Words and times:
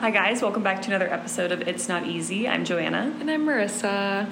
Hi, 0.00 0.10
guys. 0.12 0.42
Welcome 0.42 0.64
back 0.64 0.82
to 0.82 0.88
another 0.88 1.08
episode 1.08 1.52
of 1.52 1.60
It's 1.68 1.88
Not 1.88 2.04
Easy. 2.04 2.48
I'm 2.48 2.64
Joanna. 2.64 3.14
And 3.20 3.30
I'm 3.30 3.46
Marissa. 3.46 4.28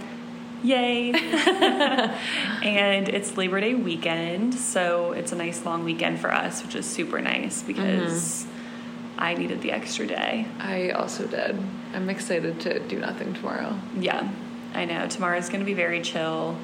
Yay! 0.65 1.13
and 2.65 3.09
it's 3.09 3.37
Labor 3.37 3.61
Day 3.61 3.75
weekend, 3.75 4.57
so 4.57 5.13
it's 5.13 5.31
a 5.31 5.37
nice 5.37 5.65
long 5.65 5.85
weekend 5.85 6.19
for 6.19 6.35
us, 6.35 6.65
which 6.65 6.75
is 6.75 6.85
super 6.85 7.21
nice 7.21 7.63
because 7.63 8.45
mm-hmm. 8.45 9.21
I 9.21 9.35
needed 9.35 9.63
the 9.63 9.71
extra 9.71 10.05
day. 10.05 10.49
I 10.59 10.91
also 10.91 11.29
did. 11.29 11.63
I'm 11.95 12.11
excited 12.11 12.59
to 12.63 12.81
do 12.81 12.99
nothing 12.99 13.35
tomorrow. 13.35 13.79
Yeah, 13.97 14.29
I 14.75 14.85
know. 14.85 15.07
Tomorrow's 15.07 15.49
going 15.49 15.61
to 15.61 15.67
be 15.67 15.75
very 15.75 16.01
chill. 16.01 16.59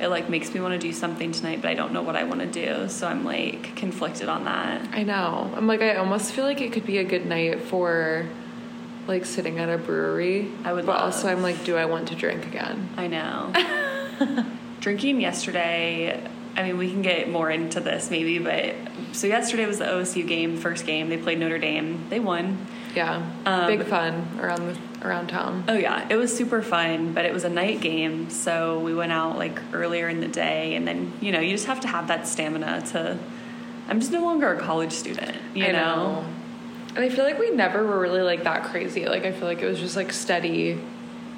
It 0.00 0.08
like 0.08 0.28
makes 0.28 0.52
me 0.52 0.60
want 0.60 0.72
to 0.72 0.78
do 0.78 0.92
something 0.92 1.32
tonight, 1.32 1.62
but 1.62 1.70
I 1.70 1.74
don't 1.74 1.92
know 1.92 2.02
what 2.02 2.16
I 2.16 2.24
want 2.24 2.40
to 2.40 2.46
do, 2.46 2.88
so 2.88 3.06
I'm 3.08 3.24
like 3.24 3.76
conflicted 3.76 4.28
on 4.28 4.44
that. 4.44 4.88
I 4.92 5.02
know. 5.04 5.50
I'm 5.56 5.66
like, 5.66 5.80
I 5.80 5.96
almost 5.96 6.32
feel 6.32 6.44
like 6.44 6.60
it 6.60 6.72
could 6.72 6.84
be 6.84 6.98
a 6.98 7.04
good 7.04 7.24
night 7.26 7.62
for 7.62 8.26
like 9.06 9.24
sitting 9.24 9.58
at 9.58 9.68
a 9.70 9.78
brewery. 9.78 10.50
I 10.64 10.72
would 10.72 10.84
But 10.84 10.96
love. 10.96 11.04
also, 11.14 11.28
I'm 11.28 11.40
like, 11.42 11.64
do 11.64 11.76
I 11.76 11.86
want 11.86 12.08
to 12.08 12.14
drink 12.14 12.44
again? 12.46 12.88
I 12.96 13.06
know. 13.06 13.52
Drinking 14.80 15.20
yesterday, 15.20 16.28
I 16.56 16.62
mean, 16.62 16.76
we 16.78 16.90
can 16.90 17.02
get 17.02 17.28
more 17.30 17.50
into 17.50 17.80
this 17.80 18.10
maybe, 18.10 18.38
but 18.38 18.74
so 19.12 19.26
yesterday 19.26 19.66
was 19.66 19.78
the 19.78 19.84
OSU 19.86 20.26
game, 20.26 20.56
first 20.56 20.86
game. 20.86 21.08
They 21.08 21.16
played 21.16 21.38
Notre 21.38 21.58
Dame. 21.58 22.04
They 22.10 22.20
won. 22.20 22.66
Yeah. 22.96 23.22
Um, 23.44 23.66
Big 23.66 23.84
fun 23.86 24.26
around 24.40 24.66
the 24.66 25.06
around 25.06 25.28
town. 25.28 25.64
Oh 25.68 25.74
yeah, 25.74 26.06
it 26.10 26.16
was 26.16 26.34
super 26.36 26.62
fun, 26.62 27.12
but 27.12 27.24
it 27.24 27.32
was 27.32 27.44
a 27.44 27.50
night 27.50 27.80
game, 27.80 28.30
so 28.30 28.80
we 28.80 28.94
went 28.94 29.12
out 29.12 29.36
like 29.38 29.60
earlier 29.72 30.08
in 30.08 30.20
the 30.20 30.28
day, 30.28 30.74
and 30.74 30.88
then 30.88 31.12
you 31.20 31.30
know 31.30 31.40
you 31.40 31.50
just 31.52 31.66
have 31.66 31.80
to 31.80 31.88
have 31.88 32.08
that 32.08 32.26
stamina 32.26 32.82
to. 32.92 33.18
I'm 33.88 34.00
just 34.00 34.10
no 34.10 34.22
longer 34.22 34.52
a 34.52 34.58
college 34.58 34.92
student, 34.92 35.36
you 35.54 35.66
I 35.66 35.70
know. 35.72 36.24
And 36.96 37.04
I 37.04 37.08
feel 37.10 37.24
like 37.24 37.38
we 37.38 37.50
never 37.50 37.86
were 37.86 38.00
really 38.00 38.22
like 38.22 38.44
that 38.44 38.64
crazy. 38.64 39.06
Like 39.06 39.24
I 39.24 39.30
feel 39.32 39.46
like 39.46 39.60
it 39.62 39.66
was 39.66 39.78
just 39.78 39.94
like 39.96 40.12
steady 40.12 40.80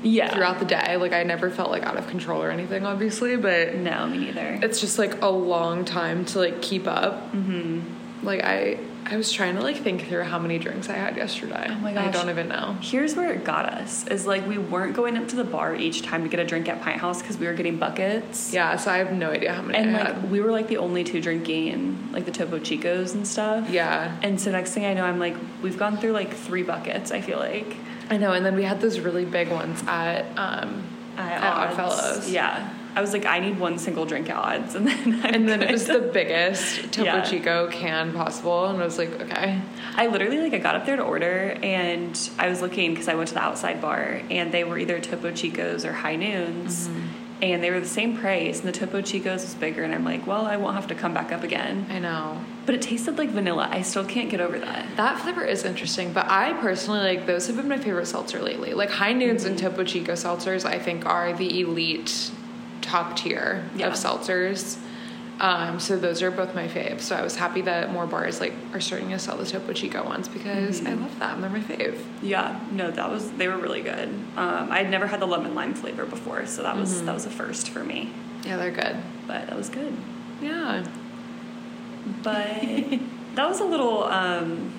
Yeah. 0.03 0.33
throughout 0.33 0.61
the 0.61 0.64
day. 0.64 0.97
Like 0.97 1.12
I 1.12 1.25
never 1.25 1.51
felt 1.51 1.70
like 1.73 1.83
out 1.83 1.97
of 1.98 2.06
control 2.06 2.41
or 2.42 2.51
anything, 2.51 2.86
obviously, 2.86 3.36
but 3.36 3.75
No, 3.75 4.06
me 4.06 4.19
neither. 4.19 4.61
it's 4.62 4.81
just 4.81 4.98
like 4.98 5.20
a 5.20 5.29
long 5.29 5.84
time 5.84 6.25
to 6.27 6.39
like 6.39 6.62
keep 6.62 6.86
up. 6.86 7.33
Mm-hmm. 7.34 7.81
Like 8.25 8.45
I, 8.45 8.79
I 9.11 9.17
was 9.17 9.33
trying 9.33 9.55
to 9.56 9.62
like 9.62 9.77
think 9.78 10.06
through 10.06 10.25
how 10.25 10.39
many 10.39 10.59
drinks 10.59 10.89
I 10.91 10.92
had 10.95 11.17
yesterday. 11.17 11.67
Oh 11.70 11.75
my 11.77 11.95
gosh. 11.95 12.06
I 12.06 12.11
don't 12.11 12.28
even 12.28 12.48
know. 12.48 12.77
Here's 12.81 13.17
where 13.17 13.33
it 13.33 13.42
got 13.45 13.67
us: 13.67 14.06
is 14.09 14.27
like 14.27 14.47
we 14.47 14.59
weren't 14.59 14.95
going 14.95 15.17
up 15.17 15.28
to 15.28 15.37
the 15.37 15.45
bar 15.45 15.75
each 15.75 16.03
time 16.03 16.23
to 16.25 16.28
get 16.28 16.41
a 16.41 16.45
drink 16.45 16.69
at 16.69 16.81
Pint 16.83 17.01
House 17.01 17.23
because 17.23 17.39
we 17.39 17.47
were 17.47 17.55
getting 17.55 17.79
buckets. 17.79 18.53
Yeah, 18.53 18.77
so 18.77 18.91
I 18.91 18.98
have 18.98 19.12
no 19.12 19.31
idea 19.31 19.53
how 19.55 19.62
many 19.62 19.79
And 19.79 19.97
I 19.97 20.05
like 20.05 20.14
had. 20.14 20.31
we 20.31 20.41
were 20.41 20.51
like 20.53 20.69
the 20.69 20.77
only 20.77 21.05
two 21.05 21.20
drinking 21.20 22.11
like 22.12 22.25
the 22.27 22.33
Topo 22.33 22.59
Chicos 22.59 23.14
and 23.14 23.27
stuff. 23.27 23.70
Yeah, 23.70 24.17
And 24.23 24.41
so 24.41 24.51
next 24.51 24.73
thing 24.73 24.84
I 24.84 24.92
know, 24.95 25.05
I'm 25.05 25.19
like, 25.19 25.36
we've 25.62 25.79
gone 25.79 25.97
through 25.97 26.12
like 26.12 26.34
three 26.34 26.62
buckets. 26.62 27.11
I 27.11 27.20
feel 27.20 27.39
like 27.39 27.77
I 28.11 28.17
know. 28.19 28.33
And 28.33 28.45
then 28.45 28.55
we 28.56 28.64
had 28.64 28.81
those 28.81 29.01
really 29.01 29.25
big 29.25 29.51
ones 29.51 29.83
at 29.86 30.27
um 30.39 30.84
at, 31.17 31.42
At. 31.42 31.70
Oddfellows. 31.70 32.31
Yeah, 32.31 32.70
I 32.99 33.01
was 33.01 33.13
like, 33.13 33.27
I 33.27 33.39
need 33.39 33.61
one 33.61 33.79
single 33.79 34.07
drink 34.07 34.29
at 34.29 34.35
odds, 34.35 34.75
and 34.77 34.89
then 34.89 35.21
I'm 35.23 35.35
and 35.35 35.49
then 35.49 35.63
it 35.63 35.71
was 35.71 35.87
the 35.87 36.01
biggest 36.01 36.93
Topo 36.93 37.05
Yeah. 37.05 37.23
Chico 37.23 37.71
can 37.71 38.13
possible, 38.13 38.67
and 38.67 38.83
I 38.83 38.85
was 38.85 38.99
like, 38.99 39.11
okay, 39.21 39.61
I 39.95 40.09
literally 40.09 40.41
like 40.41 40.53
I 40.53 40.59
got 40.59 40.75
up 40.75 40.85
there 40.85 40.97
to 40.97 41.05
order, 41.05 41.57
and 41.63 42.19
I 42.41 42.49
was 42.49 42.61
looking 42.61 42.91
because 42.91 43.07
I 43.07 43.15
went 43.15 43.29
to 43.29 43.35
the 43.35 43.41
outside 43.41 43.81
bar, 43.81 44.21
and 44.31 44.51
they 44.51 44.65
were 44.65 44.79
either 44.79 44.99
Topo 44.99 45.31
Chicos 45.31 45.85
or 45.85 45.93
High 45.93 46.17
Noons. 46.17 46.89
Mm-hmm. 46.89 47.07
And 47.41 47.63
they 47.63 47.71
were 47.71 47.79
the 47.79 47.87
same 47.87 48.17
price, 48.17 48.59
and 48.59 48.67
the 48.67 48.73
Topo 48.73 49.01
Chicos 49.01 49.43
was 49.43 49.55
bigger, 49.55 49.85
and 49.85 49.95
I'm 49.95 50.05
like, 50.05 50.27
well, 50.27 50.45
I 50.45 50.57
won't 50.57 50.75
have 50.75 50.89
to 50.89 50.97
come 50.97 51.15
back 51.15 51.31
up 51.31 51.45
again. 51.45 51.87
I 51.89 52.01
know. 52.01 52.45
But 52.67 52.75
it 52.75 52.83
tasted 52.83 53.17
like 53.17 53.31
vanilla. 53.31 53.69
I 53.71 53.83
still 53.83 54.05
can't 54.05 54.29
get 54.29 54.41
over 54.41 54.59
that. 54.59 54.97
That 54.97 55.21
flavor 55.21 55.45
is 55.45 55.65
interesting, 55.65 56.13
but 56.13 56.29
I 56.29 56.55
personally 56.55 56.99
like 56.99 57.27
those 57.27 57.47
have 57.47 57.55
been 57.55 57.69
my 57.69 57.79
favorite 57.79 58.07
seltzer 58.07 58.43
lately. 58.43 58.75
Like 58.75 58.91
High 58.91 59.13
Noons 59.13 59.45
and 59.45 59.57
Topo 59.57 59.85
Chico 59.85 60.14
seltzers, 60.14 60.64
I 60.64 60.81
think 60.81 61.07
are 61.07 61.33
the 61.33 61.61
elite 61.61 62.33
top 62.80 63.16
tier 63.16 63.64
Yeah. 63.77 63.89
of 63.89 63.94
seltzers. 63.94 64.78
Um, 65.40 65.78
so 65.78 65.96
those 65.96 66.20
are 66.20 66.33
both 66.33 66.52
my 66.56 66.66
faves. 66.66 67.02
So 67.02 67.14
I 67.14 67.22
was 67.22 67.36
happy 67.36 67.61
that 67.62 67.92
more 67.92 68.06
bars 68.08 68.40
like 68.40 68.52
are 68.72 68.80
starting 68.80 69.11
to 69.11 69.20
sell 69.20 69.36
the 69.36 69.46
Topo 69.46 69.72
Chico 69.72 70.05
ones 70.05 70.27
because 70.27 70.84
I 70.84 70.94
love 70.94 71.16
them. 71.20 71.40
They're 71.42 71.50
my 71.50 71.61
fave. 71.61 71.96
Yeah, 72.22 72.58
no, 72.72 72.90
that 72.90 73.08
was 73.08 73.30
they 73.33 73.46
were 73.46 73.56
really 73.56 73.80
good. 73.83 74.08
Um, 74.36 74.72
I 74.72 74.78
had 74.78 74.90
never 74.90 75.06
had 75.06 75.20
the 75.20 75.27
lemon 75.27 75.55
lime 75.55 75.74
flavor 75.74 76.05
before, 76.06 76.44
so 76.46 76.64
that 76.64 76.77
was 76.77 76.92
Mm-hmm. 76.96 77.06
that 77.06 77.14
was 77.14 77.24
a 77.27 77.30
first 77.30 77.68
for 77.70 77.84
me. 77.84 78.11
Yeah, 78.44 78.56
they're 78.56 78.72
good. 78.72 78.96
But 79.28 79.46
that 79.46 79.56
was 79.56 79.68
good. 79.68 79.96
Yeah. 80.42 80.84
But 82.22 82.46
that 83.34 83.48
was 83.48 83.60
a 83.60 83.64
little 83.64 84.05
um, 84.05 84.72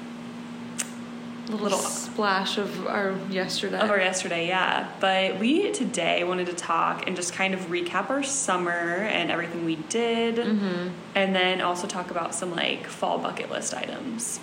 Little, 1.49 1.63
Little- 1.63 1.79
splash 1.79 2.57
of 2.59 2.85
our 2.85 3.15
yesterday. 3.31 3.79
of 3.79 3.89
our 3.89 3.97
yesterday, 3.99 4.47
yeah. 4.47 4.87
But 4.99 5.39
we 5.39 5.71
today 5.71 6.23
wanted 6.23 6.45
to 6.47 6.53
talk 6.53 7.07
and 7.07 7.15
just 7.15 7.33
kind 7.33 7.55
of 7.55 7.61
recap 7.71 8.09
our 8.11 8.21
summer 8.21 8.69
and 8.71 9.31
everything 9.31 9.65
we 9.65 9.75
did, 9.75 10.35
Mm-hmm. 10.35 10.89
and 11.15 11.35
then 11.35 11.59
also 11.61 11.87
talk 11.87 12.11
about 12.11 12.35
some 12.35 12.55
like 12.55 12.85
fall 12.85 13.17
bucket 13.17 13.49
list 13.49 13.73
items. 13.73 14.39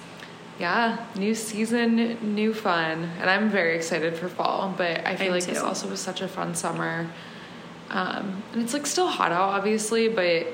Yeah, 0.58 1.04
new 1.16 1.34
season, 1.34 2.34
new 2.34 2.52
fun, 2.54 3.10
and 3.20 3.30
I'm 3.30 3.50
very 3.50 3.76
excited 3.76 4.16
for 4.16 4.28
fall. 4.28 4.74
But 4.76 5.06
I 5.06 5.14
feel 5.14 5.26
am 5.28 5.32
like 5.34 5.44
this 5.44 5.58
also 5.60 5.88
was 5.88 6.00
such 6.00 6.22
a 6.22 6.28
fun 6.28 6.54
summer, 6.56 7.06
um, 7.90 8.42
and 8.52 8.62
it's 8.62 8.72
like 8.72 8.86
still 8.86 9.06
hot 9.08 9.30
out, 9.32 9.50
obviously, 9.50 10.08
but 10.08 10.46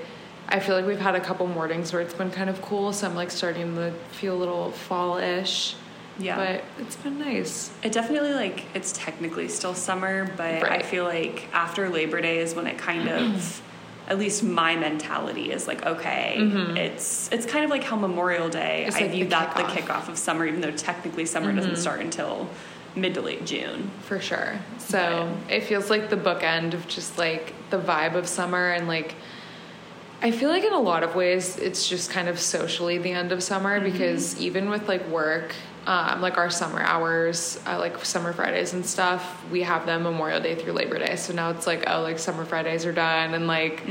I 0.48 0.58
feel 0.60 0.74
like 0.76 0.86
we've 0.86 0.98
had 1.00 1.14
a 1.14 1.20
couple 1.20 1.46
mornings 1.46 1.92
where 1.94 2.02
it's 2.02 2.12
been 2.14 2.30
kind 2.30 2.50
of 2.50 2.60
cool, 2.60 2.92
so 2.92 3.06
I'm 3.08 3.14
like 3.14 3.30
starting 3.30 3.74
to 3.76 3.92
feel 4.10 4.34
a 4.34 4.40
little 4.40 4.72
fall-ish. 4.72 5.76
Yeah. 6.18 6.36
but 6.36 6.64
it's 6.84 6.96
been 6.96 7.18
nice. 7.18 7.70
It 7.82 7.92
definitely 7.92 8.34
like 8.34 8.64
it's 8.74 8.92
technically 8.92 9.48
still 9.48 9.74
summer, 9.74 10.30
but 10.36 10.70
I 10.70 10.82
feel 10.82 11.04
like 11.04 11.48
after 11.52 11.88
Labor 11.88 12.20
Day 12.20 12.38
is 12.38 12.54
when 12.54 12.66
it 12.66 12.78
kind 12.78 13.08
of 13.08 13.62
at 14.08 14.18
least 14.18 14.42
my 14.42 14.76
mentality 14.76 15.52
is 15.52 15.66
like 15.66 15.86
okay, 15.86 16.36
it's 16.76 17.30
it's 17.32 17.46
kind 17.46 17.64
of 17.64 17.70
like 17.70 17.84
how 17.84 17.96
Memorial 17.96 18.48
Day 18.48 18.80
Mm-hmm. 18.82 18.88
It's 18.88 18.96
I 18.96 19.00
like 19.02 19.10
view 19.12 19.24
the 19.24 19.30
that 19.30 19.56
the 19.56 19.62
kickoff. 19.62 19.68
Mm-hmm. 19.68 19.90
kickoff 19.90 20.08
of 20.08 20.18
summer 20.18 20.44
even 20.46 20.60
though 20.60 20.70
technically 20.72 21.24
summer 21.24 21.52
doesn't 21.52 21.76
start 21.76 22.00
until 22.00 22.48
mid 22.94 23.14
to 23.14 23.22
late 23.22 23.46
June. 23.46 23.90
For 24.02 24.20
sure. 24.20 24.58
So 24.78 25.34
it 25.48 25.62
feels 25.62 25.88
like 25.88 26.10
the 26.10 26.16
bookend 26.16 26.74
of 26.74 26.86
just 26.88 27.16
like 27.16 27.54
the 27.70 27.78
vibe 27.78 28.14
of 28.16 28.28
summer 28.28 28.70
and 28.72 28.86
like 28.86 29.14
I 30.20 30.30
feel 30.30 30.50
like 30.50 30.62
in 30.62 30.72
a 30.72 30.78
lot 30.80 31.02
of 31.02 31.14
ways 31.16 31.56
it's 31.56 31.88
just 31.88 32.10
kind 32.10 32.28
of 32.28 32.38
socially 32.38 32.98
the 32.98 33.10
end 33.12 33.32
of 33.32 33.42
summer 33.42 33.80
because 33.80 34.38
even 34.40 34.68
with 34.68 34.86
like 34.88 35.08
work, 35.08 35.54
um, 35.86 36.20
like 36.20 36.38
our 36.38 36.48
summer 36.50 36.80
hours, 36.80 37.58
uh, 37.66 37.78
like 37.78 38.04
summer 38.04 38.32
Fridays 38.32 38.72
and 38.72 38.86
stuff, 38.86 39.42
we 39.50 39.62
have 39.62 39.84
them 39.86 40.04
Memorial 40.04 40.40
Day 40.40 40.54
through 40.54 40.72
Labor 40.74 40.98
Day. 40.98 41.16
So 41.16 41.32
now 41.32 41.50
it's 41.50 41.66
like, 41.66 41.84
oh, 41.88 42.02
like 42.02 42.18
summer 42.18 42.44
Fridays 42.44 42.86
are 42.86 42.92
done 42.92 43.34
and 43.34 43.46
like, 43.46 43.82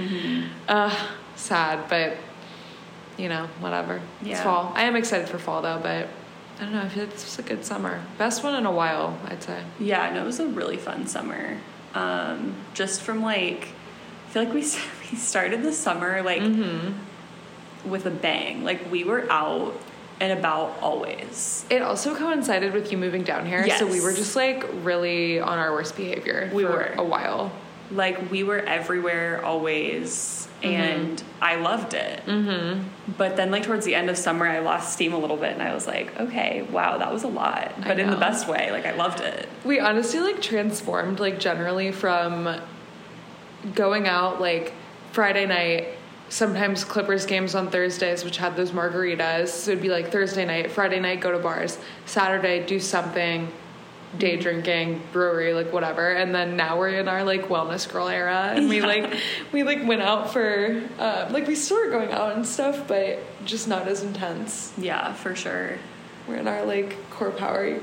uh, 0.67 0.95
sad, 1.35 1.89
but 1.89 2.15
you 3.17 3.27
know, 3.29 3.47
whatever. 3.59 4.01
It's 4.21 4.29
Yeah. 4.29 4.43
fall. 4.43 4.71
I 4.75 4.83
am 4.83 4.95
excited 4.95 5.27
for 5.27 5.37
fall 5.37 5.61
though, 5.61 5.79
but 5.83 6.07
I 6.59 6.63
don't 6.63 6.73
know. 6.73 6.81
I 6.81 6.89
feel 6.89 7.03
like 7.03 7.13
this 7.13 7.25
was 7.25 7.39
a 7.39 7.47
good 7.47 7.65
summer. 7.65 8.01
Best 8.17 8.43
one 8.43 8.55
in 8.55 8.65
a 8.65 8.71
while, 8.71 9.17
I'd 9.27 9.43
say. 9.43 9.61
Yeah, 9.79 10.13
no, 10.13 10.21
it 10.21 10.25
was 10.25 10.39
a 10.39 10.47
really 10.47 10.77
fun 10.77 11.07
summer. 11.07 11.57
Um, 11.93 12.55
just 12.73 13.01
from 13.01 13.21
like, 13.21 13.67
I 14.27 14.29
feel 14.31 14.43
like 14.45 14.53
we 14.53 14.61
we 15.11 15.17
started 15.17 15.61
the 15.61 15.73
summer 15.73 16.21
like 16.23 16.41
Mm-hmm. 16.41 17.89
with 17.89 18.05
a 18.05 18.11
bang. 18.11 18.63
Like 18.63 18.89
we 18.89 19.03
were 19.03 19.29
out 19.29 19.73
and 20.21 20.37
about 20.37 20.77
always. 20.81 21.65
It 21.69 21.81
also 21.81 22.15
coincided 22.15 22.73
with 22.73 22.91
you 22.91 22.97
moving 22.97 23.23
down 23.23 23.45
here, 23.45 23.67
so 23.77 23.87
we 23.87 23.99
were 23.99 24.13
just 24.13 24.35
like 24.35 24.63
really 24.83 25.39
on 25.39 25.57
our 25.57 25.73
worst 25.73 25.97
behavior 25.97 26.49
We 26.53 26.63
for 26.63 26.69
were. 26.69 26.93
a 26.95 27.03
while. 27.03 27.51
Like 27.89 28.31
we 28.31 28.43
were 28.43 28.59
everywhere 28.59 29.43
always, 29.43 30.47
and 30.61 31.21
I 31.41 31.55
loved 31.55 31.95
it. 31.95 32.23
Mm-hmm. 32.25 32.87
But 33.17 33.35
then, 33.35 33.51
like 33.51 33.63
towards 33.63 33.83
the 33.83 33.95
end 33.95 34.09
of 34.09 34.17
summer, 34.17 34.47
I 34.47 34.59
lost 34.59 34.93
steam 34.93 35.11
a 35.11 35.17
little 35.17 35.35
bit, 35.37 35.53
and 35.53 35.61
I 35.61 35.73
was 35.73 35.87
like, 35.87 36.17
okay, 36.19 36.61
wow, 36.61 36.99
that 36.99 37.11
was 37.11 37.23
a 37.23 37.27
lot, 37.27 37.73
but 37.81 37.99
in 37.99 38.09
the 38.09 38.15
best 38.15 38.47
way. 38.47 38.71
Like 38.71 38.85
I 38.85 38.93
loved 38.93 39.19
it. 39.21 39.49
We 39.65 39.79
honestly 39.79 40.19
like 40.19 40.41
transformed 40.41 41.19
like 41.19 41.39
generally 41.39 41.91
from 41.91 42.61
going 43.73 44.07
out 44.07 44.39
like 44.39 44.73
Friday 45.11 45.47
night, 45.47 45.87
sometimes 46.31 46.85
Clippers 46.85 47.25
games 47.25 47.53
on 47.55 47.69
Thursdays, 47.69 48.23
which 48.23 48.37
had 48.37 48.55
those 48.55 48.71
margaritas. 48.71 49.49
So 49.49 49.71
it'd 49.71 49.83
be 49.83 49.89
like 49.89 50.11
Thursday 50.11 50.45
night, 50.45 50.71
Friday 50.71 50.99
night, 50.99 51.19
go 51.19 51.31
to 51.31 51.37
bars, 51.37 51.77
Saturday, 52.05 52.65
do 52.65 52.79
something, 52.79 53.51
day 54.17 54.37
drinking, 54.37 55.01
brewery, 55.11 55.53
like 55.53 55.73
whatever. 55.73 56.13
And 56.13 56.33
then 56.33 56.55
now 56.55 56.79
we're 56.79 56.99
in 56.99 57.09
our 57.09 57.23
like 57.23 57.49
wellness 57.49 57.91
girl 57.91 58.07
era, 58.07 58.53
and 58.55 58.69
we 58.69 58.81
like 58.81 59.13
we 59.51 59.63
like 59.63 59.85
went 59.85 60.01
out 60.01 60.31
for 60.31 60.81
um, 60.99 61.33
like 61.33 61.47
we 61.47 61.55
still 61.55 61.77
are 61.77 61.91
going 61.91 62.11
out 62.11 62.35
and 62.35 62.47
stuff, 62.47 62.87
but 62.87 63.19
just 63.45 63.67
not 63.67 63.87
as 63.87 64.01
intense. 64.01 64.73
Yeah, 64.77 65.13
for 65.13 65.35
sure. 65.35 65.77
We're 66.27 66.37
in 66.37 66.47
our 66.47 66.65
like 66.65 66.97
core 67.09 67.31
power 67.31 67.79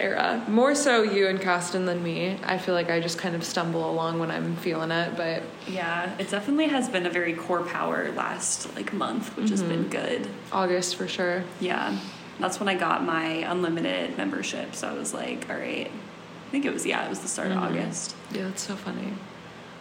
era. 0.00 0.44
More 0.48 0.74
so 0.74 1.02
you 1.02 1.28
and 1.28 1.40
Caston 1.40 1.84
than 1.86 2.02
me. 2.02 2.38
I 2.44 2.58
feel 2.58 2.74
like 2.74 2.90
I 2.90 3.00
just 3.00 3.18
kind 3.18 3.34
of 3.34 3.44
stumble 3.44 3.88
along 3.90 4.18
when 4.18 4.30
I'm 4.30 4.56
feeling 4.56 4.90
it, 4.90 5.16
but 5.16 5.42
Yeah, 5.68 6.14
it 6.18 6.30
definitely 6.30 6.68
has 6.68 6.88
been 6.88 7.06
a 7.06 7.10
very 7.10 7.34
core 7.34 7.62
power 7.62 8.10
last 8.12 8.74
like 8.74 8.92
month, 8.92 9.36
which 9.36 9.50
has 9.50 9.62
been 9.62 9.88
good. 9.88 10.28
August 10.52 10.96
for 10.96 11.06
sure. 11.06 11.44
Yeah, 11.60 11.98
that's 12.38 12.58
when 12.58 12.68
I 12.68 12.74
got 12.74 13.04
my 13.04 13.26
unlimited 13.26 14.16
membership. 14.16 14.74
So 14.74 14.88
I 14.88 14.92
was 14.94 15.12
like, 15.14 15.48
all 15.50 15.56
right. 15.56 15.90
I 15.90 16.50
think 16.50 16.64
it 16.64 16.72
was 16.72 16.84
yeah, 16.84 17.04
it 17.04 17.08
was 17.08 17.20
the 17.20 17.28
start 17.28 17.52
of 17.52 17.58
August. 17.58 18.16
Yeah, 18.32 18.44
that's 18.44 18.62
so 18.62 18.74
funny. 18.74 19.12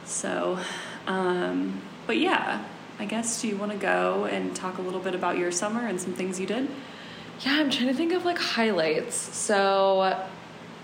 So, 0.06 0.60
um, 1.08 1.82
but 2.06 2.18
yeah, 2.18 2.64
I 3.00 3.06
guess 3.06 3.42
do 3.42 3.48
you 3.48 3.56
want 3.58 3.72
to 3.72 3.78
go 3.78 4.26
and 4.26 4.56
talk 4.56 4.78
a 4.78 4.82
little 4.82 5.00
bit 5.00 5.16
about 5.16 5.38
your 5.38 5.52
summer 5.52 5.88
and 5.88 6.00
some 6.00 6.14
things 6.14 6.40
you 6.40 6.46
did? 6.46 6.70
Yeah, 7.42 7.54
I'm 7.54 7.70
trying 7.70 7.88
to 7.88 7.94
think 7.94 8.12
of 8.12 8.26
like 8.26 8.38
highlights. 8.38 9.16
So 9.16 10.28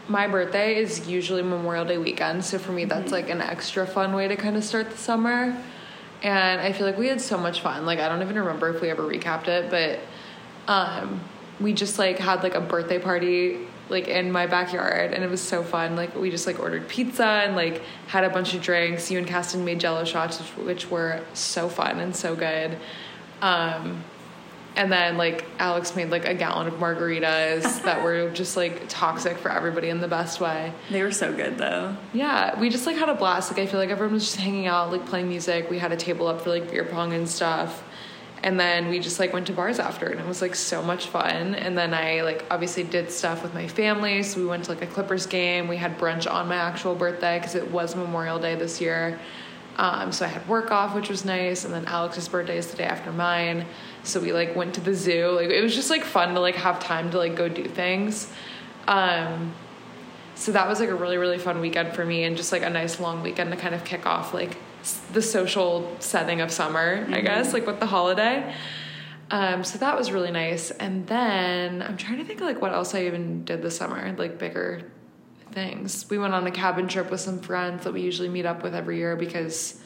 my 0.07 0.28
birthday 0.28 0.78
is 0.78 1.07
usually 1.07 1.42
Memorial 1.42 1.84
Day 1.84 1.98
weekend, 1.98 2.46
so 2.46 2.57
for 2.57 2.72
me 2.72 2.86
that's 2.86 3.12
like 3.12 3.30
an 3.30 3.42
extra 3.42 3.86
fun 3.86 4.13
way 4.13 4.28
to 4.28 4.36
kind 4.36 4.56
of 4.56 4.63
start 4.63 4.90
the 4.90 4.98
summer. 4.98 5.57
And 6.24 6.62
I 6.62 6.72
feel 6.72 6.88
like 6.88 6.98
we 6.98 7.07
had 7.07 7.19
so 7.19 7.38
much 7.38 7.62
fun. 7.62 7.86
Like 7.86 8.00
I 8.00 8.07
don't 8.07 8.22
even 8.22 8.38
remember 8.38 8.69
if 8.69 8.81
we 8.81 8.90
ever 8.90 9.04
recapped 9.04 9.48
it, 9.48 9.69
but 9.69 10.00
um 10.72 11.19
we 11.60 11.74
just 11.74 12.00
like 12.00 12.19
had 12.19 12.42
like 12.44 12.56
a 12.56 12.62
birthday 12.62 13.00
party 13.00 13.60
like 13.88 14.08
in 14.08 14.31
my 14.31 14.48
backyard 14.48 15.13
and 15.13 15.24
it 15.24 15.30
was 15.30 15.42
so 15.42 15.62
fun. 15.62 15.98
Like 15.98 16.16
we 16.16 16.31
just 16.31 16.48
like 16.48 16.60
ordered 16.60 16.88
pizza 16.88 17.25
and 17.25 17.56
like 17.58 17.81
had 18.08 18.24
a 18.24 18.30
bunch 18.30 18.54
of 18.54 18.62
drinks. 18.62 19.12
You 19.12 19.18
and 19.18 19.28
Caston 19.28 19.66
made 19.66 19.80
jello 19.81 20.06
shots 20.06 20.40
which, 20.40 20.66
which 20.66 20.90
were 20.90 21.22
so 21.34 21.68
fun 21.68 22.00
and 22.00 22.16
so 22.16 22.34
good. 22.34 22.78
Um 23.42 24.04
and 24.75 24.92
then 24.92 25.18
like 25.18 25.45
Alex 25.57 25.95
made 25.95 26.10
like 26.10 26.25
a 26.25 26.33
gallon 26.33 26.68
of 26.68 26.75
margaritas 26.75 27.81
that 27.83 28.04
were 28.04 28.30
just 28.31 28.57
like 28.57 28.88
toxic 28.89 29.38
for 29.38 29.50
everybody 29.51 29.89
in 29.89 30.01
the 30.01 30.07
best 30.07 30.39
way. 30.39 30.74
They 30.89 31.01
were 31.01 31.12
so 31.12 31.33
good 31.33 31.57
though. 31.57 31.95
Yeah, 32.13 32.60
we 32.60 32.69
just 32.69 32.86
like 32.86 32.98
had 32.98 33.10
a 33.10 33.16
blast. 33.16 33.51
Like 33.51 33.60
I 33.60 33.66
feel 33.66 33.80
like 33.80 33.89
everyone 33.89 34.13
was 34.13 34.25
just 34.25 34.38
hanging 34.38 34.68
out, 34.68 34.92
like 34.92 35.06
playing 35.06 35.30
music. 35.30 35.69
We 35.69 35.80
had 35.80 35.92
a 35.92 35.98
table 35.98 36.27
up 36.27 36.42
for 36.42 36.50
like 36.50 36.69
beer 36.69 36.86
pong 36.86 37.13
and 37.13 37.27
stuff. 37.27 37.83
And 38.44 38.60
then 38.60 38.89
we 38.89 39.00
just 39.00 39.19
like 39.19 39.33
went 39.33 39.48
to 39.48 39.54
bars 39.54 39.80
after 39.80 40.07
and 40.07 40.19
it 40.19 40.27
was 40.27 40.42
like 40.42 40.54
so 40.54 40.83
much 40.83 41.07
fun. 41.07 41.56
And 41.56 41.75
then 41.75 41.94
I 41.94 42.22
like 42.22 42.45
obviously 42.51 42.83
did 42.83 43.10
stuff 43.10 43.42
with 43.42 43.54
my 43.54 43.68
family. 43.68 44.22
So 44.22 44.39
we 44.39 44.45
went 44.45 44.66
to 44.66 44.72
like 44.72 44.83
a 44.83 44.88
Clippers 44.88 45.25
game. 45.25 45.68
We 45.68 45.77
had 45.77 45.98
brunch 45.98 46.31
on 46.31 46.48
my 46.48 46.57
actual 46.57 46.94
birthday 46.95 47.39
because 47.39 47.56
it 47.56 47.72
was 47.72 47.95
Memorial 47.95 48.38
Day 48.38 48.56
this 48.56 48.80
year. 48.80 49.19
Um, 49.77 50.12
so 50.12 50.25
I 50.25 50.30
had 50.30 50.48
work 50.48 50.72
off, 50.72 50.95
which 50.95 51.10
was 51.10 51.25
nice. 51.25 51.66
And 51.66 51.74
then 51.74 51.86
Alex's 51.86 52.30
birthday 52.30 52.57
is 52.57 52.68
the 52.72 52.77
day 52.77 52.86
after 52.86 53.12
mine. 53.12 53.66
So 54.04 54.19
we 54.22 54.31
like 54.31 54.56
went 54.56 54.74
to 54.75 54.81
the 54.81 54.94
zoo. 54.95 55.30
Like 55.31 55.50
it 55.50 55.62
was 55.62 55.75
just 55.75 55.89
like 55.89 56.04
fun 56.04 56.33
to 56.36 56.39
like 56.39 56.56
have 56.56 56.80
time 56.80 57.12
to 57.12 57.18
like 57.18 57.36
go 57.36 57.50
do 57.50 57.66
things. 57.66 58.31
Um, 58.88 59.54
so 60.36 60.51
that 60.51 60.68
was 60.68 60.80
like 60.81 60.89
a 60.89 60.95
really 60.95 61.18
really 61.18 61.38
fun 61.38 61.62
weekend 61.62 61.94
for 61.94 62.06
me 62.06 62.24
and 62.25 62.36
just 62.36 62.51
like 62.51 62.62
a 62.62 62.69
nice 62.69 63.00
long 63.00 63.24
weekend 63.24 63.51
to 63.51 63.57
kind 63.57 63.74
of 63.74 63.86
kick 63.86 64.06
off 64.06 64.33
like 64.33 64.57
s- 64.81 65.00
the 65.13 65.22
social 65.22 65.95
setting 66.00 66.42
of 66.42 66.51
summer 66.51 67.07
i 67.10 67.22
guess 67.22 67.54
like 67.54 67.66
with 67.66 67.80
the 67.80 67.86
holiday 67.86 68.54
um, 69.31 69.63
so 69.63 69.77
that 69.77 69.98
was 69.98 70.12
really 70.12 70.31
nice 70.31 70.72
and 70.72 71.07
then 71.07 71.81
i'm 71.81 71.95
trying 71.95 72.18
to 72.18 72.25
think 72.25 72.42
of 72.42 72.48
like 72.48 72.62
what 72.62 72.74
else 72.74 72.94
i 72.94 73.06
even 73.06 73.45
did 73.45 73.62
this 73.62 73.77
summer 73.77 74.13
like 74.18 74.38
bigger 74.38 74.81
things 75.56 76.07
we 76.10 76.18
went 76.18 76.34
on 76.34 76.46
a 76.46 76.52
cabin 76.52 76.88
trip 76.88 77.10
with 77.10 77.19
some 77.19 77.40
friends 77.40 77.84
that 77.86 77.94
we 77.94 78.02
usually 78.02 78.30
meet 78.30 78.46
up 78.46 78.62
with 78.62 78.75
every 78.75 78.98
year 78.98 79.16
because 79.16 79.81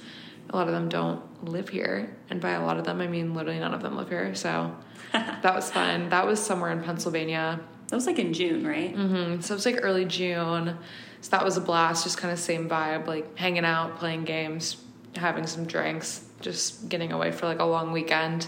a 0.49 0.55
lot 0.55 0.67
of 0.67 0.73
them 0.73 0.89
don't 0.89 1.21
live 1.45 1.69
here 1.69 2.17
and 2.29 2.41
by 2.41 2.51
a 2.51 2.65
lot 2.65 2.77
of 2.77 2.83
them 2.83 2.99
i 2.99 3.07
mean 3.07 3.33
literally 3.33 3.59
none 3.59 3.73
of 3.73 3.81
them 3.81 3.95
live 3.95 4.09
here 4.09 4.35
so 4.35 4.75
that 5.13 5.55
was 5.55 5.71
fun 5.71 6.09
that 6.09 6.25
was 6.25 6.39
somewhere 6.39 6.71
in 6.71 6.81
pennsylvania 6.83 7.59
That 7.89 7.95
was 7.95 8.05
like 8.05 8.19
in 8.19 8.33
June, 8.33 8.67
right? 8.67 8.95
Mm-hmm. 8.95 9.41
So 9.41 9.53
it 9.53 9.57
was 9.57 9.65
like 9.65 9.79
early 9.81 10.05
June. 10.05 10.77
So 11.21 11.29
that 11.31 11.43
was 11.43 11.57
a 11.57 11.61
blast, 11.61 12.03
just 12.03 12.19
kind 12.19 12.31
of 12.31 12.37
same 12.39 12.69
vibe, 12.69 13.07
like 13.07 13.35
hanging 13.35 13.65
out, 13.65 13.97
playing 13.97 14.25
games, 14.25 14.77
having 15.15 15.47
some 15.47 15.65
drinks, 15.65 16.23
just 16.39 16.87
getting 16.87 17.11
away 17.11 17.31
for 17.31 17.47
like 17.47 17.59
a 17.59 17.65
long 17.65 17.91
weekend. 17.91 18.45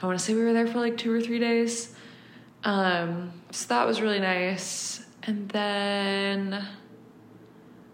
I 0.00 0.06
want 0.06 0.18
to 0.18 0.24
say 0.24 0.34
we 0.34 0.42
were 0.42 0.54
there 0.54 0.66
for 0.66 0.78
like 0.80 0.96
two 0.96 1.12
or 1.12 1.20
three 1.20 1.38
days. 1.38 1.94
Um, 2.64 3.32
so 3.50 3.68
that 3.68 3.86
was 3.86 4.00
really 4.00 4.20
nice. 4.20 5.04
And 5.24 5.48
then 5.50 6.66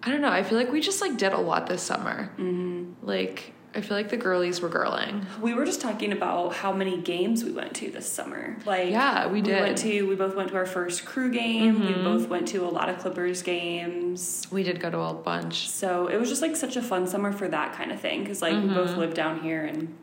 I 0.02 0.10
don't 0.10 0.20
know, 0.20 0.30
I 0.30 0.42
feel 0.42 0.56
like 0.58 0.70
we 0.72 0.80
just 0.80 1.00
like 1.00 1.16
did 1.16 1.32
a 1.32 1.38
lot 1.38 1.66
this 1.66 1.82
summer. 1.82 2.30
Mm-hmm. 2.38 3.06
Like 3.06 3.52
I 3.74 3.82
feel 3.82 3.96
like 3.98 4.08
the 4.08 4.16
girlies 4.16 4.60
were 4.62 4.70
girling. 4.70 5.24
We 5.40 5.52
were 5.52 5.66
just 5.66 5.80
talking 5.82 6.12
about 6.12 6.54
how 6.54 6.72
many 6.72 6.96
games 7.02 7.44
we 7.44 7.50
went 7.52 7.74
to 7.76 7.90
this 7.90 8.10
summer. 8.10 8.56
Like 8.64 8.90
Yeah, 8.90 9.26
we 9.26 9.42
did. 9.42 9.56
We 9.56 9.60
went 9.60 9.78
to 9.78 10.02
we 10.08 10.14
both 10.14 10.34
went 10.34 10.48
to 10.50 10.56
our 10.56 10.64
first 10.66 11.04
crew 11.04 11.30
game. 11.30 11.80
We 11.86 11.92
Mhm. 11.92 12.04
both 12.04 12.28
went 12.28 12.48
to 12.48 12.64
a 12.64 12.70
lot 12.70 12.88
of 12.88 12.98
Clippers 12.98 13.42
games. 13.42 14.46
We 14.50 14.62
did 14.62 14.80
go 14.80 14.90
to 14.90 14.98
a 14.98 15.14
bunch. 15.14 15.68
So 15.68 16.06
it 16.06 16.16
was 16.18 16.28
just 16.30 16.40
like 16.42 16.56
such 16.56 16.76
a 16.76 16.82
fun 16.82 17.06
summer 17.06 17.30
for 17.32 17.46
that 17.48 17.74
kind 17.74 17.92
of 17.92 18.00
thing 18.00 18.22
because 18.22 18.40
like 18.40 18.54
we 18.54 18.68
both 18.68 18.90
Mm-hmm. 18.90 19.00
live 19.00 19.14
down 19.14 19.40
here 19.42 19.64
and 19.64 19.94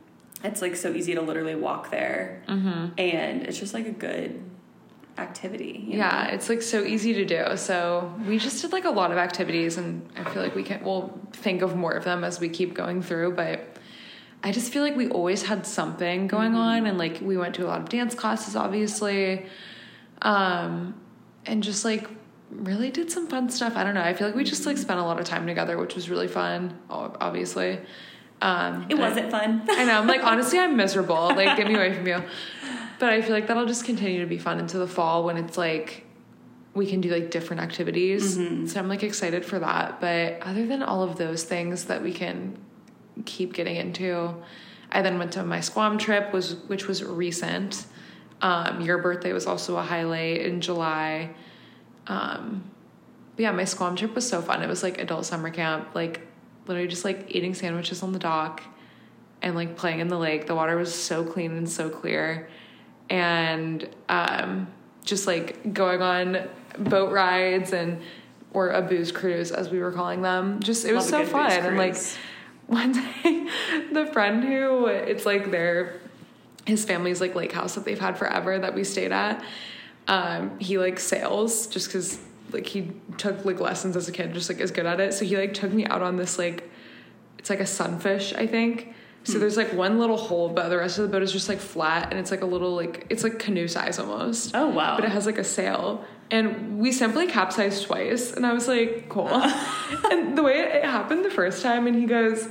it's 0.43 0.61
like 0.61 0.75
so 0.75 0.93
easy 0.93 1.15
to 1.15 1.21
literally 1.21 1.55
walk 1.55 1.89
there 1.89 2.43
Mm-hmm. 2.47 2.85
and 2.99 3.43
it's 3.43 3.57
just 3.59 3.73
like 3.73 3.87
a 3.87 3.91
good 3.91 4.41
activity. 5.17 5.85
Yeah, 5.87 6.27
know? 6.27 6.33
it's 6.33 6.49
like 6.49 6.61
so 6.61 6.83
easy 6.83 7.13
to 7.13 7.25
do. 7.25 7.57
So 7.57 8.13
we 8.27 8.37
just 8.37 8.61
did 8.61 8.71
like 8.71 8.85
a 8.85 8.89
lot 8.89 9.11
of 9.11 9.17
activities, 9.17 9.77
and 9.77 10.07
I 10.15 10.23
feel 10.31 10.41
like 10.41 10.55
we 10.55 10.63
can 10.63 10.83
we'll 10.83 11.19
think 11.33 11.61
of 11.61 11.75
more 11.75 11.93
of 11.93 12.03
them 12.03 12.23
as 12.23 12.39
we 12.39 12.49
keep 12.49 12.73
going 12.73 13.01
through. 13.01 13.33
But 13.33 13.77
I 14.43 14.51
just 14.51 14.71
feel 14.71 14.83
like 14.83 14.95
we 14.95 15.09
always 15.09 15.43
had 15.43 15.65
something 15.65 16.27
going 16.27 16.55
on, 16.55 16.85
and 16.85 16.97
like 16.97 17.19
we 17.21 17.37
went 17.37 17.55
to 17.55 17.65
a 17.65 17.67
lot 17.67 17.81
of 17.81 17.89
dance 17.89 18.15
classes, 18.15 18.55
obviously, 18.55 19.45
um, 20.21 20.99
and 21.45 21.63
just 21.63 21.85
like 21.85 22.07
really 22.51 22.91
did 22.91 23.11
some 23.11 23.27
fun 23.27 23.49
stuff. 23.49 23.75
I 23.75 23.83
don't 23.83 23.95
know. 23.95 24.03
I 24.03 24.13
feel 24.13 24.27
like 24.27 24.35
we 24.35 24.43
just 24.43 24.65
like 24.65 24.77
spent 24.77 24.99
a 24.99 25.03
lot 25.03 25.19
of 25.19 25.25
time 25.25 25.47
together, 25.47 25.77
which 25.77 25.95
was 25.95 26.09
really 26.09 26.27
fun. 26.27 26.77
Obviously, 26.89 27.79
um, 28.41 28.85
It 28.89 28.97
wasn't 28.97 29.31
fun. 29.31 29.63
I 29.69 29.85
know. 29.85 29.99
I'm 29.99 30.07
like, 30.07 30.23
honestly, 30.23 30.59
I'm 30.59 30.75
miserable. 30.75 31.27
Like, 31.35 31.57
get 31.57 31.67
me 31.67 31.75
away 31.75 31.93
from 31.93 32.07
you. 32.07 32.21
But 32.99 33.09
I 33.09 33.21
feel 33.21 33.31
like 33.31 33.47
that'll 33.47 33.65
just 33.65 33.85
continue 33.85 34.19
to 34.21 34.25
be 34.25 34.37
fun 34.37 34.59
into 34.59 34.77
the 34.77 34.87
fall 34.87 35.23
when 35.25 35.37
it's 35.37 35.57
like 35.57 36.05
we 36.73 36.85
can 36.85 37.01
do 37.01 37.09
like 37.09 37.31
different 37.31 37.61
activities. 37.61 38.35
So 38.67 38.79
I'm 38.79 38.87
like 38.87 39.03
excited 39.03 39.45
for 39.45 39.59
that. 39.59 40.01
But 40.01 40.41
other 40.41 40.65
than 40.65 40.83
all 40.83 41.03
of 41.03 41.17
those 41.17 41.43
things 41.43 41.85
that 41.85 42.03
we 42.03 42.13
can 42.13 42.57
keep 43.25 43.53
getting 43.53 43.77
into, 43.77 44.35
I 44.91 45.01
then 45.01 45.17
went 45.17 45.33
to 45.33 45.43
my 45.43 45.61
Squam 45.61 45.97
trip, 45.97 46.33
was 46.33 46.55
which 46.67 46.87
was 46.87 47.03
recent. 47.03 47.85
Um, 48.41 48.81
your 48.81 48.97
birthday 48.97 49.33
was 49.33 49.45
also 49.47 49.77
a 49.77 49.81
highlight 49.81 50.41
in 50.41 50.61
July. 50.61 51.33
Um, 52.07 52.69
but 53.35 53.43
yeah, 53.43 53.51
my 53.51 53.65
Squam 53.65 53.95
trip 53.95 54.13
was 54.13 54.27
so 54.27 54.41
fun. 54.41 54.61
It 54.61 54.67
was 54.67 54.83
like 54.83 54.99
adult 54.99 55.25
summer 55.25 55.49
camp, 55.49 55.95
like 55.95 56.21
literally 56.67 56.87
just 56.87 57.05
like 57.05 57.25
eating 57.33 57.53
sandwiches 57.53 58.03
on 58.03 58.11
the 58.11 58.19
dock 58.19 58.61
and 59.41 59.55
like 59.55 59.75
playing 59.77 59.99
in 59.99 60.07
the 60.07 60.17
lake. 60.17 60.47
The 60.47 60.55
water 60.55 60.77
was 60.77 60.93
so 60.93 61.23
clean 61.23 61.51
and 61.51 61.69
so 61.69 61.89
clear. 61.89 62.49
And 63.09 63.87
um, 64.09 64.67
just 65.03 65.27
like 65.27 65.73
going 65.73 66.01
on 66.01 66.49
boat 66.77 67.11
rides 67.11 67.71
and 67.71 68.01
or 68.53 68.69
a 68.69 68.81
booze 68.81 69.11
cruise 69.11 69.51
as 69.51 69.69
we 69.69 69.79
were 69.79 69.91
calling 69.91 70.21
them. 70.21 70.61
Just 70.61 70.85
it 70.85 70.93
was 70.93 71.11
Love 71.11 71.27
so 71.27 71.31
fun. 71.31 71.51
And 71.51 71.77
like 71.77 71.95
one 72.67 72.93
day 72.93 73.47
the 73.91 74.07
friend 74.07 74.43
who 74.43 74.87
it's 74.87 75.25
like 75.25 75.51
their 75.51 75.99
his 76.65 76.83
family's 76.83 77.21
like 77.21 77.35
lake 77.35 77.51
house 77.51 77.75
that 77.75 77.85
they've 77.85 77.99
had 77.99 78.17
forever 78.17 78.57
that 78.57 78.73
we 78.73 78.83
stayed 78.83 79.11
at. 79.11 79.43
Um, 80.07 80.59
he 80.59 80.77
like 80.77 80.99
sails 80.99 81.67
just 81.67 81.87
because 81.87 82.19
like 82.51 82.65
he 82.65 82.91
took 83.17 83.43
like 83.45 83.59
lessons 83.59 83.95
as 83.95 84.07
a 84.07 84.11
kid, 84.11 84.33
just 84.33 84.49
like 84.49 84.59
is 84.59 84.71
good 84.71 84.85
at 84.85 84.99
it. 84.99 85.13
So 85.13 85.25
he 85.25 85.37
like 85.37 85.53
took 85.53 85.71
me 85.71 85.85
out 85.85 86.01
on 86.01 86.15
this 86.17 86.39
like 86.39 86.69
it's 87.37 87.49
like 87.49 87.59
a 87.59 87.65
sunfish, 87.65 88.33
I 88.33 88.47
think. 88.47 88.93
So 89.25 89.33
hmm. 89.33 89.39
there's 89.39 89.57
like 89.57 89.73
one 89.73 89.99
little 89.99 90.17
hole, 90.17 90.49
but 90.49 90.69
the 90.69 90.77
rest 90.77 90.97
of 90.97 91.03
the 91.03 91.09
boat 91.09 91.23
is 91.23 91.31
just 91.31 91.49
like 91.49 91.59
flat, 91.59 92.11
and 92.11 92.19
it's 92.19 92.31
like 92.31 92.41
a 92.41 92.45
little 92.45 92.75
like 92.75 93.05
it's 93.09 93.23
like 93.23 93.39
canoe 93.39 93.67
size 93.67 93.99
almost. 93.99 94.55
Oh, 94.55 94.69
wow. 94.69 94.95
But 94.95 95.05
it 95.05 95.11
has 95.11 95.25
like 95.25 95.37
a 95.37 95.43
sail, 95.43 96.05
and 96.31 96.79
we 96.79 96.91
simply 96.91 97.27
capsized 97.27 97.85
twice, 97.85 98.31
and 98.31 98.45
I 98.45 98.53
was 98.53 98.67
like, 98.67 99.09
cool. 99.09 99.27
and 100.11 100.37
the 100.37 100.43
way 100.43 100.59
it 100.59 100.85
happened 100.85 101.25
the 101.25 101.31
first 101.31 101.63
time, 101.63 101.87
and 101.87 101.95
he 101.95 102.05
goes, 102.05 102.47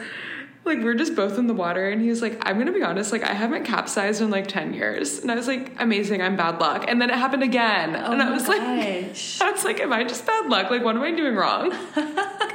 like 0.65 0.79
we 0.79 0.87
are 0.87 0.95
just 0.95 1.15
both 1.15 1.39
in 1.39 1.47
the 1.47 1.55
water, 1.55 1.89
and 1.89 2.03
he 2.03 2.09
was 2.09 2.23
like, 2.23 2.39
I'm 2.43 2.59
gonna 2.59 2.73
be 2.73 2.83
honest, 2.83 3.13
like 3.13 3.23
I 3.23 3.35
haven't 3.35 3.65
capsized 3.65 4.21
in 4.21 4.31
like 4.31 4.49
ten 4.49 4.75
years, 4.75 5.21
and 5.21 5.31
I 5.31 5.37
was 5.37 5.47
like, 5.47 5.77
amazing, 5.79 6.23
I'm 6.23 6.37
bad 6.37 6.59
luck, 6.61 6.87
and 6.89 7.01
then 7.01 7.11
it 7.11 7.17
happened 7.17 7.45
again, 7.45 7.95
Oh 7.95 8.13
and 8.13 8.21
I 8.21 8.27
oh 8.27 8.29
my 8.31 8.35
was 8.35 8.49
like, 8.49 8.61
gosh. 8.61 9.41
I 9.41 9.53
was 9.53 9.65
like, 9.65 9.79
am 9.81 9.93
I 9.93 10.05
just 10.05 10.27
bad 10.27 10.49
luck? 10.49 10.71
Like 10.71 10.83
what 10.83 10.97
am 10.97 11.03
I 11.03 11.13
doing 11.13 11.37
wrong? 11.37 11.73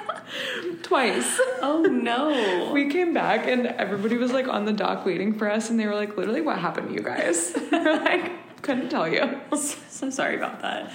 Twice. 0.84 1.40
Oh 1.62 1.84
no. 1.84 2.72
We 2.74 2.90
came 2.90 3.14
back 3.14 3.48
and 3.48 3.68
everybody 3.68 4.18
was 4.18 4.32
like 4.32 4.48
on 4.48 4.66
the 4.66 4.74
dock 4.74 5.06
waiting 5.06 5.34
for 5.34 5.50
us, 5.52 5.70
and 5.70 5.80
they 5.80 5.86
were 5.86 5.96
like, 5.96 6.18
literally, 6.18 6.42
what 6.42 6.60
happened 6.60 6.90
to 6.90 6.94
you 6.94 7.02
guys? 7.02 7.56
like, 7.72 8.62
couldn't 8.62 8.90
tell 8.90 9.08
you. 9.08 9.40
so 9.58 10.10
sorry 10.10 10.36
about 10.36 10.62
that. 10.62 10.92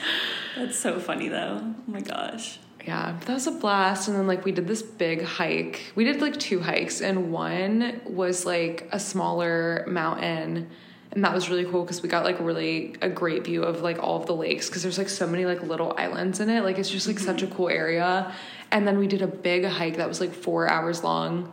That's 0.57 0.79
so 0.79 0.99
funny 0.99 1.29
though. 1.29 1.61
Oh 1.62 1.75
my 1.87 2.00
gosh. 2.00 2.59
Yeah, 2.87 3.19
that 3.25 3.33
was 3.33 3.47
a 3.47 3.50
blast. 3.50 4.09
And 4.09 4.17
then 4.17 4.26
like 4.26 4.45
we 4.45 4.53
did 4.53 4.67
this 4.67 4.83
big 4.83 5.23
hike. 5.25 5.93
We 5.95 6.05
did 6.05 6.21
like 6.21 6.38
two 6.38 6.61
hikes, 6.61 7.00
and 7.00 7.33
one 7.33 8.00
was 8.05 8.45
like 8.45 8.88
a 8.93 9.00
smaller 9.00 9.85
mountain. 9.88 10.69
and 11.12 11.25
that 11.25 11.33
was 11.33 11.49
really 11.49 11.64
cool 11.64 11.83
because 11.83 12.03
we 12.03 12.09
got 12.09 12.25
like 12.25 12.38
really 12.41 12.97
a 13.00 13.09
great 13.09 13.45
view 13.45 13.62
of 13.62 13.81
like 13.81 14.03
all 14.03 14.21
of 14.21 14.26
the 14.26 14.35
lakes 14.35 14.69
because 14.69 14.83
there's 14.83 14.99
like 14.99 15.09
so 15.09 15.26
many 15.26 15.47
like 15.47 15.62
little 15.62 15.95
islands 15.97 16.41
in 16.41 16.50
it. 16.50 16.62
Like 16.62 16.79
it's 16.79 16.91
just 16.91 17.07
like 17.07 17.19
such 17.19 17.43
a 17.43 17.47
mm-hmm. 17.47 17.57
cool 17.57 17.69
area. 17.69 18.35
And 18.71 18.87
then 18.87 18.99
we 18.99 19.06
did 19.06 19.23
a 19.23 19.26
big 19.26 19.64
hike 19.64 19.97
that 19.97 20.09
was 20.09 20.21
like 20.21 20.33
four 20.33 20.68
hours 20.68 21.04
long 21.04 21.52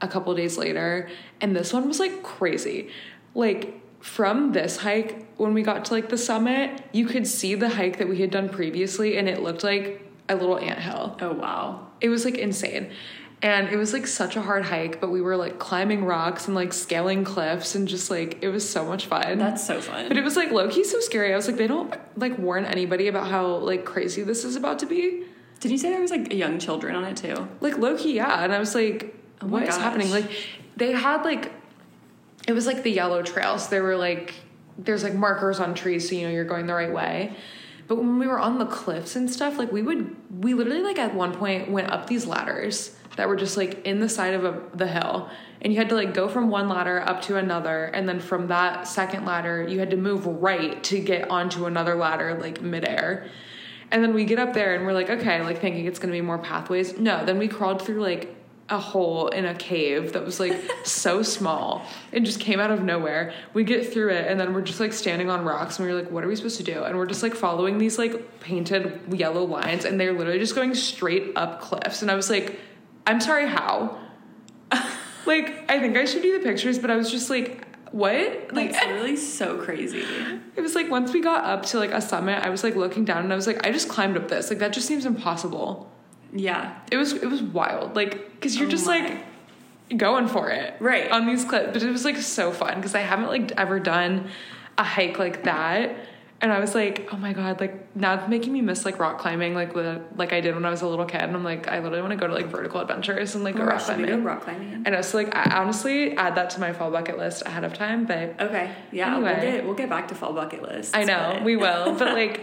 a 0.00 0.08
couple 0.08 0.34
days 0.34 0.58
later, 0.58 1.08
and 1.40 1.54
this 1.54 1.72
one 1.72 1.88
was 1.88 1.98
like 1.98 2.22
crazy. 2.22 2.90
Like 3.34 3.80
from 4.00 4.52
this 4.52 4.76
hike, 4.76 5.26
when 5.38 5.54
we 5.54 5.62
got 5.62 5.86
to 5.86 5.94
like 5.94 6.08
the 6.08 6.18
summit, 6.18 6.82
you 6.92 7.06
could 7.06 7.26
see 7.26 7.54
the 7.54 7.70
hike 7.70 7.98
that 7.98 8.08
we 8.08 8.20
had 8.20 8.30
done 8.30 8.48
previously, 8.48 9.16
and 9.16 9.28
it 9.28 9.42
looked 9.42 9.64
like 9.64 10.06
a 10.28 10.36
little 10.36 10.58
anthill. 10.58 11.16
Oh 11.20 11.32
wow. 11.32 11.88
It 12.00 12.08
was 12.08 12.24
like 12.24 12.36
insane. 12.36 12.90
And 13.42 13.68
it 13.68 13.76
was 13.76 13.92
like 13.92 14.06
such 14.06 14.36
a 14.36 14.42
hard 14.42 14.64
hike, 14.64 15.02
but 15.02 15.10
we 15.10 15.20
were 15.20 15.36
like 15.36 15.58
climbing 15.58 16.04
rocks 16.04 16.46
and 16.46 16.54
like 16.54 16.72
scaling 16.72 17.24
cliffs 17.24 17.74
and 17.74 17.86
just 17.86 18.10
like 18.10 18.38
it 18.42 18.48
was 18.48 18.66
so 18.66 18.86
much 18.86 19.06
fun. 19.06 19.38
That's 19.38 19.66
so 19.66 19.82
fun. 19.82 20.08
but 20.08 20.16
it 20.16 20.24
was 20.24 20.36
like 20.36 20.50
low 20.50 20.70
key 20.70 20.84
so 20.84 20.98
scary. 21.00 21.32
I 21.32 21.36
was 21.36 21.46
like, 21.46 21.58
they 21.58 21.66
don't 21.66 21.94
like 22.16 22.38
warn 22.38 22.64
anybody 22.64 23.08
about 23.08 23.28
how 23.28 23.56
like 23.56 23.84
crazy 23.84 24.22
this 24.22 24.44
is 24.44 24.56
about 24.56 24.78
to 24.78 24.86
be. 24.86 25.24
Did 25.60 25.70
you 25.70 25.78
say 25.78 25.90
there 25.90 26.00
was 26.00 26.10
like 26.10 26.32
young 26.32 26.58
children 26.58 26.94
on 26.94 27.04
it 27.04 27.16
too? 27.16 27.48
Like 27.60 27.78
Loki, 27.78 28.10
yeah. 28.10 28.44
And 28.44 28.52
I 28.52 28.58
was 28.58 28.74
like, 28.74 29.14
Oh 29.40 29.46
what 29.46 29.62
is 29.62 29.70
gosh. 29.70 29.80
happening? 29.80 30.10
Like 30.10 30.30
they 30.76 30.92
had 30.92 31.22
like 31.22 31.52
it 32.46 32.52
was 32.52 32.66
like 32.66 32.82
the 32.82 32.90
yellow 32.90 33.22
trails. 33.22 33.68
There 33.68 33.82
were 33.82 33.96
like 33.96 34.34
there's 34.78 35.02
like 35.02 35.14
markers 35.14 35.60
on 35.60 35.74
trees 35.74 36.08
so 36.08 36.14
you 36.14 36.26
know 36.26 36.32
you're 36.32 36.44
going 36.44 36.66
the 36.66 36.74
right 36.74 36.92
way. 36.92 37.34
But 37.86 37.96
when 37.96 38.18
we 38.18 38.26
were 38.26 38.38
on 38.38 38.58
the 38.58 38.66
cliffs 38.66 39.14
and 39.14 39.30
stuff, 39.30 39.58
like 39.58 39.70
we 39.70 39.82
would 39.82 40.16
we 40.42 40.54
literally 40.54 40.82
like 40.82 40.98
at 40.98 41.14
one 41.14 41.34
point 41.34 41.70
went 41.70 41.90
up 41.90 42.06
these 42.06 42.26
ladders 42.26 42.96
that 43.16 43.28
were 43.28 43.36
just 43.36 43.56
like 43.56 43.84
in 43.86 44.00
the 44.00 44.08
side 44.08 44.34
of 44.34 44.44
a, 44.44 44.62
the 44.74 44.86
hill 44.86 45.28
and 45.60 45.72
you 45.72 45.78
had 45.78 45.88
to 45.88 45.94
like 45.94 46.12
go 46.14 46.28
from 46.28 46.50
one 46.50 46.68
ladder 46.68 47.00
up 47.00 47.22
to 47.22 47.36
another 47.36 47.84
and 47.86 48.08
then 48.08 48.18
from 48.20 48.48
that 48.48 48.88
second 48.88 49.24
ladder 49.24 49.66
you 49.68 49.78
had 49.78 49.90
to 49.90 49.96
move 49.96 50.26
right 50.26 50.82
to 50.82 50.98
get 50.98 51.30
onto 51.30 51.66
another 51.66 51.94
ladder 51.94 52.36
like 52.40 52.60
midair 52.60 53.30
and 53.94 54.02
then 54.02 54.12
we 54.12 54.24
get 54.24 54.40
up 54.40 54.52
there 54.54 54.74
and 54.74 54.84
we're 54.84 54.92
like 54.92 55.08
okay 55.08 55.40
like 55.42 55.60
thinking 55.60 55.86
it's 55.86 56.00
gonna 56.00 56.12
be 56.12 56.20
more 56.20 56.38
pathways. 56.38 56.98
No 56.98 57.24
then 57.24 57.38
we 57.38 57.48
crawled 57.48 57.80
through 57.80 58.02
like 58.02 58.36
a 58.68 58.78
hole 58.78 59.28
in 59.28 59.44
a 59.44 59.54
cave 59.54 60.14
that 60.14 60.24
was 60.24 60.40
like 60.40 60.58
so 60.84 61.22
small. 61.22 61.86
And 62.12 62.26
just 62.26 62.40
came 62.40 62.58
out 62.58 62.72
of 62.72 62.82
nowhere. 62.82 63.32
We 63.52 63.62
get 63.62 63.92
through 63.92 64.10
it 64.10 64.26
and 64.26 64.38
then 64.40 64.52
we're 64.52 64.62
just 64.62 64.80
like 64.80 64.92
standing 64.92 65.30
on 65.30 65.44
rocks 65.44 65.78
and 65.78 65.88
we're 65.88 65.94
like 65.94 66.10
what 66.10 66.24
are 66.24 66.28
we 66.28 66.34
supposed 66.34 66.56
to 66.56 66.64
do? 66.64 66.82
And 66.82 66.98
we're 66.98 67.06
just 67.06 67.22
like 67.22 67.36
following 67.36 67.78
these 67.78 67.96
like 67.96 68.40
painted 68.40 69.00
yellow 69.12 69.44
lines 69.44 69.84
and 69.84 69.98
they're 70.00 70.12
literally 70.12 70.40
just 70.40 70.56
going 70.56 70.74
straight 70.74 71.32
up 71.36 71.60
cliffs. 71.60 72.02
And 72.02 72.10
i 72.10 72.16
was 72.16 72.28
like 72.28 72.58
i'm 73.06 73.20
sorry 73.20 73.48
how? 73.48 73.98
Like 75.26 75.64
i 75.70 75.80
think 75.80 75.96
i 75.96 76.04
should 76.04 76.20
do 76.20 76.38
the 76.38 76.44
pictures 76.44 76.78
but 76.78 76.90
i 76.90 76.96
was 76.96 77.10
just 77.10 77.30
like 77.30 77.66
what 77.94 78.52
like 78.52 78.72
That's 78.72 78.86
really 78.98 79.16
so 79.16 79.58
crazy. 79.62 80.02
it 80.56 80.60
was 80.60 80.74
like 80.74 80.90
once 80.90 81.12
we 81.12 81.20
got 81.20 81.44
up 81.44 81.64
to 81.66 81.78
like 81.78 81.92
a 81.92 82.00
summit 82.00 82.44
i 82.44 82.50
was 82.50 82.64
like 82.64 82.74
looking 82.74 83.04
down 83.04 83.22
and 83.22 83.32
i 83.32 83.36
was 83.36 83.46
like 83.46 83.64
i 83.64 83.70
just 83.70 83.88
climbed 83.88 84.16
up 84.16 84.26
this 84.28 84.50
like 84.50 84.58
that 84.58 84.72
just 84.72 84.88
seems 84.88 85.06
impossible 85.06 85.88
Yeah. 86.32 86.76
it 86.90 86.96
was 86.96 87.12
it 87.12 87.26
was 87.26 87.40
wild 87.40 87.94
like 87.94 88.32
because 88.32 88.56
you're 88.56 88.66
Oh 88.66 88.70
just 88.70 88.86
my. 88.86 88.98
like 88.98 89.98
going 89.98 90.26
for 90.26 90.50
it 90.50 90.74
Right. 90.80 91.08
on 91.10 91.26
these 91.26 91.44
clips 91.44 91.68
but 91.72 91.82
it 91.84 91.90
was 91.90 92.04
like 92.04 92.16
so 92.16 92.50
fun 92.50 92.74
because 92.76 92.96
i 92.96 93.00
haven't 93.00 93.28
like 93.28 93.52
ever 93.56 93.78
done 93.78 94.28
a 94.76 94.82
hike 94.82 95.18
like 95.20 95.44
that 95.44 95.94
and 96.44 96.52
i 96.52 96.60
was 96.60 96.74
like 96.74 97.08
oh 97.10 97.16
my 97.16 97.32
god 97.32 97.58
like 97.58 97.96
now 97.96 98.14
it's 98.14 98.28
making 98.28 98.52
me 98.52 98.60
miss 98.60 98.84
like 98.84 98.98
rock 98.98 99.18
climbing 99.18 99.54
like 99.54 99.74
like 100.16 100.32
i 100.34 100.40
did 100.40 100.54
when 100.54 100.64
i 100.66 100.70
was 100.70 100.82
a 100.82 100.86
little 100.86 101.06
kid 101.06 101.22
and 101.22 101.34
i'm 101.34 101.42
like 101.42 101.66
i 101.68 101.78
literally 101.78 102.02
want 102.02 102.12
to 102.12 102.16
go 102.16 102.26
to 102.26 102.34
like 102.34 102.46
vertical 102.46 102.80
adventures 102.80 103.34
and 103.34 103.42
like 103.42 103.56
go 103.56 103.62
Oh, 103.62 103.66
rock 103.66 103.80
should 103.80 103.96
we 103.96 104.02
go 104.02 104.08
climbing 104.08 104.24
rock 104.24 104.42
climbing? 104.42 104.82
and 104.84 104.88
i 104.94 104.98
was 104.98 105.14
like 105.14 105.34
i 105.34 105.56
honestly 105.56 106.14
add 106.16 106.34
that 106.36 106.50
to 106.50 106.60
my 106.60 106.72
fall 106.74 106.90
bucket 106.90 107.16
list 107.16 107.42
ahead 107.46 107.64
of 107.64 107.72
time 107.72 108.04
but 108.04 108.36
Okay. 108.40 108.70
Yeah. 108.92 109.18
We'll 109.18 109.34
get 109.40 109.64
we'll 109.64 109.74
get 109.74 109.88
back 109.88 110.08
to 110.08 110.14
fall 110.14 110.32
bucket 110.34 110.62
list. 110.62 110.94
I 110.94 111.04
know 111.04 111.40
we 111.42 111.56
will, 111.56 111.94
but 111.98 112.12
like 112.12 112.42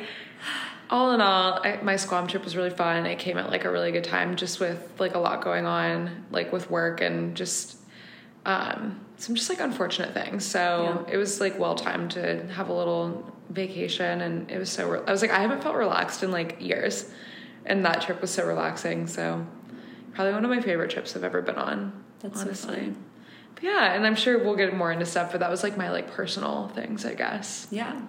all 0.89 1.12
in 1.13 1.22
all, 1.22 1.60
I, 1.63 1.79
my 1.81 1.96
Squam 1.96 2.27
trip 2.27 2.43
was 2.43 2.58
really 2.58 2.70
fun. 2.72 3.05
It 3.05 3.17
came 3.20 3.38
at 3.38 3.50
like 3.50 3.63
a 3.65 3.72
really 3.72 3.91
good 3.91 4.03
time, 4.03 4.36
just 4.36 4.60
with 4.60 4.91
like 5.00 5.15
a 5.15 5.20
lot 5.20 5.41
going 5.43 5.65
on, 5.65 6.25
like 6.31 6.51
with 6.51 6.70
work 6.70 7.00
and 7.01 7.36
just 7.38 7.77
um, 8.46 9.00
some 9.21 9.35
just 9.35 9.49
like 9.49 9.59
unfortunate 9.59 10.13
things. 10.13 10.45
So 10.45 11.05
it 11.09 11.17
was 11.17 11.39
like 11.39 11.59
well 11.59 11.75
timed 11.75 12.11
to 12.11 12.45
have 12.47 12.69
a 12.69 12.73
little 12.73 13.31
vacation, 13.49 14.21
and 14.21 14.49
it 14.49 14.57
was 14.57 14.71
so. 14.71 14.89
Re- 14.89 15.01
I 15.05 15.11
was 15.11 15.21
like, 15.21 15.31
I 15.31 15.39
haven't 15.39 15.61
felt 15.61 15.75
relaxed 15.75 16.23
in 16.23 16.31
like 16.31 16.59
years, 16.59 17.09
and 17.65 17.85
that 17.85 18.01
trip 18.01 18.19
was 18.21 18.31
so 18.31 18.45
relaxing. 18.45 19.07
So 19.07 19.45
probably 20.13 20.33
one 20.33 20.43
of 20.43 20.49
my 20.49 20.61
favorite 20.61 20.89
trips 20.89 21.15
I've 21.15 21.23
ever 21.23 21.41
been 21.41 21.55
on. 21.55 22.03
That's 22.19 22.39
so 22.39 22.45
honestly. 22.47 22.75
fun. 22.75 23.05
But 23.55 23.63
yeah, 23.63 23.93
and 23.93 24.07
I'm 24.07 24.15
sure 24.15 24.39
we'll 24.43 24.55
get 24.55 24.75
more 24.75 24.91
into 24.91 25.05
stuff, 25.05 25.31
but 25.31 25.39
that 25.41 25.49
was 25.49 25.61
like 25.63 25.77
my 25.77 25.91
like 25.91 26.09
personal 26.11 26.69
things, 26.69 27.05
I 27.05 27.13
guess. 27.13 27.67
Yeah. 27.69 28.01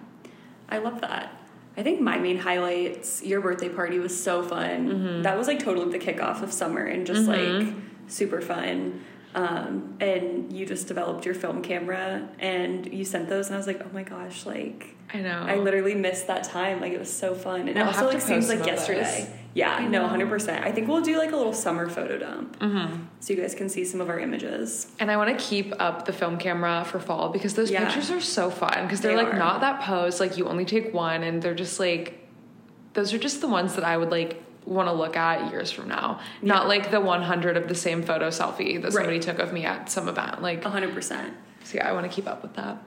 I 0.69 0.79
love 0.79 1.01
that. 1.01 1.31
I 1.75 1.83
think 1.83 2.01
my 2.01 2.17
main 2.17 2.37
highlights, 2.37 3.23
your 3.23 3.41
birthday 3.41 3.69
party 3.69 3.99
was 3.99 4.21
so 4.21 4.43
fun. 4.43 4.89
Mm-hmm. 4.89 5.21
That 5.23 5.37
was 5.37 5.47
like 5.47 5.59
totally 5.59 5.91
the 5.91 6.03
kickoff 6.03 6.41
of 6.41 6.51
summer 6.51 6.83
and 6.85 7.05
just 7.05 7.27
like 7.27 7.73
super 8.07 8.41
fun. 8.41 9.03
Um, 9.35 9.95
and 9.99 10.53
you 10.53 10.65
just 10.65 10.87
developed 10.87 11.25
your 11.25 11.33
film 11.33 11.61
camera 11.63 12.27
and 12.39 12.91
you 12.93 13.03
sent 13.03 13.29
those 13.29 13.47
and 13.47 13.55
I 13.55 13.57
was 13.57 13.65
like, 13.67 13.81
oh 13.83 13.89
my 13.93 14.03
gosh, 14.03 14.45
like 14.45 14.95
I 15.13 15.19
know. 15.19 15.43
I 15.47 15.55
literally 15.57 15.95
missed 15.95 16.27
that 16.27 16.43
time. 16.43 16.79
Like 16.81 16.93
it 16.93 16.99
was 16.99 17.11
so 17.11 17.33
fun. 17.33 17.61
And 17.67 17.75
We'll 17.75 17.85
it 17.89 17.95
also 17.95 18.07
like 18.07 18.21
seems 18.21 18.47
like 18.49 18.65
yesterday. 18.65 19.01
those. 19.27 19.29
Yeah, 19.55 19.71
I 19.75 19.83
no, 19.87 20.01
know. 20.03 20.07
hundred 20.07 20.29
percent. 20.29 20.65
I 20.65 20.71
think 20.71 20.87
we'll 20.87 21.01
do 21.01 21.17
like 21.17 21.31
a 21.31 21.35
little 21.35 21.53
summer 21.53 21.87
photo 21.89 22.17
dump. 22.17 22.59
Mm-hmm. 22.59 23.03
So 23.19 23.33
you 23.33 23.41
guys 23.41 23.53
can 23.53 23.69
see 23.69 23.85
some 23.85 24.01
of 24.01 24.09
our 24.09 24.19
images. 24.19 24.87
And 24.99 25.11
I 25.11 25.17
want 25.17 25.37
to 25.37 25.43
keep 25.43 25.73
up 25.79 26.05
the 26.05 26.13
film 26.13 26.37
camera 26.37 26.83
for 26.85 26.99
fall 26.99 27.29
because 27.29 27.53
those 27.55 27.69
Yeah. 27.71 27.85
pictures 27.85 28.09
are 28.11 28.21
so 28.21 28.49
fun 28.49 28.83
because 28.83 29.01
they're 29.01 29.15
They 29.15 29.23
like 29.23 29.33
are. 29.33 29.37
not 29.39 29.61
that 29.61 29.81
pose 29.81 30.19
like 30.19 30.37
you 30.37 30.47
only 30.47 30.65
take 30.65 30.93
one 30.93 31.23
and 31.23 31.41
they're 31.41 31.53
just 31.55 31.79
like 31.79 32.19
those 32.93 33.13
are 33.13 33.17
just 33.19 33.41
the 33.41 33.47
ones 33.47 33.75
that 33.75 33.83
I 33.83 33.97
would 33.97 34.11
like 34.11 34.43
want 34.65 34.87
to 34.87 34.93
look 34.93 35.15
at 35.17 35.51
years 35.51 35.71
from 35.71 35.87
now. 35.87 36.19
Not 36.41 36.67
like 36.67 36.91
the 36.91 36.99
100 37.01 37.57
of 37.57 37.67
the 37.67 37.75
same 37.75 38.03
photo 38.03 38.29
selfie 38.29 38.81
that 38.81 38.93
somebody 38.93 39.15
Right. 39.17 39.21
took 39.21 39.39
of 39.39 39.53
me 39.53 39.65
at 39.65 39.89
some 39.89 40.07
event. 40.07 40.41
Like 40.41 40.63
hundred 40.63 40.93
percent. 40.93 41.33
so 41.63 41.77
yeah, 41.77 41.87
I 41.89 41.93
want 41.93 42.05
to 42.09 42.13
keep 42.13 42.27
up 42.27 42.41
with 42.41 42.53
that. 42.55 42.77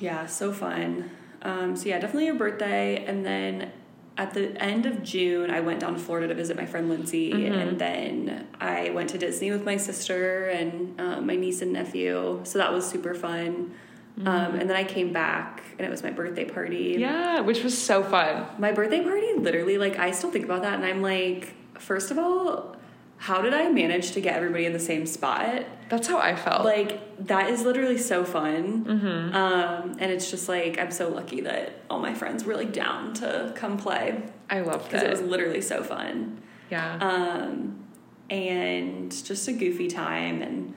Yeah, 0.00 0.26
so 0.26 0.52
fun. 0.52 1.10
Um, 1.42 1.76
so 1.76 1.88
yeah, 1.88 1.98
definitely 1.98 2.26
your 2.26 2.34
birthday, 2.36 3.04
and 3.04 3.24
then 3.24 3.72
at 4.16 4.34
the 4.34 4.54
end 4.62 4.84
of 4.86 5.02
June, 5.02 5.50
I 5.50 5.60
went 5.60 5.80
down 5.80 5.94
to 5.94 5.98
Florida 5.98 6.28
to 6.28 6.34
visit 6.34 6.56
my 6.56 6.66
friend 6.66 6.88
Lindsay, 6.88 7.32
Mm-hmm. 7.32 7.52
and 7.54 7.78
then 7.78 8.46
I 8.60 8.90
went 8.90 9.10
to 9.10 9.18
Disney 9.18 9.50
with 9.50 9.64
my 9.64 9.76
sister 9.76 10.44
and 10.48 11.00
um, 11.00 11.26
my 11.26 11.34
niece 11.34 11.62
and 11.62 11.72
nephew. 11.72 12.40
So 12.44 12.58
that 12.58 12.72
was 12.72 12.88
super 12.88 13.14
fun. 13.14 13.72
Um, 14.18 14.26
and 14.56 14.68
then 14.68 14.76
I 14.76 14.84
came 14.84 15.12
back, 15.12 15.62
and 15.78 15.86
it 15.86 15.90
was 15.90 16.02
my 16.02 16.10
birthday 16.10 16.44
party. 16.44 16.92
Mm-hmm. 16.92 17.00
Yeah, 17.00 17.40
which 17.40 17.62
was 17.64 17.76
so 17.76 18.02
fun. 18.04 18.46
My 18.58 18.70
birthday 18.70 19.02
party, 19.02 19.32
literally, 19.38 19.78
like 19.78 19.98
I 19.98 20.10
still 20.10 20.30
think 20.30 20.44
about 20.44 20.62
that, 20.62 20.74
and 20.74 20.84
I'm 20.84 21.00
like, 21.02 21.54
first 21.78 22.10
of 22.10 22.18
all, 22.18 22.76
how 23.16 23.40
did 23.40 23.54
I 23.54 23.68
manage 23.70 24.12
to 24.12 24.20
get 24.20 24.36
everybody 24.36 24.66
in 24.66 24.72
the 24.74 24.78
same 24.80 25.06
spot? 25.06 25.64
That's 25.88 26.08
how 26.08 26.18
I 26.18 26.36
felt. 26.36 26.64
Like 26.64 27.26
that 27.26 27.48
is 27.50 27.62
literally 27.62 27.96
so 27.98 28.22
fun, 28.24 28.84
Mm-hmm. 28.84 29.34
um, 29.34 29.96
and 29.98 30.10
it's 30.12 30.30
just 30.30 30.48
like 30.48 30.78
I'm 30.78 30.90
so 30.90 31.08
lucky 31.08 31.40
that 31.42 31.80
all 31.88 31.98
my 31.98 32.12
friends 32.14 32.44
were 32.44 32.54
like 32.54 32.72
down 32.72 33.14
to 33.14 33.52
come 33.56 33.76
play 33.78 34.22
I 34.50 34.60
loved 34.60 34.84
because 34.90 35.02
it. 35.02 35.06
it 35.06 35.10
was 35.10 35.22
literally 35.22 35.62
so 35.62 35.82
fun, 35.82 36.42
yeah. 36.70 36.96
um, 37.00 37.82
and 38.28 39.10
just 39.24 39.48
a 39.48 39.52
goofy 39.52 39.88
time. 39.88 40.42
And 40.42 40.74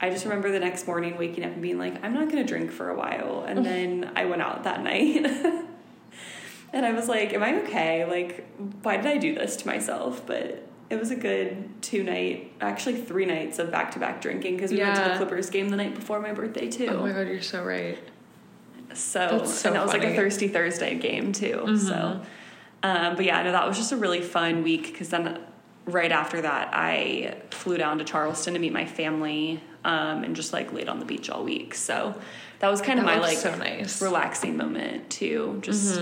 I 0.00 0.10
just 0.10 0.24
remember 0.24 0.50
the 0.50 0.60
next 0.60 0.86
morning 0.86 1.16
waking 1.18 1.44
up 1.44 1.52
and 1.52 1.62
being 1.62 1.78
like, 1.78 2.02
I'm 2.04 2.14
not 2.14 2.28
gonna 2.28 2.44
drink 2.46 2.70
for 2.70 2.90
a 2.90 2.96
while, 2.96 3.44
and 3.46 3.64
then 3.66 4.10
I 4.16 4.24
went 4.24 4.42
out 4.42 4.64
that 4.64 4.82
night. 4.82 5.26
And 6.72 6.86
I 6.86 6.92
was 6.92 7.08
like, 7.08 7.32
"Am 7.32 7.42
I 7.42 7.62
okay? 7.62 8.04
Like, 8.04 8.46
why 8.82 8.96
did 8.96 9.06
I 9.06 9.16
do 9.16 9.34
this 9.34 9.56
to 9.56 9.66
myself?" 9.66 10.24
But 10.24 10.68
it 10.88 10.98
was 10.98 11.10
a 11.10 11.16
good 11.16 11.82
two 11.82 12.04
night, 12.04 12.52
actually 12.60 13.00
three 13.00 13.26
nights 13.26 13.58
of 13.58 13.72
back 13.72 13.90
to 13.92 13.98
back 13.98 14.20
drinking 14.20 14.54
because 14.56 14.70
we 14.70 14.78
went 14.78 14.94
to 14.96 15.02
the 15.02 15.16
Clippers 15.16 15.50
game 15.50 15.70
the 15.70 15.76
night 15.76 15.94
before 15.96 16.20
my 16.20 16.32
birthday 16.32 16.68
too. 16.68 16.86
oh 16.86 17.00
my 17.00 17.12
god, 17.12 17.26
you're 17.26 17.42
so 17.42 17.64
right. 17.64 17.98
So, 18.94 19.44
so 19.44 19.68
and 19.68 19.76
that 19.76 19.84
was 19.84 19.92
like 19.92 20.04
a 20.04 20.14
thirsty 20.14 20.48
Thursday 20.48 20.96
game 20.96 21.32
too. 21.32 21.76
So, 21.76 22.22
um, 22.82 23.16
but 23.16 23.24
yeah, 23.24 23.42
no, 23.42 23.52
that 23.52 23.66
was 23.66 23.76
just 23.76 23.92
a 23.92 23.96
really 23.96 24.20
fun 24.20 24.62
week 24.62 24.92
because 24.92 25.08
then 25.08 25.40
right 25.86 26.12
after 26.12 26.40
that, 26.42 26.70
I 26.72 27.36
flew 27.50 27.76
down 27.78 27.98
to 27.98 28.04
Charleston 28.04 28.54
to 28.54 28.60
meet 28.60 28.72
my 28.72 28.86
family 28.86 29.60
um, 29.84 30.24
and 30.24 30.36
just 30.36 30.52
like 30.52 30.72
laid 30.72 30.88
on 30.88 30.98
the 30.98 31.04
beach 31.04 31.30
all 31.30 31.42
week. 31.44 31.74
So 31.74 32.14
that 32.60 32.70
was 32.70 32.80
kind 32.80 32.98
of 32.98 33.06
That 33.06 33.16
my 33.16 33.20
like 33.20 33.38
so 33.38 33.54
nice. 33.56 34.00
relaxing 34.02 34.56
moment 34.56 35.08
too. 35.10 35.58
Just 35.62 36.00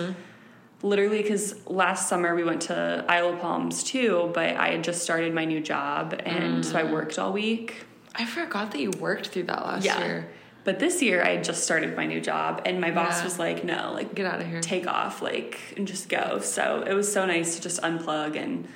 literally 0.82 1.22
because 1.22 1.54
last 1.66 2.08
summer 2.08 2.34
we 2.34 2.44
went 2.44 2.62
to 2.62 3.04
Isle 3.08 3.34
of 3.34 3.40
Palms 3.40 3.82
too, 3.82 4.30
but 4.34 4.56
I 4.56 4.68
had 4.72 4.84
just 4.84 5.02
started 5.02 5.34
my 5.34 5.44
new 5.44 5.60
job 5.60 6.20
and 6.24 6.64
so 6.64 6.78
I 6.78 6.84
worked 6.84 7.18
all 7.18 7.32
week. 7.32 7.84
I 8.14 8.24
forgot 8.24 8.72
that 8.72 8.80
you 8.80 8.90
worked 8.98 9.28
through 9.28 9.44
that 9.44 9.64
last 9.64 9.84
Yeah. 9.84 9.98
year. 10.04 10.28
But 10.64 10.80
this 10.80 11.00
year 11.00 11.22
I 11.22 11.30
had 11.36 11.44
just 11.44 11.64
started 11.64 11.96
my 11.96 12.04
new 12.04 12.20
job 12.20 12.62
and 12.66 12.80
my 12.80 12.90
boss 12.90 13.18
Yeah. 13.18 13.24
was 13.24 13.38
like, 13.38 13.64
no, 13.64 13.92
like 13.94 14.14
Get 14.14 14.26
out 14.26 14.40
of 14.40 14.46
here. 14.46 14.60
take 14.60 14.86
off, 14.86 15.22
like, 15.22 15.58
and 15.76 15.86
just 15.86 16.08
go. 16.08 16.40
So 16.40 16.84
it 16.86 16.92
was 16.94 17.10
so 17.10 17.24
nice 17.24 17.56
to 17.56 17.62
just 17.62 17.80
unplug 17.82 18.36
and 18.36 18.68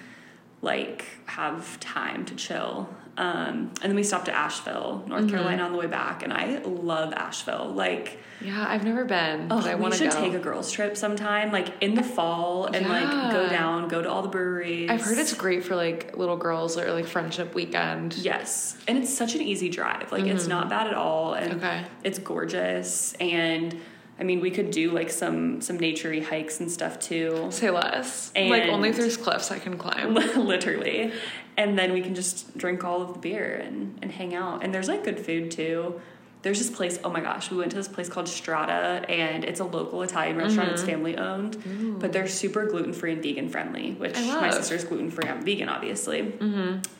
like 0.62 1.04
have 1.26 1.78
time 1.80 2.24
to 2.26 2.34
chill. 2.36 2.88
Um, 3.18 3.70
and 3.82 3.90
then 3.90 3.94
we 3.94 4.02
stopped 4.04 4.28
at 4.30 4.34
Asheville, 4.34 5.04
North 5.06 5.28
Carolina 5.28 5.64
on 5.64 5.72
the 5.72 5.78
way 5.78 5.86
back. 5.86 6.22
And 6.22 6.32
I 6.32 6.60
love 6.64 7.12
Asheville. 7.12 7.70
Like, 7.74 8.18
Yeah, 8.40 8.64
I've 8.66 8.84
never 8.84 9.04
been, 9.04 9.48
oh, 9.50 9.58
I 9.60 9.74
we 9.74 9.82
want 9.82 9.92
to 9.94 9.98
should 9.98 10.12
go. 10.12 10.20
take 10.20 10.32
a 10.32 10.38
girls' 10.38 10.72
trip 10.72 10.96
sometime, 10.96 11.52
like 11.52 11.68
in 11.82 11.94
the 11.94 12.02
fall, 12.02 12.66
and 12.66 12.88
like 12.88 13.10
go 13.32 13.50
down, 13.50 13.88
go 13.88 14.00
to 14.00 14.08
all 14.10 14.22
the 14.22 14.28
breweries. 14.28 14.88
I've 14.88 15.02
heard 15.02 15.18
it's 15.18 15.34
great 15.34 15.62
for 15.62 15.76
like 15.76 16.16
little 16.16 16.38
girls 16.38 16.78
or 16.78 16.90
like 16.92 17.06
friendship 17.06 17.54
weekend. 17.54 18.14
Yes, 18.16 18.78
and 18.88 18.96
it's 18.96 19.12
such 19.14 19.34
an 19.34 19.42
easy 19.42 19.68
drive. 19.68 20.10
Like 20.10 20.24
it's 20.24 20.46
not 20.46 20.70
bad 20.70 20.86
at 20.86 20.94
all, 20.94 21.34
and 21.34 21.52
Mm-hmm. 21.52 21.58
Okay. 21.64 21.84
it's 22.04 22.18
gorgeous. 22.18 23.12
And 23.20 23.78
I 24.22 24.24
mean, 24.24 24.40
we 24.40 24.52
could 24.52 24.70
do 24.70 24.92
like 24.92 25.10
some 25.10 25.60
some 25.60 25.78
naturey 25.78 26.24
hikes 26.24 26.60
and 26.60 26.70
stuff 26.70 27.00
too, 27.00 27.48
Say 27.50 27.70
less. 27.70 28.30
like 28.36 28.68
only 28.68 28.90
if 28.90 28.96
there's 28.96 29.16
cliffs 29.16 29.50
I 29.50 29.58
can 29.58 29.76
climb. 29.76 30.14
literally. 30.36 31.12
And 31.56 31.76
then 31.76 31.92
we 31.92 32.02
can 32.02 32.14
just 32.14 32.56
drink 32.56 32.84
all 32.84 33.02
of 33.02 33.14
the 33.14 33.18
beer 33.18 33.56
and 33.56 33.98
and 34.00 34.12
hang 34.12 34.32
out. 34.32 34.62
And 34.62 34.72
there's 34.72 34.86
like 34.86 35.02
good 35.02 35.18
food 35.18 35.50
too. 35.50 36.00
There's 36.42 36.60
this 36.60 36.70
place. 36.70 37.00
Oh 37.02 37.10
my 37.10 37.18
gosh, 37.18 37.50
we 37.50 37.56
went 37.56 37.72
to 37.72 37.76
this 37.76 37.88
place 37.88 38.08
called 38.08 38.28
Strada, 38.28 39.04
and 39.08 39.42
it's 39.44 39.58
a 39.58 39.64
local 39.64 40.02
Italian 40.02 40.36
restaurant. 40.36 40.68
Mm-hmm. 40.68 40.74
It's 40.74 40.84
family 40.84 41.16
owned, 41.18 41.98
but 42.00 42.12
they're 42.12 42.28
super 42.28 42.66
gluten 42.66 42.92
free 42.92 43.14
and 43.14 43.22
vegan 43.24 43.48
friendly. 43.48 43.94
Which 43.94 44.14
my 44.14 44.50
sister's 44.50 44.84
gluten 44.84 45.10
free. 45.10 45.28
I'm 45.28 45.44
vegan, 45.44 45.68
obviously. 45.68 46.22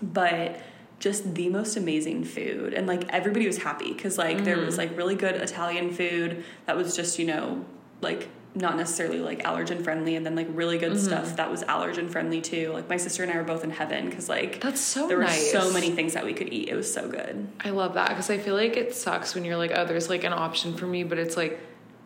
but 0.02 0.61
just 1.03 1.35
the 1.35 1.49
most 1.49 1.77
amazing 1.77 2.23
food. 2.23 2.73
And 2.73 2.87
like 2.87 3.13
everybody 3.13 3.47
was 3.47 3.59
happy 3.59 3.93
because 3.93 4.19
like 4.19 4.45
there 4.45 4.57
was 4.57 4.79
mm-hmm. 4.79 4.89
like 4.89 4.97
really 4.97 5.17
good 5.17 5.35
italian 5.35 5.93
food 5.93 6.45
that 6.67 6.77
was 6.77 6.95
just 6.95 7.19
you 7.19 7.27
know 7.27 7.65
like 8.01 8.29
not 8.55 8.77
necessarily 8.77 9.19
like 9.19 9.43
allergen 9.43 9.83
friendly 9.83 10.15
and 10.15 10.25
then 10.25 10.37
like 10.37 10.47
really 10.51 10.79
good 10.79 10.93
mm-hmm. 10.93 11.05
stuff 11.05 11.37
that 11.37 11.51
was 11.51 11.65
allergen 11.65 12.09
friendly 12.09 12.41
too. 12.41 12.71
Like 12.73 12.89
my 12.89 12.99
sister 12.99 13.25
and 13.25 13.33
i 13.33 13.37
were 13.37 13.43
both 13.43 13.65
in 13.65 13.71
heaven 13.71 14.09
because 14.09 14.29
like 14.29 14.61
That's 14.61 14.81
so 14.81 15.09
there 15.09 15.19
nice. 15.19 15.53
were 15.53 15.61
so 15.61 15.73
many 15.73 15.91
things 15.91 16.15
that 16.15 16.25
we 16.25 16.35
could 16.35 16.53
eat. 16.53 16.69
It 16.69 16.77
was 16.77 16.93
so 16.93 17.09
good. 17.09 17.49
I 17.65 17.71
love 17.71 17.95
that 17.95 18.11
because 18.11 18.31
I 18.31 18.39
feel 18.39 18.55
like 18.55 18.77
it 18.77 18.95
sucks 18.95 19.35
when 19.35 19.45
you're 19.45 19.57
like, 19.57 19.73
oh, 19.75 19.85
there's 19.85 20.09
like 20.09 20.23
an 20.23 20.33
option 20.33 20.75
for 20.75 20.87
me, 20.87 21.03
but 21.03 21.19
it's 21.19 21.37
like, 21.37 21.59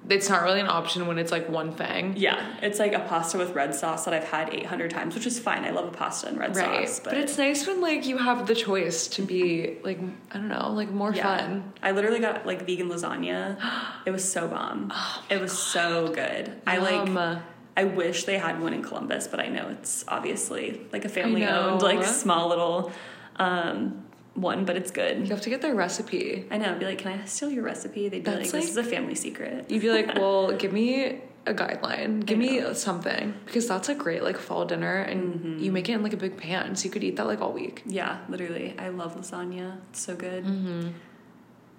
it's 0.08 0.28
not 0.28 0.42
really 0.42 0.60
an 0.60 0.68
option 0.68 1.06
when 1.06 1.18
it's 1.18 1.32
like 1.32 1.48
one 1.48 1.72
thing. 1.72 2.14
yeah 2.16 2.54
it's 2.62 2.78
like 2.78 2.92
a 2.92 3.00
pasta 3.00 3.36
with 3.38 3.50
red 3.54 3.74
sauce 3.74 4.04
that 4.04 4.14
i've 4.14 4.24
had 4.28 4.52
800 4.54 4.90
times 4.90 5.14
which 5.14 5.26
is 5.26 5.38
fine 5.38 5.64
i 5.64 5.70
love 5.70 5.86
a 5.88 5.90
pasta 5.90 6.28
and 6.28 6.38
red 6.38 6.54
Right. 6.56 6.88
sauce 6.88 7.00
But, 7.02 7.14
it's 7.14 7.36
nice 7.38 7.66
when 7.66 7.80
like 7.80 8.06
you 8.06 8.16
have 8.18 8.46
the 8.46 8.54
choice 8.54 9.08
to 9.08 9.22
be 9.22 9.78
like, 9.82 9.98
I 10.32 10.34
don't 10.38 10.48
know, 10.48 10.70
like 10.72 10.90
more 10.90 11.12
Yeah. 11.12 11.36
fun. 11.38 11.72
I 11.82 11.90
literally 11.92 12.20
got 12.20 12.46
like 12.46 12.66
vegan 12.66 12.88
lasagna. 12.88 13.58
It 14.06 14.10
was 14.10 14.24
so 14.30 14.46
bomb. 14.48 14.92
it 15.30 15.40
was 15.40 15.56
so 15.56 16.08
good. 16.08 16.52
I 16.66 16.78
like 16.78 17.40
I 17.76 17.84
wish 17.84 18.24
they 18.24 18.38
had 18.38 18.60
one 18.62 18.72
in 18.72 18.82
Columbus, 18.82 19.26
but 19.28 19.38
I 19.40 19.48
know 19.48 19.68
it's 19.68 20.04
obviously 20.08 20.80
like 20.92 21.04
a 21.04 21.08
family 21.10 21.44
owned, 21.44 21.82
like 21.82 22.04
small 22.04 22.48
little 22.48 22.92
um 23.36 24.05
one, 24.36 24.64
but 24.64 24.76
it's 24.76 24.90
good. 24.90 25.18
You 25.20 25.26
have 25.34 25.40
to 25.42 25.50
get 25.50 25.62
their 25.62 25.74
recipe. 25.74 26.46
I 26.50 26.58
know. 26.58 26.70
I'd 26.72 26.78
be 26.78 26.84
like, 26.86 26.98
can 26.98 27.18
I 27.20 27.24
steal 27.24 27.50
your 27.50 27.64
recipe? 27.64 28.08
They'd 28.08 28.22
be 28.24 28.30
That's 28.30 28.52
like, 28.52 28.62
this 28.62 28.70
is 28.70 28.76
a 28.76 28.84
family 28.84 29.14
secret. 29.14 29.70
You'd 29.70 29.82
be 29.82 29.90
like, 29.90 30.14
well, 30.16 30.52
give 30.52 30.72
me 30.72 31.20
a 31.46 31.54
guideline. 31.54 32.24
Give 32.26 32.38
me 32.38 32.74
something. 32.74 33.34
Because 33.46 33.66
that's 33.68 33.88
a 33.88 33.94
great 33.94 34.22
like 34.22 34.36
fall 34.38 34.64
dinner 34.64 34.96
and 34.98 35.34
Mm-hmm. 35.34 35.58
you 35.64 35.72
make 35.72 35.88
it 35.88 35.92
in 35.92 36.02
like 36.02 36.12
a 36.12 36.16
big 36.18 36.36
pan. 36.36 36.76
So 36.76 36.84
you 36.84 36.90
could 36.90 37.04
eat 37.04 37.16
that 37.16 37.26
like 37.26 37.40
all 37.40 37.52
week. 37.52 37.82
Yeah, 37.86 38.18
literally. 38.28 38.74
I 38.78 38.88
love 38.88 39.16
lasagna. 39.16 39.78
It's 39.90 40.00
so 40.00 40.14
good. 40.16 40.44
Mm-hmm. 40.44 40.88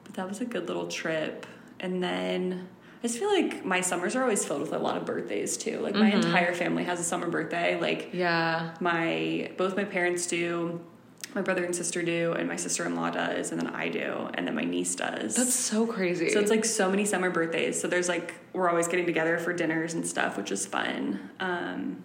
But 0.04 0.14
that 0.16 0.28
was 0.28 0.42
a 0.42 0.46
good 0.46 0.68
little 0.68 0.88
trip. 0.88 1.46
And 1.80 2.02
then 2.02 2.68
I 3.04 3.08
just 3.08 3.20
feel 3.20 3.30
like 3.32 3.64
my 3.66 3.82
summers 3.82 4.16
are 4.16 4.22
always 4.24 4.44
filled 4.46 4.62
with 4.62 4.74
a 4.74 4.80
lot 4.80 4.98
of 4.98 5.06
birthdays 5.06 5.58
too. 5.58 5.80
Like 5.82 5.94
my 5.96 6.10
Mm-hmm. 6.12 6.22
entire 6.28 6.54
family 6.56 6.86
has 6.86 7.00
a 7.00 7.04
summer 7.04 7.30
birthday. 7.30 7.80
Like 7.80 8.10
Yeah. 8.14 8.74
my 8.80 9.52
both 9.58 9.76
my 9.76 9.84
parents 9.84 10.26
do, 10.28 10.80
my 11.38 11.44
brother 11.44 11.63
and 11.63 11.75
sister 11.75 12.01
do, 12.01 12.34
and 12.34 12.48
my 12.50 12.56
sister 12.56 12.84
in 12.84 12.96
law 12.96 13.12
does, 13.12 13.51
and 13.51 13.62
then 13.62 13.67
I 13.67 13.89
do, 13.89 14.27
and 14.34 14.48
then 14.48 14.56
my 14.56 14.63
niece 14.63 14.96
does. 14.96 15.36
That's 15.36 15.53
so 15.53 15.86
crazy. 15.86 16.29
so 16.29 16.39
it's 16.39 16.50
like 16.50 16.65
so 16.65 16.89
many 16.89 17.06
summer 17.06 17.29
birthdays. 17.29 17.79
So 17.79 17.88
there's 17.88 18.10
like 18.10 18.34
we're 18.53 18.67
always 18.67 18.88
getting 18.88 19.06
together 19.06 19.38
for 19.38 19.53
dinners 19.53 19.94
and 19.94 20.06
stuff, 20.06 20.36
which 20.36 20.51
is 20.51 20.65
fun. 20.65 21.29
Um, 21.39 22.03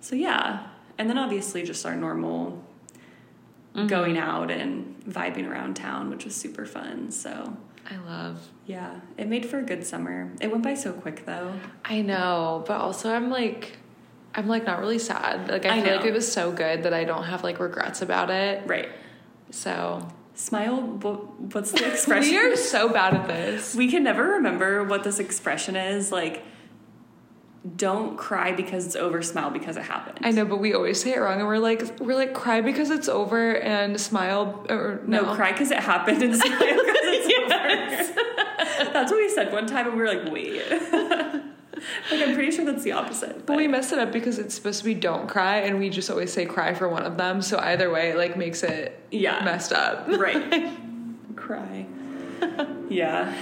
so 0.00 0.16
yeah, 0.16 0.68
and 0.96 1.10
then 1.10 1.18
obviously 1.18 1.62
just 1.64 1.84
our 1.86 1.94
normal 1.94 2.64
Mm-hmm. 3.72 3.86
going 3.86 4.18
out 4.18 4.50
and 4.50 5.00
vibing 5.06 5.48
around 5.48 5.76
town, 5.76 6.10
which 6.10 6.24
was 6.24 6.34
super 6.34 6.66
fun. 6.66 7.12
So 7.12 7.56
I 7.88 7.98
love. 7.98 8.48
yeah, 8.66 8.98
it 9.16 9.28
made 9.28 9.46
for 9.46 9.60
a 9.60 9.62
good 9.62 9.86
summer. 9.86 10.32
It 10.40 10.50
went 10.50 10.64
by 10.64 10.74
so 10.74 10.92
quick 10.92 11.24
though. 11.24 11.54
I 11.84 12.00
know, 12.02 12.64
but 12.66 12.80
also 12.80 13.14
I'm 13.14 13.30
like, 13.30 13.76
I'm 14.34 14.46
like 14.48 14.64
not 14.64 14.78
really 14.80 14.98
sad. 14.98 15.48
Like 15.50 15.66
I, 15.66 15.78
I 15.78 15.82
feel 15.82 15.96
like 15.96 16.04
it 16.06 16.12
was 16.12 16.30
so 16.30 16.52
good 16.52 16.84
that 16.84 16.94
I 16.94 17.04
don't 17.04 17.24
have 17.24 17.42
like 17.42 17.58
regrets 17.58 18.00
about 18.02 18.30
it. 18.30 18.62
Right. 18.66 18.88
So 19.50 20.06
Smile. 20.34 20.76
wh- 20.80 21.54
What's 21.54 21.72
the 21.72 21.86
expression? 21.92 22.30
we 22.32 22.38
are 22.38 22.56
so 22.56 22.88
bad 22.88 23.14
at 23.14 23.26
this. 23.26 23.74
We 23.74 23.90
can 23.90 24.02
never 24.04 24.24
remember 24.34 24.84
what 24.84 25.04
this 25.04 25.18
expression 25.18 25.76
is. 25.76 26.10
Like, 26.12 26.44
don't 27.76 28.16
cry 28.16 28.52
because 28.52 28.86
it's 28.86 28.96
over, 28.96 29.20
smile 29.20 29.50
because 29.50 29.76
it 29.76 29.82
happened. 29.82 30.18
I 30.22 30.30
know, 30.30 30.46
but 30.46 30.56
we 30.60 30.72
always 30.72 31.02
say 31.02 31.12
it 31.12 31.18
wrong, 31.18 31.40
and 31.40 31.46
we're 31.46 31.58
like, 31.58 32.00
we're 32.00 32.14
like, 32.16 32.32
cry 32.32 32.62
because 32.62 32.88
it's 32.88 33.06
over, 33.08 33.52
and 33.56 34.00
smile 34.00 34.64
or 34.70 35.02
No, 35.06 35.22
no, 35.22 35.34
cry 35.34 35.52
because 35.52 35.70
it 35.70 35.80
happened 35.80 36.22
and 36.22 36.34
smile 36.34 36.58
because 36.58 36.78
it's 37.02 38.08
over. 38.86 38.90
that's 38.94 39.10
what 39.12 39.18
we 39.18 39.28
said 39.28 39.52
one 39.52 39.66
time, 39.66 39.88
and 39.88 39.94
we 39.96 40.00
were 40.02 40.08
like, 40.08 40.32
wait. 40.32 40.62
like, 42.10 42.20
I'm 42.26 42.34
pretty 42.34 42.50
sure 42.50 42.64
that's 42.64 42.82
the 42.84 42.92
opposite. 42.92 43.46
But 43.46 43.56
we 43.56 43.68
messed 43.68 43.92
it 43.92 43.98
up 43.98 44.12
because 44.12 44.38
it's 44.38 44.54
supposed 44.54 44.78
to 44.80 44.84
be 44.84 44.94
don't 44.94 45.28
cry, 45.28 45.58
and 45.58 45.78
we 45.78 45.90
just 45.90 46.10
always 46.10 46.32
say 46.32 46.46
cry 46.46 46.74
for 46.74 46.88
one 46.88 47.04
of 47.04 47.16
them. 47.16 47.42
So 47.42 47.58
either 47.58 47.90
way, 47.90 48.10
it 48.10 48.16
like 48.16 48.36
makes 48.36 48.62
it 48.62 48.98
yeah. 49.10 49.42
messed 49.44 49.72
up. 49.72 50.06
right. 50.08 50.70
cry. 51.36 51.86
yeah. 52.88 53.34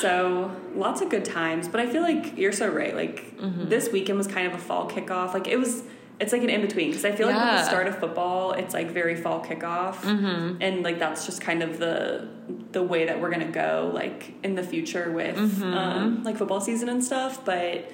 So 0.00 0.54
lots 0.74 1.00
of 1.00 1.08
good 1.08 1.24
times, 1.24 1.68
but 1.68 1.80
I 1.80 1.86
feel 1.86 2.02
like 2.02 2.36
you're 2.36 2.52
so 2.52 2.68
right. 2.68 2.94
Like 2.94 3.26
Mm-hmm. 3.40 3.70
this 3.70 3.90
weekend 3.90 4.18
was 4.18 4.26
kind 4.26 4.46
of 4.46 4.52
a 4.52 4.58
fall 4.58 4.86
kickoff. 4.90 5.32
Like 5.32 5.48
it 5.48 5.56
was, 5.56 5.82
it's 6.20 6.32
like 6.32 6.42
an 6.42 6.50
in 6.50 6.60
between 6.60 6.88
because 6.90 7.04
I 7.04 7.12
feel 7.12 7.26
like 7.28 7.36
with 7.36 7.44
the 7.44 7.64
start 7.64 7.86
of 7.88 7.98
football, 7.98 8.52
it's 8.52 8.74
like 8.74 8.90
very 8.90 9.16
fall 9.16 9.42
kickoff, 9.44 9.94
Mm-hmm. 9.96 10.60
and 10.60 10.82
like 10.82 10.98
that's 10.98 11.24
just 11.26 11.40
kind 11.40 11.62
of 11.62 11.78
the 11.78 12.28
the 12.72 12.82
way 12.82 13.06
that 13.06 13.20
we're 13.20 13.30
gonna 13.30 13.50
go 13.50 13.90
like 13.94 14.34
in 14.44 14.54
the 14.54 14.62
future 14.62 15.10
with 15.10 15.36
Mm-hmm. 15.36 15.74
um, 15.74 16.22
like 16.24 16.36
football 16.36 16.60
season 16.60 16.88
and 16.88 17.02
stuff. 17.02 17.44
But 17.44 17.90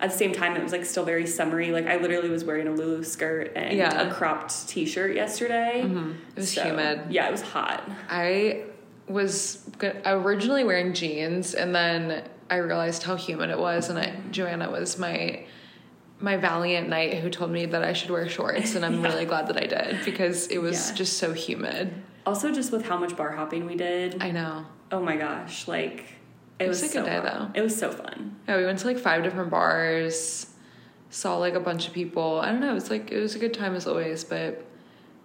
at 0.00 0.10
the 0.10 0.16
same 0.16 0.32
time, 0.32 0.56
it 0.56 0.62
was 0.62 0.72
like 0.72 0.84
still 0.84 1.04
very 1.04 1.26
summery. 1.26 1.72
Like 1.72 1.86
I 1.86 1.96
literally 1.98 2.30
was 2.30 2.42
wearing 2.44 2.66
a 2.66 2.72
Lulu 2.72 3.04
skirt 3.04 3.52
and 3.54 3.76
Yeah. 3.76 4.08
a 4.08 4.10
cropped 4.12 4.68
T-shirt 4.68 5.14
yesterday. 5.14 5.82
It 5.82 6.16
was 6.36 6.52
So, 6.52 6.62
humid. 6.64 7.02
Yeah, 7.10 7.28
it 7.28 7.32
was 7.32 7.42
hot. 7.42 7.88
I 8.08 8.64
was 9.08 9.68
originally 10.06 10.64
wearing 10.64 10.92
jeans, 10.94 11.54
and 11.54 11.74
then 11.74 12.22
I 12.48 12.56
realized 12.56 13.02
how 13.02 13.16
humid 13.16 13.50
it 13.50 13.58
was, 13.58 13.88
and 13.90 13.98
I, 13.98 14.14
Joanna 14.30 14.70
was 14.70 14.98
my 14.98 15.44
my 16.20 16.36
valiant 16.36 16.88
knight 16.88 17.14
who 17.14 17.30
told 17.30 17.50
me 17.50 17.66
that 17.66 17.82
I 17.82 17.92
should 17.92 18.10
wear 18.10 18.28
shorts, 18.28 18.74
and 18.74 18.84
I'm 18.84 18.94
Yeah. 19.02 19.08
really 19.08 19.24
glad 19.24 19.46
that 19.48 19.56
I 19.56 19.66
did 19.66 20.04
because 20.04 20.46
it 20.48 20.58
was 20.58 20.90
Yeah. 20.90 20.96
just 20.96 21.18
so 21.18 21.32
humid. 21.32 21.92
Also, 22.26 22.52
just 22.52 22.70
with 22.72 22.84
how 22.86 22.98
much 22.98 23.16
bar 23.16 23.32
hopping 23.32 23.66
we 23.66 23.76
did. 23.76 24.22
I 24.22 24.30
know. 24.30 24.66
Oh 24.92 25.00
my 25.00 25.16
gosh, 25.16 25.66
like 25.66 26.04
it, 26.58 26.64
It 26.64 26.68
was, 26.68 26.82
was 26.82 26.90
a 26.90 26.92
so 26.92 27.00
good 27.02 27.06
day, 27.10 27.16
fun. 27.20 27.24
though. 27.54 27.58
It 27.60 27.62
was 27.62 27.76
so 27.76 27.90
fun. 27.90 28.36
Yeah, 28.46 28.58
we 28.58 28.66
went 28.66 28.78
to 28.80 28.86
like 28.86 28.98
five 28.98 29.22
different 29.22 29.50
bars, 29.50 30.46
saw 31.08 31.38
like 31.38 31.54
a 31.54 31.60
bunch 31.60 31.86
of 31.88 31.94
people. 31.94 32.40
I 32.40 32.50
don't 32.52 32.60
know. 32.60 32.70
It 32.72 32.74
was 32.74 32.90
like 32.90 33.10
it 33.10 33.18
was 33.20 33.34
a 33.34 33.38
good 33.38 33.54
time 33.54 33.74
as 33.74 33.86
always, 33.86 34.22
but 34.24 34.64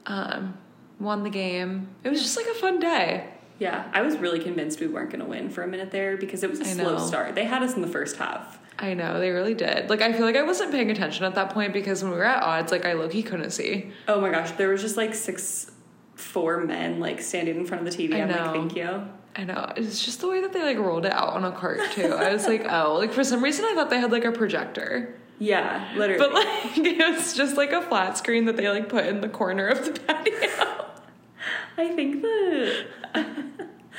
um, 0.06 0.58
won 1.00 1.24
the 1.24 1.30
game. 1.30 1.90
It 2.04 2.10
was 2.10 2.22
just 2.22 2.38
like 2.38 2.48
a 2.48 2.54
fun 2.54 2.80
day. 2.80 3.28
Yeah, 3.60 3.90
I 3.94 4.02
was 4.02 4.18
really 4.18 4.40
convinced 4.40 4.80
we 4.82 4.88
weren't 4.88 5.10
going 5.12 5.22
to 5.22 5.26
win 5.30 5.50
for 5.50 5.64
a 5.64 5.68
minute 5.68 5.90
there 5.92 6.18
because 6.18 6.44
it 6.44 6.50
was 6.50 6.60
a 6.60 6.64
I 6.66 6.68
slow 6.74 6.98
know. 6.98 7.06
start. 7.06 7.36
They 7.36 7.46
had 7.46 7.64
us 7.64 7.76
in 7.76 7.82
the 7.82 7.88
first 7.88 8.18
half. 8.18 8.60
I 8.78 8.94
know 8.94 9.20
they 9.20 9.30
really 9.32 9.54
did. 9.54 9.90
Like 9.90 10.02
I 10.02 10.12
feel 10.14 10.26
like 10.26 10.36
I 10.36 10.44
wasn't 10.44 10.72
paying 10.72 10.92
attention 10.92 11.24
at 11.26 11.36
that 11.36 11.52
point 11.52 11.72
because 11.74 12.04
when 12.04 12.12
we 12.12 12.18
were 12.18 12.26
at 12.26 12.44
odds, 12.44 12.72
like 12.72 12.86
I 12.86 12.94
low 12.94 13.08
key 13.08 13.24
couldn't 13.24 13.52
see. 13.52 13.92
Oh 14.08 14.20
my 14.22 14.30
gosh, 14.30 14.52
there 14.52 14.70
was 14.70 14.82
just 14.82 14.98
like 14.98 15.14
six, 15.16 15.72
four 16.16 16.62
men 16.66 17.00
like 17.00 17.22
standing 17.22 17.56
in 17.58 17.66
front 17.66 17.88
of 17.88 17.94
the 17.94 18.08
TV. 18.08 18.16
I 18.16 18.22
I'm 18.24 18.30
know. 18.30 18.36
like, 18.36 18.54
thank 18.54 18.76
you. 18.76 19.08
I 19.38 19.44
know 19.44 19.72
it's 19.76 20.04
just 20.06 20.22
the 20.22 20.28
way 20.30 20.42
that 20.42 20.54
they 20.54 20.62
like 20.62 20.78
rolled 20.78 21.06
it 21.06 21.12
out 21.12 21.30
on 21.34 21.44
a 21.44 21.52
cart 21.52 21.80
too. 21.92 22.14
I 22.14 22.32
was 22.34 22.48
like, 22.48 22.66
oh, 22.70 22.96
like 22.96 23.12
for 23.14 23.24
some 23.24 23.44
reason 23.44 23.66
I 23.66 23.74
thought 23.76 23.90
they 23.90 24.00
had 24.00 24.12
like 24.12 24.24
a 24.26 24.32
projector, 24.32 25.18
Yeah, 25.40 25.92
literally. 25.98 26.20
but 26.20 26.34
like 26.34 26.78
it 26.78 26.98
was 27.16 27.34
just 27.34 27.58
like 27.58 27.72
a 27.74 27.82
flat 27.82 28.18
screen 28.18 28.46
that 28.46 28.56
they 28.58 28.70
like 28.70 28.88
put 28.90 29.06
in 29.06 29.22
the 29.22 29.28
corner 29.30 29.68
of 29.68 29.84
the 29.86 30.00
patio. 30.00 30.86
I 31.78 31.90
think 31.94 32.22
the 32.22 32.86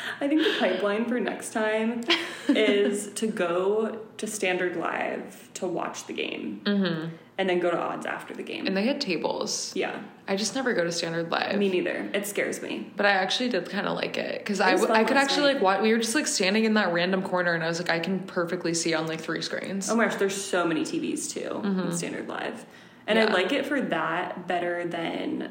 I 0.20 0.28
think 0.28 0.42
the 0.42 0.54
pipeline 0.58 1.04
for 1.06 1.18
next 1.20 1.52
time 1.52 2.02
is 2.48 3.08
to 3.14 3.26
go 3.26 4.00
to 4.18 4.26
Standard 4.26 4.76
Live 4.76 5.50
to 5.54 5.66
watch 5.66 6.06
the 6.06 6.12
game, 6.12 6.60
mm-hmm. 6.64 7.14
and 7.38 7.48
then 7.48 7.58
go 7.60 7.70
to 7.70 7.78
odds 7.78 8.06
after 8.06 8.34
the 8.34 8.42
game. 8.42 8.66
And 8.66 8.76
they 8.76 8.84
had 8.86 9.00
tables. 9.00 9.72
yeah, 9.74 9.98
I 10.28 10.36
just 10.36 10.54
never 10.54 10.72
go 10.74 10.84
to 10.84 10.92
Standard 10.92 11.30
Live. 11.30 11.56
me 11.58 11.68
neither. 11.68 12.08
It 12.12 12.26
scares 12.26 12.60
me. 12.62 12.90
But 12.96 13.06
I 13.06 13.10
actually 13.10 13.48
did 13.50 13.68
kind 13.70 13.86
of 13.86 13.96
like 13.96 14.16
it 14.16 14.38
because 14.40 14.60
I, 14.60 14.72
was 14.72 14.80
w- 14.82 14.94
fun 14.94 15.04
I 15.04 15.08
could 15.08 15.16
actually 15.16 15.46
night. 15.46 15.54
like 15.54 15.62
watch. 15.62 15.82
We 15.82 15.92
were 15.92 15.98
just 15.98 16.14
like 16.14 16.26
standing 16.26 16.64
in 16.64 16.74
that 16.74 16.92
random 16.92 17.22
corner, 17.22 17.54
and 17.54 17.62
I 17.62 17.68
was 17.68 17.78
like, 17.80 17.90
I 17.90 17.98
can 17.98 18.20
perfectly 18.20 18.74
see 18.74 18.94
on 18.94 19.06
like 19.06 19.20
three 19.20 19.42
screens. 19.42 19.88
Oh 19.90 19.96
my 19.96 20.04
gosh, 20.04 20.16
there's 20.16 20.40
so 20.40 20.66
many 20.66 20.82
TVs 20.82 21.30
too 21.30 21.60
in 21.64 21.92
Standard 21.96 22.28
Live, 22.28 22.64
and 23.06 23.18
I 23.18 23.24
Mm-hmm. 23.26 23.34
Like 23.34 23.52
it 23.52 23.66
for 23.66 23.80
that 23.80 24.46
better 24.46 24.86
than 24.86 25.50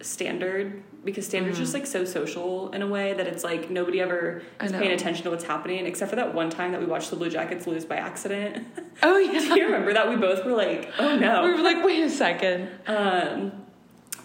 standard 0.00 0.82
because 1.04 1.26
standard's 1.26 1.58
just 1.58 1.72
like 1.74 1.86
so 1.86 2.04
social 2.04 2.70
in 2.72 2.82
a 2.82 2.86
way 2.86 3.12
that 3.14 3.26
it's 3.26 3.44
like 3.44 3.70
nobody 3.70 4.00
ever 4.00 4.42
is 4.62 4.72
paying 4.72 4.90
attention 4.92 5.22
to 5.24 5.30
what's 5.30 5.44
happening 5.44 5.86
except 5.86 6.10
for 6.10 6.16
that 6.16 6.34
one 6.34 6.50
time 6.50 6.72
that 6.72 6.80
we 6.80 6.86
watched 6.86 7.10
the 7.10 7.16
Blue 7.16 7.30
Jackets 7.30 7.66
lose 7.66 7.84
by 7.84 7.96
accident. 7.96 8.66
Oh 9.02 9.18
yeah. 9.32 9.38
Do 9.40 9.58
you 9.60 9.66
remember 9.66 9.92
that? 9.92 10.08
We 10.08 10.16
both 10.16 10.44
were 10.44 10.52
like, 10.52 10.90
oh 10.98 11.16
no. 11.16 11.42
We 11.44 11.52
were 11.52 11.62
like, 11.62 11.84
wait 11.84 12.02
a 12.02 12.10
second. 12.10 12.70
Um, 12.86 13.52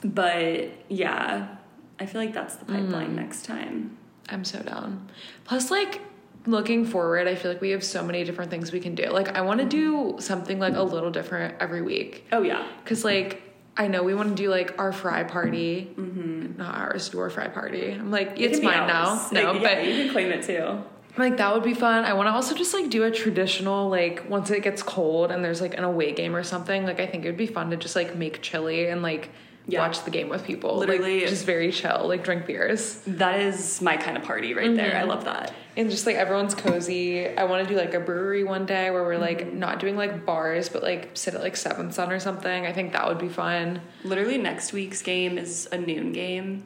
but 0.03 0.69
yeah, 0.89 1.55
I 1.99 2.05
feel 2.05 2.21
like 2.21 2.34
that's 2.34 2.55
the 2.55 2.65
Mm. 2.65 2.86
pipeline 2.86 3.15
next 3.15 3.45
time. 3.45 3.97
I'm 4.29 4.45
so 4.45 4.62
down. 4.62 5.10
Plus, 5.45 5.71
like 5.71 6.01
looking 6.45 6.86
forward, 6.86 7.27
I 7.27 7.36
feel 7.36 7.51
like 7.51 7.62
we 7.62 7.71
have 7.71 7.84
so 7.84 8.03
many 8.03 8.23
different 8.23 8.49
things 8.51 8.71
we 8.71 8.79
can 8.79 8.95
do. 8.95 9.08
Like, 9.10 9.36
I 9.36 9.41
want 9.41 9.60
to 9.60 9.65
do 9.65 10.15
something 10.19 10.60
like 10.60 10.75
a 10.75 10.84
little 10.84 11.12
different 11.12 11.55
every 11.60 11.82
week. 11.82 12.25
Oh 12.32 12.41
yeah. 12.43 12.65
Cause 12.86 13.03
like 13.03 13.41
I 13.77 13.88
know 13.88 14.03
we 14.03 14.13
want 14.13 14.29
to 14.29 14.36
do 14.36 14.49
like 14.49 14.77
our 14.77 14.91
fry 14.91 15.23
party, 15.23 15.91
mm-hmm. 15.95 16.58
not 16.58 16.75
ours, 16.75 17.12
your 17.13 17.29
fry 17.29 17.47
party. 17.47 17.91
I'm 17.91 18.12
like, 18.12 18.39
It 18.39 18.51
it's 18.51 18.62
mine 18.62 18.88
now. 18.88 19.27
No, 19.32 19.53
Like, 19.53 19.62
but 19.62 19.86
you 19.86 20.03
can 20.03 20.12
claim 20.12 20.32
it 20.32 20.43
too. 20.43 20.84
I'm 21.19 21.23
like 21.23 21.38
that 21.38 21.53
would 21.53 21.63
be 21.63 21.73
fun. 21.73 22.05
I 22.05 22.13
want 22.13 22.27
to 22.27 22.32
also 22.32 22.55
just 22.55 22.73
like 22.73 22.89
do 22.89 23.03
a 23.03 23.12
traditional 23.12 23.89
like 23.89 24.29
once 24.29 24.51
it 24.51 24.63
gets 24.63 24.84
cold 24.84 25.32
and 25.32 25.43
there's 25.43 25.62
like 25.62 25.77
an 25.77 25.84
away 25.84 26.13
game 26.13 26.36
or 26.36 26.43
something. 26.43 26.86
Like 26.86 26.99
I 26.99 27.08
think 27.08 27.25
it 27.25 27.27
would 27.27 27.38
be 27.38 27.47
fun 27.47 27.71
to 27.71 27.77
just 27.77 27.95
like 27.95 28.15
make 28.15 28.41
chili 28.41 28.88
and 28.88 29.01
like 29.01 29.29
Yeah. 29.67 29.80
watch 29.88 30.04
the 30.04 30.12
game 30.12 30.30
with 30.30 30.43
people. 30.45 30.78
Literally- 30.78 31.19
like, 31.22 31.30
just 31.30 31.45
very 31.45 31.72
chill. 31.72 32.06
Like 32.08 32.24
drink 32.24 32.45
beers 32.48 33.02
That 33.06 33.39
is 33.39 33.82
my 33.82 33.98
kind 33.98 34.17
of 34.17 34.24
party 34.24 34.54
right 34.54 34.74
there. 34.76 34.89
Mm-hmm. 34.91 34.98
I 35.00 35.04
love 35.04 35.26
that. 35.26 35.54
and 35.78 35.91
just 35.91 36.06
like 36.08 36.15
everyone's 36.15 36.56
cozy. 36.56 37.28
I 37.28 37.43
want 37.43 37.67
to 37.67 37.74
do 37.74 37.80
like 37.80 37.93
a 37.93 38.00
brewery 38.00 38.43
one 38.43 38.65
day 38.65 38.89
where 38.89 39.04
we're 39.04 39.17
like 39.17 39.41
Mm-hmm. 39.41 39.60
not 39.60 39.80
doing 39.80 39.95
like 39.95 40.26
bars 40.26 40.69
but 40.69 40.82
like 40.82 41.12
sit 41.13 41.36
at 41.36 41.41
like 41.41 41.56
Seventh 41.56 41.93
Son 41.93 42.12
or 42.12 42.19
something. 42.19 42.65
I 42.65 42.74
think 42.74 42.93
that 42.93 43.08
would 43.08 43.19
be 43.19 43.30
fun. 43.30 43.82
Literally, 44.04 44.38
next 44.38 44.74
week's 44.74 45.02
game 45.04 45.38
is 45.38 45.67
a 45.72 45.78
noon 45.78 46.13
game, 46.13 46.63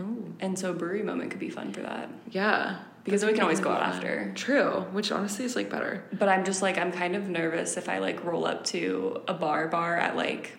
Ooh. 0.00 0.34
and 0.40 0.58
so 0.58 0.72
brewery 0.74 1.02
moment 1.02 1.30
could 1.30 1.40
be 1.40 1.50
fun 1.50 1.72
for 1.72 1.82
that. 1.82 2.08
Yeah. 2.30 2.78
Because 3.04 3.20
then 3.22 3.28
we 3.30 3.34
can 3.34 3.42
always 3.42 3.58
go 3.60 3.70
out 3.70 3.82
after. 3.82 4.32
True, 4.36 4.84
which 4.92 5.10
honestly 5.10 5.44
is 5.44 5.56
like 5.56 5.68
better. 5.70 6.04
But 6.12 6.28
I'm 6.28 6.44
just 6.44 6.62
like 6.62 6.78
I'm 6.78 6.92
kind 6.92 7.16
of 7.16 7.28
nervous 7.28 7.76
if 7.76 7.88
I 7.88 7.98
like 7.98 8.24
roll 8.24 8.46
up 8.46 8.64
to 8.66 9.22
a 9.28 9.34
bar 9.34 9.66
bar 9.68 9.96
at 9.96 10.16
like 10.16 10.56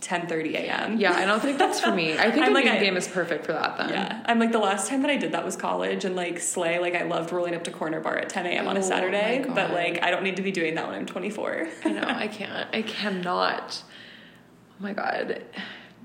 10:30 0.00 0.54
a.m. 0.54 0.98
Yeah, 0.98 1.12
I 1.14 1.24
don't 1.24 1.40
think 1.40 1.56
that's 1.58 1.80
for 1.80 1.90
me. 1.92 2.12
I 2.18 2.30
think 2.30 2.44
I'm 2.44 2.50
a 2.52 2.54
like, 2.54 2.66
I- 2.66 2.78
game 2.78 2.96
is 2.96 3.08
perfect 3.08 3.46
for 3.46 3.52
that 3.52 3.78
then. 3.78 3.88
Yeah, 3.88 4.22
I'm 4.26 4.38
like 4.38 4.52
the 4.52 4.58
last 4.58 4.88
time 4.88 5.02
that 5.02 5.10
I 5.10 5.16
did 5.16 5.32
that 5.32 5.44
was 5.44 5.56
college 5.56 6.04
and 6.04 6.14
like 6.14 6.38
Slay. 6.40 6.78
Like 6.78 6.94
I 6.94 7.02
loved 7.04 7.32
rolling 7.32 7.54
up 7.54 7.64
to 7.64 7.70
Corner 7.70 8.00
Bar 8.00 8.18
at 8.18 8.28
10 8.28 8.46
a.m. 8.46 8.68
on 8.68 8.76
Oh 8.76 8.80
a 8.80 8.82
Saturday, 8.82 9.42
God. 9.44 9.54
but 9.54 9.70
like 9.72 10.02
I 10.02 10.10
don't 10.10 10.22
need 10.24 10.36
to 10.36 10.42
be 10.42 10.52
doing 10.52 10.74
that 10.74 10.86
when 10.86 10.94
I'm 10.96 11.06
24. 11.06 11.68
I 11.84 11.88
know, 11.92 12.02
I 12.06 12.28
can't. 12.28 12.68
I 12.74 12.82
cannot. 12.82 13.82
Oh 14.78 14.82
my 14.82 14.92
god. 14.92 15.42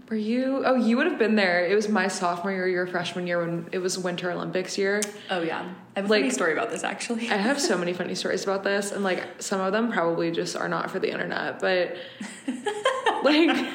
Were 0.09 0.15
you 0.15 0.63
oh 0.65 0.73
you 0.73 0.97
would 0.97 1.05
have 1.05 1.19
been 1.19 1.35
there. 1.35 1.65
It 1.67 1.75
was 1.75 1.87
my 1.87 2.07
sophomore 2.07 2.51
year, 2.51 2.67
your 2.67 2.87
freshman 2.87 3.27
year 3.27 3.39
when 3.45 3.69
it 3.71 3.77
was 3.77 3.97
winter 3.97 4.31
Olympics 4.31 4.75
year. 4.75 5.01
Oh 5.29 5.41
yeah, 5.41 5.59
I 5.95 5.99
have 5.99 6.05
a 6.05 6.11
Like- 6.11 6.21
funny 6.21 6.31
story 6.31 6.53
about 6.53 6.71
this 6.71 6.83
actually. 6.83 7.29
I 7.29 7.35
have 7.35 7.61
so 7.61 7.77
many 7.83 7.93
funny 7.93 8.15
stories 8.15 8.43
about 8.43 8.63
this, 8.63 8.91
and 8.91 9.03
like 9.03 9.23
some 9.39 9.61
of 9.61 9.71
them 9.71 9.91
probably 9.91 10.31
just 10.31 10.55
are 10.55 10.67
not 10.67 10.89
for 10.89 10.97
the 10.99 11.11
internet, 11.11 11.59
but 11.59 11.95
like 13.23 13.67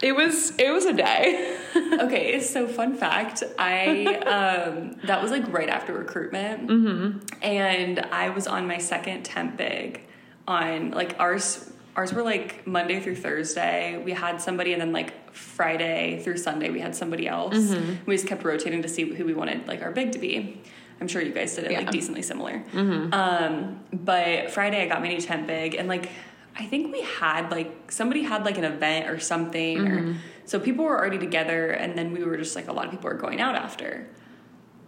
it 0.00 0.12
was 0.16 0.56
it 0.58 0.70
was 0.70 0.86
a 0.86 0.92
day. 0.94 1.58
okay, 2.00 2.40
so 2.40 2.66
fun 2.66 2.94
fact, 2.96 3.42
I 3.58 4.06
um 4.06 4.96
that 5.04 5.20
was 5.22 5.30
like 5.30 5.52
right 5.52 5.68
after 5.68 5.92
recruitment, 5.92 6.68
mm-hmm. 6.68 7.18
and 7.42 8.00
I 8.00 8.30
was 8.30 8.46
on 8.46 8.66
my 8.66 8.78
second 8.78 9.24
temp 9.24 9.58
big 9.58 10.06
on 10.48 10.92
like 10.92 11.16
ours. 11.18 11.70
Ours 11.96 12.12
were 12.12 12.22
like 12.22 12.66
Monday 12.66 13.00
through 13.00 13.16
Thursday. 13.16 14.00
We 14.04 14.12
had 14.12 14.40
somebody, 14.40 14.72
and 14.72 14.80
then 14.82 14.92
like 14.92 15.32
Friday 15.32 16.20
through 16.22 16.38
Sunday, 16.38 16.70
we 16.70 16.80
had 16.80 16.94
somebody 16.96 17.28
else. 17.28 17.56
Mm-hmm. 17.56 18.04
We 18.06 18.16
just 18.16 18.26
kept 18.26 18.42
rotating 18.44 18.82
to 18.82 18.88
see 18.88 19.08
who 19.08 19.24
we 19.24 19.34
wanted 19.34 19.68
like 19.68 19.82
our 19.82 19.92
big 19.92 20.12
to 20.12 20.18
be. 20.18 20.60
I'm 21.00 21.08
sure 21.08 21.22
you 21.22 21.32
guys 21.32 21.54
did 21.54 21.64
it 21.64 21.72
Yeah. 21.72 21.78
like 21.80 21.90
decently 21.90 22.22
similar. 22.22 22.64
Mm-hmm. 22.72 23.12
Um, 23.12 23.80
but 23.92 24.50
Friday 24.50 24.82
I 24.82 24.88
got 24.88 25.00
my 25.00 25.08
new 25.08 25.20
temp 25.20 25.46
big, 25.46 25.74
and 25.74 25.88
like 25.88 26.08
I 26.56 26.66
think 26.66 26.92
we 26.92 27.02
had 27.02 27.50
like 27.50 27.92
somebody 27.92 28.22
had 28.22 28.44
like 28.44 28.58
an 28.58 28.64
event 28.64 29.08
or 29.08 29.18
something, 29.20 29.78
or 29.86 30.00
mm-hmm. 30.00 30.18
so 30.44 30.58
people 30.58 30.84
were 30.84 30.98
already 30.98 31.18
together, 31.18 31.70
and 31.70 31.96
then 31.96 32.12
we 32.12 32.24
were 32.24 32.36
just 32.36 32.56
like 32.56 32.68
a 32.68 32.72
lot 32.72 32.86
of 32.86 32.90
people 32.90 33.10
were 33.10 33.16
going 33.16 33.40
out 33.40 33.54
after. 33.54 34.06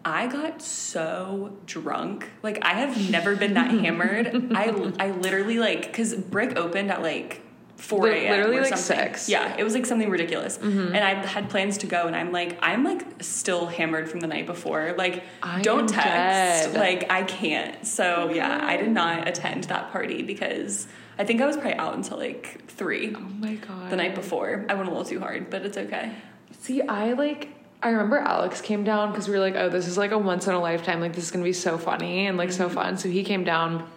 I 0.06 0.28
got 0.28 0.62
so 0.62 1.58
drunk. 1.66 2.30
Like 2.44 2.64
I 2.64 2.74
have 2.74 3.10
never 3.10 3.34
been 3.34 3.54
that 3.54 3.70
hammered. 3.82 4.52
I 4.54 4.66
I 5.00 5.10
literally 5.10 5.58
like 5.58 5.82
because 5.82 6.14
Brick 6.14 6.56
opened 6.56 6.92
at 6.92 7.02
like 7.02 7.42
four 7.76 8.08
a.m. 8.08 8.30
literally, 8.30 8.58
or 8.58 8.62
like, 8.62 8.76
something. 8.76 9.04
six. 9.04 9.22
Mm-hmm. 9.24 9.32
Yeah, 9.32 9.56
it 9.58 9.64
was 9.64 9.74
like 9.74 9.84
something 9.84 10.08
ridiculous. 10.08 10.58
And 10.58 10.96
I 10.96 11.26
had 11.26 11.50
plans 11.50 11.78
to 11.78 11.88
go, 11.88 12.06
and 12.06 12.14
I'm 12.14 12.30
like, 12.30 12.56
I'm 12.62 12.84
like 12.84 13.04
still 13.20 13.66
hammered 13.66 14.08
from 14.08 14.20
the 14.20 14.28
night 14.28 14.46
before. 14.46 14.94
Like, 14.96 15.24
I 15.42 15.60
don't 15.62 15.88
text. 15.88 16.72
dead. 16.72 16.74
Like 16.74 17.10
I 17.10 17.24
can't. 17.24 17.84
So 17.84 18.30
yeah, 18.32 18.60
I 18.62 18.76
did 18.76 18.92
not 18.92 19.26
attend 19.26 19.64
that 19.64 19.90
party 19.90 20.22
because 20.22 20.86
I 21.18 21.24
think 21.24 21.40
I 21.40 21.46
was 21.46 21.56
probably 21.56 21.74
out 21.74 21.94
until 21.96 22.18
like 22.18 22.64
three. 22.68 23.12
Oh 23.12 23.18
my 23.20 23.56
god. 23.56 23.90
the 23.90 23.96
night 23.96 24.14
before. 24.14 24.66
I 24.68 24.74
went 24.74 24.86
a 24.86 24.92
little 24.92 25.04
too 25.04 25.18
hard, 25.18 25.50
but 25.50 25.66
it's 25.66 25.76
okay. 25.76 26.12
See, 26.60 26.80
I 26.80 27.12
like 27.14 27.55
I 27.82 27.90
remember 27.90 28.18
Alex 28.18 28.60
came 28.60 28.84
down 28.84 29.10
because 29.10 29.28
we 29.28 29.34
were 29.34 29.40
like, 29.40 29.54
oh, 29.54 29.68
this 29.68 29.86
is 29.86 29.98
like 29.98 30.10
a 30.10 30.18
once 30.18 30.46
in 30.46 30.54
a 30.54 30.60
lifetime. 30.60 31.00
Like 31.00 31.14
this 31.14 31.24
is 31.24 31.30
gonna 31.30 31.44
be 31.44 31.52
so 31.52 31.76
funny 31.76 32.26
and 32.26 32.36
like 32.36 32.52
so 32.52 32.66
mm-hmm. 32.66 32.74
fun. 32.74 32.98
So 32.98 33.08
he 33.08 33.22
came 33.22 33.44
down, 33.44 33.88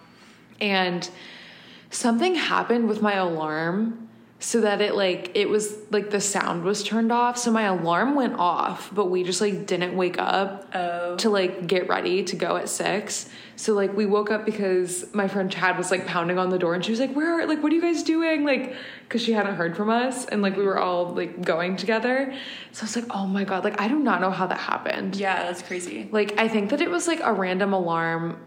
and 0.59 1.09
something 1.89 2.35
happened 2.35 2.89
with 2.89 3.01
my 3.01 3.13
alarm 3.13 4.08
so 4.41 4.61
that 4.61 4.79
it 4.81 4.95
like 4.95 5.31
it 5.35 5.49
was 5.49 5.75
like 5.91 6.09
the 6.11 6.21
sound 6.21 6.63
was 6.63 6.81
turned 6.83 7.11
off. 7.11 7.37
So 7.37 7.51
my 7.51 7.63
alarm 7.63 8.15
went 8.15 8.35
off, 8.39 8.89
but 8.93 9.05
we 9.07 9.23
just 9.23 9.41
like 9.41 9.65
didn't 9.65 9.95
wake 9.97 10.17
up 10.17 10.65
Oh. 10.73 11.17
to 11.17 11.29
like 11.29 11.67
get 11.67 11.89
ready 11.89 12.23
to 12.23 12.35
go 12.35 12.55
at 12.55 12.69
six. 12.69 13.29
So 13.57 13.73
like 13.73 13.93
we 13.93 14.05
woke 14.05 14.31
up 14.31 14.45
because 14.45 15.13
my 15.13 15.27
friend 15.27 15.51
Chad 15.51 15.77
was 15.77 15.91
like 15.91 16.07
pounding 16.07 16.39
on 16.39 16.49
the 16.49 16.57
door 16.57 16.73
and 16.73 16.85
she 16.85 16.91
was 16.91 17.01
like, 17.01 17.13
"Where? 17.13 17.41
Are, 17.41 17.45
like, 17.45 17.61
what 17.61 17.73
are 17.73 17.75
you 17.75 17.81
guys 17.81 18.03
doing?" 18.03 18.45
Like, 18.45 18.73
because 19.03 19.21
she 19.21 19.33
hadn't 19.33 19.55
heard 19.55 19.75
from 19.75 19.89
us 19.89 20.25
and 20.25 20.41
like 20.41 20.55
we 20.55 20.63
were 20.63 20.79
all 20.79 21.07
like 21.13 21.41
going 21.41 21.75
together. 21.75 22.33
So 22.71 22.83
I 22.83 22.85
was 22.85 22.95
like, 22.95 23.05
"Oh 23.13 23.27
my 23.27 23.43
god!" 23.43 23.65
Like 23.65 23.81
I 23.81 23.89
do 23.89 23.99
not 23.99 24.21
know 24.21 24.31
how 24.31 24.47
that 24.47 24.57
happened. 24.59 25.17
Yeah, 25.17 25.43
that's 25.43 25.61
crazy. 25.61 26.07
Like 26.13 26.39
I 26.39 26.47
think 26.47 26.69
that 26.69 26.79
it 26.79 26.89
was 26.89 27.07
like 27.09 27.19
a 27.21 27.33
random 27.33 27.73
alarm. 27.73 28.37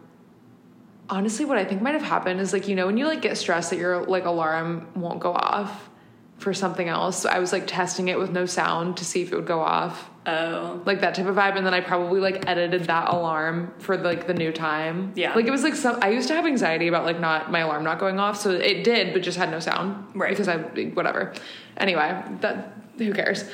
Honestly, 1.13 1.45
what 1.45 1.59
I 1.59 1.65
think 1.67 1.83
might 1.83 1.93
have 1.93 2.03
happened 2.03 2.41
is 2.41 2.53
like 2.55 2.67
you 2.69 2.75
know 2.75 2.87
when 2.87 2.97
you 2.97 3.07
like 3.07 3.21
get 3.21 3.37
stressed 3.37 3.69
that 3.71 3.79
your 3.79 4.05
like 4.07 4.25
alarm 4.25 4.89
won't 4.97 5.21
go 5.21 5.33
off 5.35 5.91
for 6.39 6.55
something 6.55 6.89
else. 6.89 7.19
So 7.21 7.29
I 7.29 7.39
was 7.39 7.53
like 7.53 7.67
testing 7.67 8.09
it 8.09 8.19
with 8.19 8.31
no 8.33 8.47
sound 8.47 8.97
to 8.97 9.05
see 9.05 9.21
if 9.23 9.31
it 9.31 9.37
would 9.37 9.47
go 9.47 9.61
off 9.61 10.09
Oh. 10.25 10.81
like 10.87 11.01
that 11.01 11.17
type 11.17 11.27
of 11.27 11.35
vibe 11.35 11.57
and 11.57 11.67
then 11.67 11.75
i 11.75 11.81
probably 11.81 12.21
like 12.21 12.49
edited 12.49 12.85
that 12.85 13.09
alarm 13.13 13.75
for 13.81 13.97
like 13.97 14.29
the 14.29 14.35
new 14.35 14.53
time 14.53 15.11
Yeah. 15.17 15.35
like 15.35 15.47
it 15.47 15.51
was 15.51 15.65
like 15.65 15.75
some 15.75 15.99
i 16.01 16.11
used 16.11 16.29
to 16.29 16.35
have 16.35 16.47
anxiety 16.47 16.87
about 16.87 17.05
like 17.05 17.19
not 17.19 17.51
my 17.51 17.59
alarm 17.59 17.83
not 17.83 17.99
going 17.99 18.21
off 18.21 18.39
so 18.41 18.53
it 18.53 18.85
did 18.85 19.13
but 19.15 19.23
just 19.23 19.37
had 19.37 19.51
no 19.51 19.59
sound 19.59 20.07
Right. 20.15 20.31
because 20.31 20.47
i 20.47 20.59
whatever 20.59 21.33
anyway 21.77 22.23
that 22.41 22.73
who 22.99 23.13
cares 23.13 23.51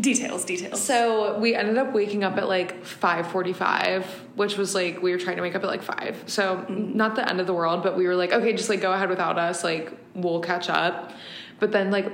Details, 0.00 0.44
details. 0.44 0.82
so 0.82 1.38
we 1.38 1.54
ended 1.54 1.76
up 1.76 1.92
waking 1.92 2.24
up 2.24 2.36
at 2.36 2.48
like 2.48 2.82
5.45 2.84 4.04
which 4.34 4.56
was 4.56 4.74
like 4.74 5.02
we 5.02 5.10
were 5.10 5.18
trying 5.18 5.36
to 5.36 5.42
wake 5.42 5.54
up 5.54 5.62
at 5.62 5.68
like 5.68 5.82
5 5.82 6.24
so 6.26 6.64
not 6.68 7.16
the 7.16 7.28
end 7.28 7.40
of 7.40 7.46
the 7.46 7.52
world 7.52 7.82
but 7.82 7.96
we 7.96 8.06
were 8.06 8.14
like 8.14 8.32
okay 8.32 8.52
just 8.52 8.68
like 8.68 8.80
go 8.80 8.92
ahead 8.92 9.10
without 9.10 9.38
us 9.38 9.62
like 9.64 9.92
we'll 10.14 10.40
catch 10.40 10.68
up. 10.68 11.12
But 11.58 11.72
then 11.72 11.90
like 11.90 12.10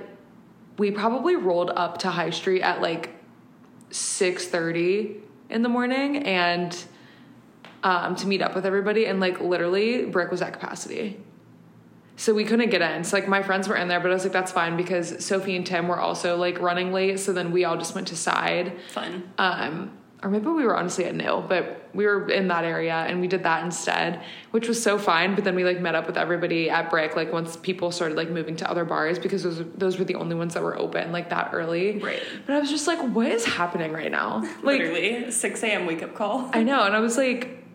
we 0.78 0.90
probably 0.90 1.36
rolled 1.36 1.70
up 1.70 1.98
to 1.98 2.10
high 2.10 2.30
street 2.30 2.62
at 2.62 2.80
like 2.80 3.14
6.30 3.90 5.20
in 5.50 5.62
the 5.62 5.68
morning 5.68 6.18
and 6.18 6.76
um, 7.82 8.16
to 8.16 8.26
meet 8.26 8.42
up 8.42 8.54
with 8.54 8.66
everybody 8.66 9.06
and 9.06 9.20
like 9.20 9.40
literally 9.40 10.06
brick 10.06 10.30
was 10.30 10.42
at 10.42 10.52
capacity 10.52 11.20
so 12.16 12.32
we 12.34 12.44
couldn't 12.44 12.70
get 12.70 12.82
in. 12.82 13.04
So 13.04 13.16
like 13.16 13.28
my 13.28 13.42
friends 13.42 13.68
were 13.68 13.76
in 13.76 13.88
there, 13.88 14.00
but 14.00 14.10
I 14.10 14.14
was 14.14 14.24
like, 14.24 14.32
that's 14.32 14.52
fine 14.52 14.76
because 14.76 15.24
Sophie 15.24 15.54
and 15.54 15.66
Tim 15.66 15.86
were 15.86 16.00
also 16.00 16.36
like 16.36 16.58
running 16.60 16.92
late. 16.92 17.20
So 17.20 17.32
then 17.32 17.52
we 17.52 17.64
all 17.64 17.76
just 17.76 17.94
went 17.94 18.08
to 18.08 18.16
side. 18.16 18.72
Fun. 18.90 19.30
Um, 19.38 19.92
or 20.22 20.30
maybe 20.30 20.46
we 20.46 20.64
were 20.64 20.74
honestly 20.74 21.04
at 21.04 21.14
Nil, 21.14 21.44
but 21.46 21.88
we 21.92 22.06
were 22.06 22.30
in 22.30 22.48
that 22.48 22.64
area 22.64 22.94
and 22.94 23.20
we 23.20 23.28
did 23.28 23.42
that 23.42 23.64
instead, 23.64 24.22
which 24.50 24.66
was 24.66 24.82
so 24.82 24.98
fine. 24.98 25.34
But 25.34 25.44
then 25.44 25.54
we 25.54 25.62
like 25.62 25.80
met 25.80 25.94
up 25.94 26.06
with 26.06 26.16
everybody 26.16 26.70
at 26.70 26.88
Brick, 26.88 27.14
like 27.16 27.32
once 27.32 27.56
people 27.56 27.92
started 27.92 28.16
like 28.16 28.30
moving 28.30 28.56
to 28.56 28.70
other 28.70 28.86
bars 28.86 29.18
because 29.18 29.42
those 29.42 29.62
those 29.76 29.98
were 29.98 30.04
the 30.04 30.14
only 30.14 30.34
ones 30.34 30.54
that 30.54 30.62
were 30.62 30.76
open 30.76 31.12
like 31.12 31.30
that 31.30 31.50
early. 31.52 31.98
Right. 31.98 32.22
But 32.46 32.56
I 32.56 32.60
was 32.60 32.70
just 32.70 32.86
like, 32.86 32.98
what 33.14 33.26
is 33.26 33.44
happening 33.44 33.92
right 33.92 34.10
now? 34.10 34.42
Like 34.62 34.80
Literally, 34.80 35.30
6 35.30 35.62
a.m. 35.62 35.86
wake 35.86 36.02
up 36.02 36.14
call. 36.14 36.50
I 36.52 36.62
know, 36.62 36.84
and 36.84 36.96
I 36.96 36.98
was 37.00 37.16
like, 37.16 37.65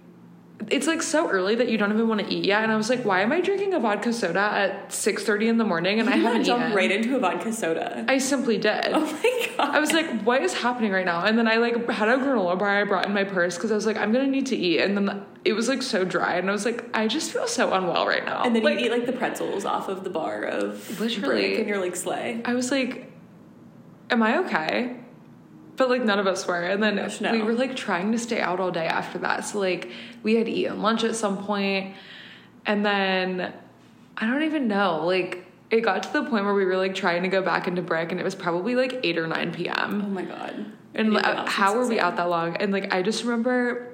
it's 0.70 0.88
like 0.88 1.02
so 1.02 1.30
early 1.30 1.56
that 1.56 1.70
you 1.70 1.78
don't 1.78 1.92
even 1.92 2.08
want 2.08 2.22
to 2.22 2.32
eat 2.34 2.46
yet. 2.46 2.64
And 2.64 2.72
I 2.72 2.76
was 2.76 2.90
like, 2.90 3.04
why 3.04 3.22
am 3.22 3.32
I 3.32 3.42
drinking 3.42 3.74
a 3.74 3.80
vodka 3.80 4.14
soda 4.14 4.40
at 4.40 4.94
six 4.94 5.24
thirty 5.24 5.48
in 5.48 5.58
the 5.58 5.64
morning 5.64 6.00
and 6.00 6.10
I 6.10 6.16
You 6.16 6.22
haven't 6.24 6.44
jumped 6.44 6.66
eaten? 6.66 6.76
right 6.78 6.92
into 6.92 7.16
a 7.16 7.20
vodka 7.20 7.52
soda. 7.52 8.06
I 8.08 8.18
simply 8.20 8.58
did. 8.58 8.90
oh 8.94 9.00
my 9.00 9.48
god. 9.58 9.76
I 9.76 9.80
was 9.80 9.92
like, 9.94 10.22
what 10.24 10.42
is 10.44 10.54
happening 10.54 10.92
right 10.92 11.06
now? 11.06 11.26
And 11.26 11.38
then 11.38 11.48
I 11.48 11.56
like 11.58 11.90
had 11.90 12.10
a 12.10 12.18
granola 12.18 12.58
bar 12.60 12.70
I 12.82 12.84
brought 12.84 13.06
in 13.08 13.14
my 13.14 13.24
purse 13.24 13.56
because 13.56 13.72
I 13.72 13.76
was 13.76 13.86
like, 13.86 13.98
I'm 13.98 14.12
gonna 14.12 14.28
need 14.28 14.46
to 14.48 14.56
eat. 14.56 14.80
And 14.82 14.96
then 14.98 15.26
it 15.44 15.54
was 15.54 15.68
like 15.68 15.82
so 15.82 16.06
dry, 16.06 16.36
and 16.36 16.48
I 16.48 16.52
was 16.52 16.66
like, 16.66 16.86
I 16.96 17.08
just 17.08 17.32
feel 17.32 17.48
so 17.48 17.74
unwell 17.74 18.06
right 18.06 18.24
now. 18.24 18.44
and 18.44 18.56
then 18.56 18.62
like, 18.62 18.80
you 18.80 18.86
eat 18.86 18.92
like 18.92 19.08
the 19.08 19.14
pretzels 19.14 19.66
off 19.66 19.90
of 19.90 20.04
the 20.04 20.10
bar 20.12 20.44
of 20.44 21.00
Literally. 21.00 21.58
And 21.60 21.68
you're 21.68 21.80
like 21.80 21.96
slay. 21.96 22.42
I 22.46 22.54
was 22.54 22.70
like, 22.72 23.12
Am 24.12 24.22
I 24.22 24.38
okay? 24.40 24.98
But 25.78 25.90
like 25.90 26.04
none 26.04 26.20
of 26.20 26.28
us 26.28 26.46
were. 26.46 26.62
And 26.62 26.82
then 26.82 26.98
Gosh, 26.98 27.22
no. 27.22 27.32
we 27.32 27.42
were 27.42 27.54
like 27.54 27.76
trying 27.76 28.12
to 28.12 28.20
stay 28.20 28.40
out 28.40 28.60
all 28.60 28.72
day 28.72 28.88
after 28.88 29.18
that. 29.20 29.46
So 29.46 29.60
like 29.60 29.92
we 30.24 30.36
had 30.36 30.48
eaten 30.48 30.82
lunch 30.82 31.04
at 31.04 31.16
some 31.16 31.44
point, 31.44 31.96
and 32.66 32.86
then 32.86 33.54
I 34.18 34.28
don't 34.28 34.44
even 34.44 34.68
know. 34.68 35.06
Like 35.06 35.46
it 35.70 35.82
got 35.82 36.04
to 36.04 36.14
the 36.14 36.24
point 36.24 36.46
where 36.46 36.54
we 36.54 36.66
were 36.66 36.78
like 36.78 36.94
trying 36.94 37.24
to 37.24 37.30
go 37.30 37.42
back 37.42 37.68
into 37.68 37.82
brick, 37.82 38.12
and 38.12 38.20
it 38.20 38.24
was 38.24 38.36
probably 38.36 38.76
like 38.76 39.00
eight 39.04 39.18
or 39.18 39.28
nine 39.28 39.54
p.m. 39.54 40.04
Oh 40.06 40.10
my 40.10 40.24
god. 40.24 40.66
And 40.94 41.16
out 41.18 41.48
how 41.48 41.76
were 41.76 41.88
we 41.88 42.00
out 42.00 42.18
that 42.18 42.30
long? 42.30 42.58
And 42.58 42.74
like 42.74 42.94
I 42.94 43.02
just 43.02 43.24
remember 43.24 43.92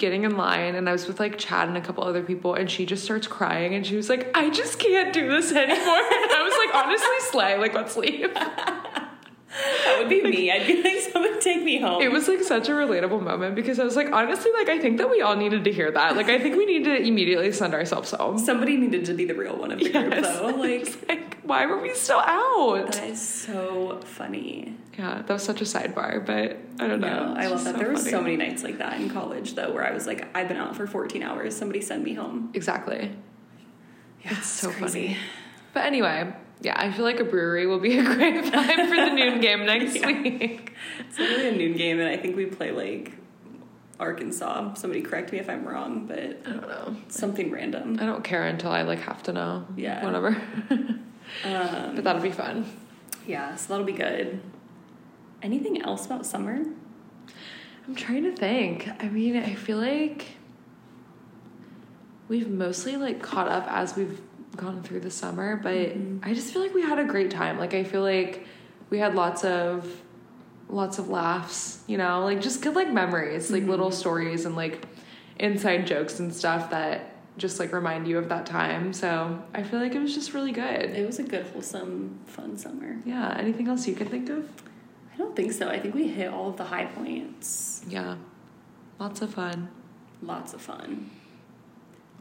getting 0.00 0.24
in 0.24 0.34
line 0.34 0.74
and 0.74 0.88
I 0.88 0.92
was 0.92 1.06
with 1.06 1.20
like 1.20 1.36
Chad 1.36 1.68
and 1.68 1.76
a 1.76 1.80
couple 1.82 2.02
other 2.02 2.22
people 2.22 2.54
and 2.54 2.70
she 2.70 2.86
just 2.86 3.04
starts 3.04 3.26
crying 3.26 3.74
and 3.74 3.86
she 3.86 3.96
was 3.96 4.08
like, 4.08 4.34
I 4.34 4.48
just 4.48 4.78
can't 4.78 5.12
do 5.12 5.28
this 5.28 5.52
anymore. 5.52 5.68
and 5.76 6.30
I 6.32 6.42
was 6.42 6.54
like, 6.66 6.74
honestly, 6.84 7.30
slay, 7.30 7.58
like 7.58 7.74
let's 7.74 7.96
leave. 7.98 8.30
That 9.50 9.96
would 9.98 10.08
be 10.08 10.22
me. 10.22 10.50
I'd 10.50 10.66
be 10.66 10.80
like, 10.82 11.00
someone 11.12 11.40
take 11.40 11.62
me 11.64 11.80
home. 11.80 12.00
It 12.02 12.12
was 12.12 12.28
like 12.28 12.40
such 12.42 12.68
a 12.68 12.72
relatable 12.72 13.20
moment 13.22 13.56
because 13.56 13.80
I 13.80 13.84
was 13.84 13.96
like, 13.96 14.12
honestly, 14.12 14.50
like 14.52 14.68
I 14.68 14.78
think 14.78 14.98
that 14.98 15.10
we 15.10 15.20
all 15.22 15.34
needed 15.36 15.64
to 15.64 15.72
hear 15.72 15.90
that. 15.90 16.16
Like 16.16 16.28
I 16.28 16.38
think 16.38 16.56
we 16.56 16.66
need 16.66 16.84
to 16.84 16.94
immediately 16.96 17.50
send 17.52 17.74
ourselves 17.74 18.12
home. 18.12 18.38
Somebody 18.38 18.76
needed 18.76 19.04
to 19.06 19.14
be 19.14 19.24
the 19.24 19.34
real 19.34 19.56
one 19.56 19.72
of 19.72 19.80
the 19.80 19.90
group, 19.90 20.14
though. 20.22 20.56
Like, 20.60 21.08
like, 21.08 21.40
why 21.42 21.66
were 21.66 21.80
we 21.80 21.94
still 21.94 22.20
out? 22.20 22.92
that 22.92 23.08
is 23.08 23.20
so 23.20 24.00
funny. 24.04 24.76
Yeah, 24.96 25.22
that 25.22 25.32
was 25.32 25.42
such 25.42 25.60
a 25.62 25.64
sidebar, 25.64 26.24
but 26.24 26.58
I 26.82 26.86
don't 26.86 27.00
know. 27.00 27.32
No, 27.34 27.40
I 27.40 27.46
love 27.46 27.64
that. 27.64 27.76
there 27.76 27.88
were 27.88 27.96
so 27.96 28.20
many 28.20 28.36
nights 28.36 28.62
like 28.62 28.78
that 28.78 29.00
in 29.00 29.08
college, 29.10 29.54
though, 29.54 29.72
where 29.72 29.84
I 29.84 29.92
was 29.92 30.06
like, 30.06 30.28
I've 30.36 30.46
been 30.48 30.58
out 30.58 30.76
for 30.76 30.86
14 30.86 31.22
hours. 31.22 31.56
Somebody 31.56 31.80
send 31.80 32.04
me 32.04 32.14
home. 32.14 32.50
Exactly. 32.54 33.10
Yeah, 34.24 34.32
It's 34.36 34.46
so 34.46 34.70
crazy. 34.70 35.08
funny. 35.08 35.16
But 35.72 35.86
anyway, 35.86 36.32
yeah, 36.62 36.74
I 36.76 36.90
feel 36.92 37.04
like 37.04 37.20
a 37.20 37.24
brewery 37.24 37.66
will 37.66 37.80
be 37.80 37.98
a 37.98 38.02
great 38.14 38.44
vibe 38.44 38.88
for 38.88 38.96
the 38.96 39.10
noon 39.14 39.40
game 39.40 39.64
next 39.66 39.94
Yeah. 40.00 40.06
week. 40.22 40.72
It's 41.08 41.18
literally 41.18 41.48
a 41.48 41.52
noon 41.56 41.76
game, 41.76 42.00
and 42.00 42.08
I 42.08 42.16
think 42.16 42.36
we 42.36 42.46
play 42.46 42.70
like 42.72 43.12
Arkansas. 43.98 44.74
Somebody 44.74 45.02
correct 45.02 45.32
me 45.32 45.38
if 45.38 45.48
I'm 45.50 45.64
wrong, 45.66 46.06
but 46.06 46.18
I 46.18 46.50
don't 46.50 46.68
know. 46.68 46.96
something 47.08 47.50
random. 47.50 47.98
I 48.00 48.06
don't 48.06 48.24
care 48.24 48.44
until 48.46 48.70
I 48.70 48.82
like 48.82 49.00
have 49.00 49.22
to 49.24 49.32
know. 49.32 49.66
Yeah. 49.76 50.04
Whatever. 50.04 50.40
Um, 51.44 51.94
but 51.94 52.04
that'll 52.04 52.22
be 52.22 52.30
fun. 52.32 52.64
yeah, 53.26 53.54
so 53.56 53.68
that'll 53.72 53.86
be 53.86 53.92
good. 53.92 54.40
Anything 55.42 55.80
else 55.82 56.04
about 56.06 56.26
summer? 56.26 56.58
I'm 57.86 57.94
trying 57.94 58.24
to 58.24 58.32
think. 58.34 58.88
I 59.00 59.08
mean, 59.08 59.36
I 59.36 59.54
feel 59.54 59.78
like 59.78 60.26
we've 62.28 62.48
mostly 62.48 62.96
like 62.96 63.22
caught 63.22 63.48
up 63.48 63.64
as 63.68 63.96
we've 63.96 64.20
gone 64.56 64.82
through 64.82 65.00
the 65.00 65.10
summer, 65.10 65.56
but 65.56 65.74
Mhm. 65.74 66.20
I 66.26 66.34
just 66.34 66.52
feel 66.52 66.62
like 66.62 66.74
we 66.74 66.82
had 66.82 66.98
a 66.98 67.04
great 67.04 67.30
time. 67.30 67.58
Like 67.58 67.74
I 67.74 67.84
feel 67.84 68.02
like 68.02 68.46
we 68.90 68.98
had 68.98 69.14
lots 69.14 69.44
of 69.44 70.02
lots 70.68 70.98
of 71.00 71.08
laughs, 71.08 71.82
you 71.88 71.98
know, 71.98 72.22
like 72.24 72.40
just 72.40 72.62
good 72.62 72.74
like 72.76 72.92
memories, 72.92 73.50
like 73.50 73.64
little 73.66 73.90
stories 73.90 74.44
and 74.46 74.54
like 74.54 74.86
inside 75.38 75.84
jokes 75.86 76.20
and 76.20 76.32
stuff 76.32 76.70
that 76.70 77.12
just 77.38 77.58
like 77.58 77.72
remind 77.72 78.06
you 78.06 78.18
of 78.18 78.28
that 78.28 78.46
time. 78.46 78.92
So, 78.92 79.42
I 79.54 79.62
feel 79.62 79.80
like 79.80 79.94
it 79.94 80.00
was 80.00 80.14
just 80.14 80.32
really 80.34 80.52
good. 80.52 80.90
It 80.90 81.06
was 81.06 81.18
a 81.18 81.22
good, 81.22 81.46
wholesome, 81.46 82.18
fun 82.26 82.56
summer. 82.56 82.98
Yeah, 83.04 83.34
anything 83.38 83.66
else 83.66 83.86
you 83.88 83.94
can 83.94 84.08
think 84.08 84.28
of? 84.28 84.48
I 85.12 85.16
don't 85.16 85.34
think 85.34 85.52
so. 85.52 85.68
I 85.68 85.80
think 85.80 85.94
we 85.94 86.06
hit 86.08 86.28
all 86.32 86.50
of 86.50 86.56
the 86.56 86.64
high 86.64 86.84
points. 86.84 87.82
Yeah. 87.88 88.16
Lots 88.98 89.22
of 89.22 89.32
fun. 89.32 89.68
Lots 90.22 90.52
of 90.54 90.60
fun. 90.60 91.08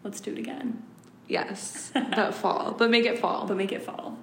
Let's 0.03 0.21
do 0.21 0.31
it 0.31 0.37
again, 0.39 0.81
Yes, 1.29 1.91
that 1.93 2.33
fall, 2.33 2.75
but 2.77 2.89
make 2.89 3.05
it 3.05 3.19
fall. 3.19 3.47
but 3.47 3.55
make 3.55 3.71
it 3.71 3.81
fall. 3.83 4.17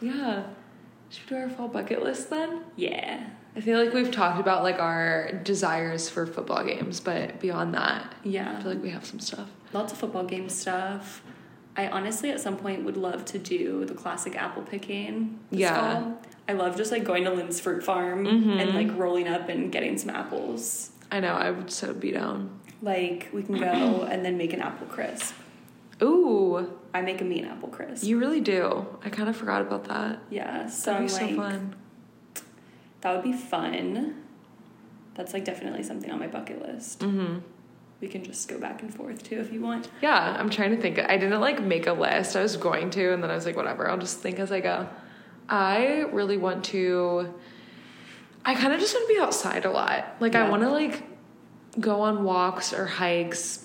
Yeah. 0.00 0.44
Should 1.10 1.30
we 1.30 1.36
do 1.36 1.42
our 1.42 1.50
fall 1.50 1.66
bucket 1.68 2.02
list 2.02 2.30
then? 2.30 2.62
Yeah. 2.76 3.26
I 3.56 3.60
feel 3.60 3.82
like 3.82 3.92
we've 3.92 4.10
talked 4.10 4.38
about 4.40 4.62
like 4.62 4.78
our 4.78 5.32
desires 5.42 6.08
for 6.08 6.26
football 6.26 6.64
games, 6.64 7.00
but 7.00 7.40
beyond 7.40 7.74
that, 7.74 8.14
yeah, 8.24 8.56
I 8.56 8.62
feel 8.62 8.72
like 8.72 8.82
we 8.82 8.90
have 8.90 9.04
some 9.04 9.18
stuff. 9.20 9.48
Lots 9.72 9.92
of 9.92 9.98
football 9.98 10.24
game 10.24 10.48
stuff. 10.48 11.22
I 11.76 11.88
honestly, 11.88 12.30
at 12.30 12.40
some 12.40 12.56
point, 12.56 12.84
would 12.84 12.96
love 12.98 13.24
to 13.26 13.38
do 13.38 13.84
the 13.86 13.94
classic 13.94 14.36
apple 14.36 14.62
picking. 14.62 15.38
Yeah. 15.50 16.00
fall. 16.02 16.18
I 16.48 16.52
love 16.54 16.76
just 16.76 16.92
like 16.92 17.04
going 17.04 17.24
to 17.24 17.30
Lynd's 17.30 17.60
fruit 17.60 17.82
farm 17.84 18.24
Mhm. 18.26 18.60
and 18.60 18.74
like 18.74 18.98
rolling 18.98 19.28
up 19.28 19.48
and 19.48 19.70
getting 19.72 19.96
some 19.98 20.10
apples. 20.10 20.90
I 21.10 21.20
know, 21.20 21.32
I 21.34 21.50
would 21.50 21.70
so 21.70 21.92
be 21.94 22.10
down. 22.12 22.58
Like 22.82 23.28
we 23.32 23.42
can 23.42 23.58
go 23.58 24.02
and 24.10 24.24
then 24.24 24.36
make 24.38 24.52
an 24.52 24.60
apple 24.60 24.86
crisp. 24.86 25.34
Ooh, 26.02 26.68
I 26.92 27.00
make 27.02 27.20
a 27.20 27.24
mean 27.24 27.44
apple 27.44 27.68
crisp. 27.68 28.04
you 28.04 28.18
really 28.18 28.40
do. 28.40 28.86
I 29.04 29.08
kind 29.10 29.28
of 29.28 29.36
forgot 29.36 29.62
about 29.62 29.84
that. 29.84 30.18
yeah, 30.30 30.68
so 30.68 30.92
That'd 30.92 31.00
I'm 31.00 31.06
be 31.06 31.08
so 31.12 31.26
like, 31.26 31.36
fun. 31.52 31.76
that 33.02 33.14
would 33.14 33.22
be 33.24 33.32
fun. 33.32 34.16
That's 35.14 35.32
like 35.32 35.44
definitely 35.44 35.82
something 35.82 36.10
on 36.10 36.18
my 36.18 36.26
bucket 36.26 36.60
list. 36.62 37.00
Mm-hmm. 37.00 37.38
We 38.00 38.08
can 38.08 38.24
just 38.24 38.48
go 38.48 38.58
back 38.58 38.82
and 38.82 38.92
forth 38.92 39.22
too 39.22 39.38
if 39.40 39.52
you 39.52 39.60
want. 39.60 39.88
Yeah, 40.00 40.36
I'm 40.38 40.50
trying 40.50 40.74
to 40.74 40.80
think. 40.80 40.98
I 40.98 41.16
didn't 41.18 41.40
like 41.40 41.62
make 41.62 41.86
a 41.86 41.92
list. 41.92 42.34
I 42.34 42.42
was 42.42 42.56
going 42.56 42.90
to, 42.90 43.12
and 43.12 43.22
then 43.22 43.30
I 43.30 43.34
was 43.36 43.46
like, 43.46 43.54
whatever, 43.56 43.88
I'll 43.88 43.98
just 43.98 44.18
think 44.18 44.38
as 44.40 44.50
I 44.50 44.60
go. 44.60 44.88
I 45.48 46.06
really 46.12 46.36
want 46.36 46.64
to. 46.66 47.32
I 48.44 48.54
kind 48.56 48.72
of 48.72 48.80
just 48.80 48.92
want 48.94 49.06
to 49.08 49.14
be 49.14 49.20
outside 49.20 49.64
a 49.66 49.70
lot. 49.70 50.16
Like, 50.18 50.34
I 50.34 50.48
want 50.50 50.62
to 50.62 50.70
like 50.70 51.04
go 51.78 52.00
on 52.00 52.24
walks 52.24 52.72
or 52.72 52.86
hikes. 52.86 53.61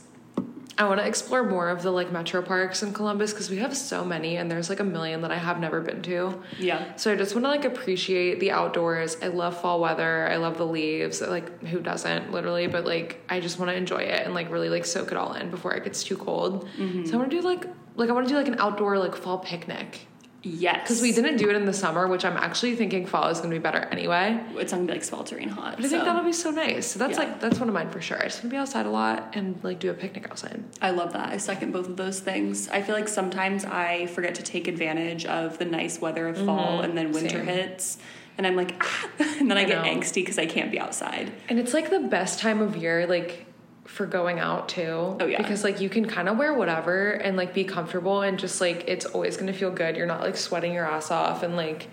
I 0.80 0.88
want 0.88 1.00
to 1.00 1.08
explore 1.08 1.44
more 1.44 1.70
of 1.70 1.82
the 1.82 1.92
like 1.92 2.12
metro 2.12 2.42
parks 2.42 2.84
in 2.84 2.94
Columbus 2.94 3.34
because 3.34 3.50
we 3.50 3.58
have 3.58 3.76
so 3.76 4.06
many, 4.06 4.38
and 4.38 4.50
there's 4.50 4.70
like 4.70 4.80
a 4.80 4.84
million 4.84 5.22
that 5.22 5.32
I 5.32 5.38
have 5.38 5.60
never 5.60 5.82
been 5.82 6.02
to. 6.04 6.42
Yeah. 6.60 6.96
So 6.98 7.12
I 7.12 7.16
just 7.16 7.34
want 7.34 7.46
to 7.46 7.50
like 7.50 7.66
appreciate 7.66 8.40
the 8.40 8.52
outdoors. 8.52 9.18
I 9.22 9.28
love 9.28 9.60
fall 9.60 9.80
weather. 9.80 10.28
I 10.30 10.36
love 10.36 10.58
the 10.58 10.68
leaves. 10.68 11.22
Like 11.22 11.64
who 11.64 11.80
doesn't 11.80 12.32
literally, 12.32 12.68
but 12.68 12.86
like 12.86 13.24
I 13.28 13.40
just 13.40 13.58
want 13.58 13.72
to 13.72 13.76
enjoy 13.76 14.04
it 14.04 14.26
and 14.26 14.36
like 14.36 14.52
really 14.52 14.70
like 14.70 14.86
soak 14.86 15.12
it 15.12 15.18
all 15.18 15.34
in 15.34 15.50
before 15.50 15.74
it 15.74 15.84
gets 15.84 16.04
too 16.04 16.18
cold. 16.18 16.68
Mm-hmm. 16.78 17.06
So 17.06 17.14
I 17.14 17.18
want 17.18 17.32
to 17.32 17.38
do 17.38 17.42
like 17.42 17.66
like 17.96 18.10
I 18.10 18.14
want 18.14 18.28
to 18.28 18.34
do 18.34 18.38
like 18.38 18.48
an 18.48 18.60
outdoor 18.60 19.00
like 19.00 19.16
fall 19.16 19.40
picnic 19.40 20.08
Yes. 20.48 20.82
because 20.84 21.02
we 21.02 21.12
didn't 21.12 21.38
do 21.38 21.50
it 21.50 21.56
in 21.56 21.66
the 21.66 21.74
summer, 21.74 22.08
which 22.08 22.24
I'm 22.26 22.38
actually 22.38 22.76
thinking 22.76 23.06
fall 23.06 23.28
is 23.30 23.40
going 23.40 23.50
to 23.52 23.56
be 23.56 23.62
better 23.62 23.80
anyway. 23.92 24.40
It's 24.56 24.72
gonna 24.72 24.86
be 24.86 24.94
like 24.94 25.04
sweltering 25.04 25.50
hot. 25.50 25.76
But 25.78 25.86
I 25.86 25.88
think 25.90 26.04
that'll 26.06 26.24
be 26.24 26.32
so 26.34 26.52
nice. 26.52 26.88
So 26.88 27.00
that's 27.00 27.18
Yeah. 27.18 27.26
like 27.26 27.40
that's 27.42 27.60
one 27.60 27.68
of 27.68 27.74
mine 27.74 27.90
for 27.90 28.02
sure. 28.02 28.18
I 28.20 28.24
just 28.26 28.38
want 28.38 28.44
to 28.44 28.50
be 28.50 28.58
outside 28.58 28.86
a 28.86 28.90
lot 28.90 29.32
and 29.34 29.60
like 29.64 29.80
do 29.80 29.90
a 29.90 29.94
picnic 29.94 30.28
outside. 30.30 30.64
I 30.82 30.92
love 30.92 31.14
that. 31.14 31.30
I 31.30 31.38
second 31.38 31.72
both 31.74 31.88
of 31.88 31.98
those 31.98 32.20
things. 32.20 32.70
I 32.70 32.82
feel 32.82 32.96
like 32.96 33.08
sometimes 33.08 33.66
I 33.66 34.06
forget 34.08 34.36
to 34.36 34.44
take 34.44 34.68
advantage 34.68 35.26
of 35.26 35.58
the 35.58 35.66
nice 35.66 36.00
weather 36.00 36.28
of 36.28 36.38
fall 36.38 36.82
and 36.82 36.98
then 36.98 37.12
winter 37.12 37.38
Same. 37.40 37.46
hits. 37.48 37.98
And 38.38 38.46
I'm 38.46 38.56
like, 38.56 38.76
ah, 38.80 39.10
and 39.40 39.50
then 39.50 39.58
I, 39.58 39.62
I 39.62 39.66
get 39.66 39.84
know. 39.84 39.90
angsty 39.92 40.16
because 40.16 40.38
I 40.38 40.46
can't 40.46 40.72
be 40.72 40.80
outside. 40.80 41.32
And 41.50 41.58
it's 41.58 41.74
like 41.74 41.90
the 41.90 42.02
best 42.02 42.38
time 42.40 42.62
of 42.62 42.78
year, 42.78 43.08
like 43.08 43.47
for 43.88 44.06
going 44.06 44.40
out 44.40 44.70
too. 44.70 45.18
Oh, 45.20 45.26
yeah. 45.26 45.38
Because 45.38 45.64
like 45.64 45.82
you 45.82 45.90
can 45.90 46.06
kind 46.06 46.30
of 46.30 46.38
wear 46.38 46.54
whatever 46.54 47.12
and 47.12 47.38
like 47.38 47.54
be 47.54 47.64
comfortable 47.64 48.22
and 48.22 48.38
just 48.38 48.62
like 48.62 48.84
it's 48.88 49.06
always 49.06 49.38
gonna 49.38 49.54
feel 49.54 49.72
good. 49.72 49.96
You're 49.96 50.06
not 50.06 50.22
like 50.22 50.38
sweating 50.38 50.74
your 50.74 50.86
ass 50.86 51.10
off 51.10 51.42
and 51.44 51.56
like 51.56 51.88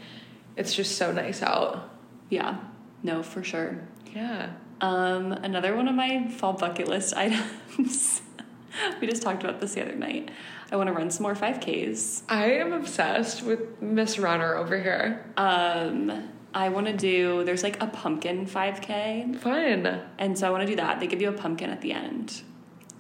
it's 0.57 0.75
just 0.75 0.97
so 0.99 1.13
nice 1.13 1.43
out. 1.43 1.91
Yeah, 2.29 2.59
no, 3.03 3.23
for 3.23 3.43
sure. 3.43 3.79
Yeah. 4.15 4.51
Um, 4.81 5.33
another 5.33 5.77
one 5.77 5.89
of 5.89 5.95
my 5.95 6.29
fall 6.29 6.53
bucket 6.53 6.89
list 6.89 7.15
items. 7.17 8.21
we 9.01 9.07
just 9.07 9.23
talked 9.23 9.43
about 9.43 9.61
this 9.61 9.75
the 9.75 9.83
other 9.83 9.95
night. 9.95 10.31
I 10.73 10.77
want 10.77 10.89
to 10.89 10.93
run 10.93 11.11
some 11.11 11.23
more 11.23 11.35
5Ks. 11.35 12.23
I 12.29 12.53
am 12.53 12.73
obsessed 12.73 13.43
with 13.43 13.81
Miss 13.81 14.19
Runner 14.19 14.57
over 14.57 14.81
here. 14.81 15.25
Um, 15.37 16.31
I 16.55 16.69
want 16.69 16.87
to 16.87 16.93
do, 16.97 17.43
there's 17.45 17.63
like 17.65 17.83
a 17.83 17.87
pumpkin 17.89 18.47
5K. 18.47 19.37
Fun. 19.41 20.01
And 20.19 20.39
so 20.39 20.47
I 20.47 20.51
want 20.51 20.63
to 20.63 20.67
do 20.67 20.77
that. 20.77 21.01
They 21.01 21.07
give 21.09 21.21
you 21.21 21.29
a 21.29 21.33
pumpkin 21.33 21.69
at 21.71 21.81
the 21.81 21.93
end. 21.93 22.43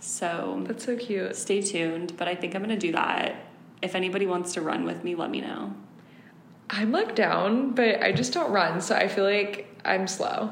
So 0.01 0.62
That's 0.67 0.85
so 0.85 0.97
cute. 0.97 1.35
stay 1.37 1.62
tuned, 1.62 2.17
but 2.17 2.27
I 2.29 2.35
think 2.35 2.55
I'm 2.55 2.62
going 2.62 2.79
to 2.79 2.87
do 2.87 2.93
that. 2.93 3.37
If 3.81 3.95
anybody 3.95 4.27
wants 4.27 4.55
to 4.55 4.61
run 4.61 4.85
with 4.85 5.05
me, 5.05 5.14
let 5.14 5.31
me 5.31 5.40
know. 5.40 5.73
I'm 6.71 6.90
like 6.93 7.14
down, 7.14 7.73
but 7.73 8.03
I 8.03 8.12
just 8.12 8.33
don't 8.33 8.51
run, 8.51 8.81
so 8.81 8.95
I 8.97 9.07
feel 9.09 9.25
like 9.25 9.69
I'm 9.85 10.07
slow. 10.09 10.51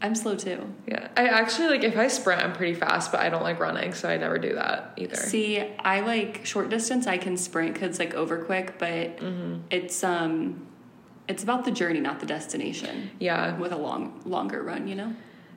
I'm 0.00 0.14
slow 0.16 0.34
too. 0.34 0.74
Yeah. 0.88 1.08
I 1.16 1.28
actually 1.28 1.68
like 1.68 1.84
if 1.84 1.96
I 1.96 2.08
sprint, 2.08 2.42
I'm 2.42 2.52
pretty 2.54 2.74
fast, 2.74 3.12
but 3.12 3.20
I 3.20 3.28
don't 3.28 3.42
like 3.44 3.60
running, 3.60 3.94
so 3.94 4.08
I 4.08 4.16
never 4.16 4.36
do 4.38 4.54
that 4.54 4.94
either. 4.96 5.14
See, 5.14 5.60
I 5.78 6.00
like 6.00 6.44
short 6.44 6.70
distance. 6.70 7.06
I 7.06 7.18
can 7.18 7.36
sprint 7.36 7.74
because 7.74 7.98
like 8.00 8.14
over 8.14 8.38
quick, 8.44 8.78
but 8.78 9.18
Mm-hmm. 9.18 9.58
it's 9.70 10.02
um, 10.02 10.66
it's 11.28 11.42
about 11.42 11.64
the 11.64 11.70
journey, 11.70 12.00
not 12.00 12.20
the 12.20 12.26
destination. 12.26 13.10
Yeah. 13.18 13.56
With 13.58 13.72
a 13.72 13.76
long, 13.76 14.20
longer 14.24 14.62
run, 14.62 14.88
you 14.88 14.94
know. 14.94 15.14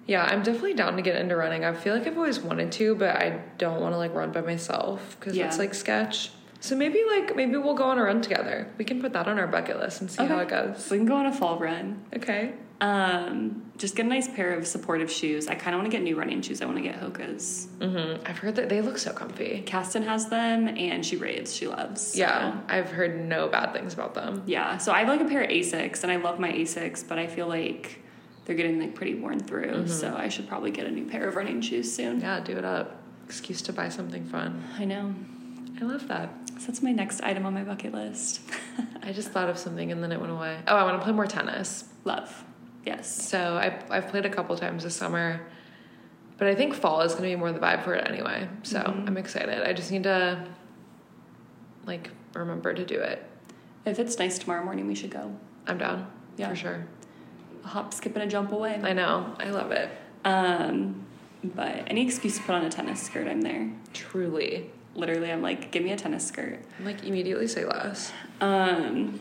Yeah, 0.08 0.24
I'm 0.24 0.44
definitely 0.44 0.76
down 0.76 0.96
to 0.98 1.02
get 1.02 1.16
into 1.16 1.36
running. 1.36 1.66
I 1.66 1.74
feel 1.74 1.96
like 1.96 2.06
I've 2.06 2.18
always 2.18 2.40
wanted 2.40 2.72
to, 2.74 2.96
but 2.96 3.16
I 3.16 3.42
don't 3.58 3.82
want 3.82 3.94
to 3.94 3.98
like 3.98 4.14
run 4.14 4.32
by 4.32 4.42
myself 4.42 5.18
because 5.20 5.36
Yeah. 5.36 5.48
it's 5.48 5.58
like 5.58 5.74
sketch. 5.74 6.30
So 6.60 6.76
maybe 6.76 7.02
like 7.08 7.36
maybe 7.36 7.58
we'll 7.58 7.74
go 7.76 7.86
on 7.86 7.98
a 7.98 8.04
run 8.04 8.22
together. 8.22 8.68
We 8.78 8.86
can 8.86 9.02
put 9.02 9.14
that 9.14 9.28
on 9.28 9.40
our 9.40 9.48
bucket 9.48 9.80
list 9.80 10.02
and 10.02 10.10
see 10.10 10.26
how 10.26 10.40
it 10.40 10.48
goes. 10.48 10.90
We 10.90 10.98
can 10.98 11.06
go 11.06 11.16
on 11.16 11.26
a 11.26 11.34
fall 11.34 11.58
run. 11.60 12.04
Okay. 12.16 12.54
Um, 12.82 13.72
just 13.78 13.96
get 13.96 14.06
a 14.06 14.10
nice 14.10 14.28
pair 14.28 14.54
of 14.54 14.68
supportive 14.68 15.10
shoes. 15.12 15.48
I 15.48 15.56
kind 15.56 15.74
of 15.76 15.80
want 15.82 15.92
to 15.92 15.98
get 15.98 16.04
new 16.04 16.16
running 16.18 16.42
shoes. 16.42 16.62
I 16.62 16.66
want 16.66 16.78
to 16.78 16.84
get 16.84 16.96
Hoka's. 17.00 17.68
hmm 17.82 18.16
I've 18.26 18.38
heard 18.38 18.56
that 18.58 18.70
they 18.70 18.82
look 18.82 18.98
so 18.98 19.14
comfy. 19.14 19.64
Caston 19.66 20.04
has 20.04 20.28
them, 20.30 20.68
and 20.68 21.06
she 21.06 21.16
raves. 21.16 21.56
She 21.56 21.68
loves. 21.68 22.02
so- 22.14 22.20
Yeah, 22.20 22.60
I've 22.68 22.90
heard 22.92 23.26
no 23.28 23.48
bad 23.48 23.74
things 23.74 23.94
about 23.94 24.14
them. 24.14 24.44
Yeah. 24.46 24.78
So 24.78 24.92
I 24.92 25.00
have 25.00 25.08
like 25.08 25.22
a 25.22 25.26
pair 25.26 25.42
of 25.44 25.50
Asics, 25.50 26.04
and 26.04 26.12
I 26.12 26.18
love 26.18 26.40
my 26.40 26.52
Asics, 26.52 27.08
but 27.08 27.18
I 27.18 27.28
feel 27.28 27.48
like 27.48 28.00
they're 28.46 28.56
getting 28.56 28.80
like 28.80 28.94
pretty 28.94 29.16
worn 29.16 29.40
through. 29.40 29.88
So 29.88 30.16
I 30.16 30.28
should 30.28 30.48
probably 30.48 30.72
get 30.72 30.86
a 30.86 30.92
new 30.92 31.06
pair 31.06 31.28
of 31.28 31.36
running 31.36 31.62
shoes 31.62 31.94
soon. 31.94 32.20
Yeah, 32.22 32.40
do 32.42 32.58
it 32.58 32.66
up. 32.66 33.02
Excuse 33.26 33.62
to 33.64 33.74
buy 33.74 33.90
something 33.90 34.24
fun. 34.26 34.64
I 34.78 34.86
know. 34.86 35.16
I 35.82 35.84
love 35.84 36.08
that. 36.10 36.30
So 36.60 36.68
that's 36.68 36.84
my 36.84 36.92
next 36.92 37.22
item 37.22 37.46
on 37.46 37.54
my 37.54 37.64
bucket 37.64 37.94
list. 37.94 38.42
I 39.04 39.12
just 39.12 39.30
thought 39.32 39.50
of 39.50 39.58
something 39.58 39.92
and 39.92 40.02
then 40.04 40.12
it 40.12 40.20
went 40.22 40.32
away. 40.32 40.60
Oh, 40.68 40.76
I 40.76 40.84
want 40.84 40.98
to 41.00 41.04
play 41.04 41.12
more 41.14 41.26
tennis. 41.26 41.86
love. 42.06 42.44
Yes. 42.86 43.28
So 43.30 43.56
I, 43.58 43.82
I've 43.90 44.08
played 44.10 44.26
a 44.26 44.30
couple 44.30 44.56
times 44.58 44.84
this 44.84 44.96
summer, 44.96 45.42
but 46.38 46.48
I 46.48 46.56
think 46.56 46.74
fall 46.76 47.02
is 47.02 47.14
going 47.14 47.24
to 47.24 47.30
be 47.30 47.36
more 47.36 47.52
the 47.52 47.60
vibe 47.60 47.84
for 47.84 47.94
it 47.96 48.08
anyway. 48.08 48.48
So 48.64 48.80
Mhm. 48.80 49.08
I'm 49.08 49.18
excited. 49.18 49.64
I 49.68 49.74
just 49.74 49.92
need 49.92 50.04
to 50.04 50.46
like 51.86 52.12
remember 52.34 52.74
to 52.74 52.86
do 52.86 53.00
it. 53.00 53.24
If 53.86 54.00
it's 54.00 54.18
nice 54.20 54.38
tomorrow 54.38 54.64
morning, 54.64 54.88
we 54.88 54.96
should 54.96 55.12
go. 55.12 55.36
I'm 55.68 55.78
down. 55.78 56.08
Yeah. 56.38 56.50
For 56.50 56.56
sure. 56.56 56.86
A 57.64 57.68
hop, 57.68 57.94
skip, 57.94 58.14
and 58.16 58.24
a 58.24 58.28
jump 58.28 58.52
away. 58.52 58.80
I 58.84 58.94
know. 58.94 59.36
I 59.40 59.50
love 59.50 59.72
it. 59.72 59.90
Um, 60.24 61.06
but 61.44 61.84
any 61.88 62.04
excuse 62.04 62.38
to 62.38 62.44
put 62.44 62.56
on 62.56 62.66
a 62.66 62.70
tennis 62.70 63.02
skirt, 63.02 63.28
I'm 63.28 63.42
there. 63.42 63.70
Truly. 63.94 64.70
Literally, 64.96 65.32
I'm 65.32 65.42
like, 65.42 65.72
give 65.72 65.84
me 65.84 65.92
a 65.92 65.98
tennis 65.98 66.26
skirt. 66.28 66.60
I'm 66.80 66.86
like 66.86 67.04
immediately 67.04 67.48
say 67.48 67.66
less. 67.66 68.12
Um, 68.42 69.20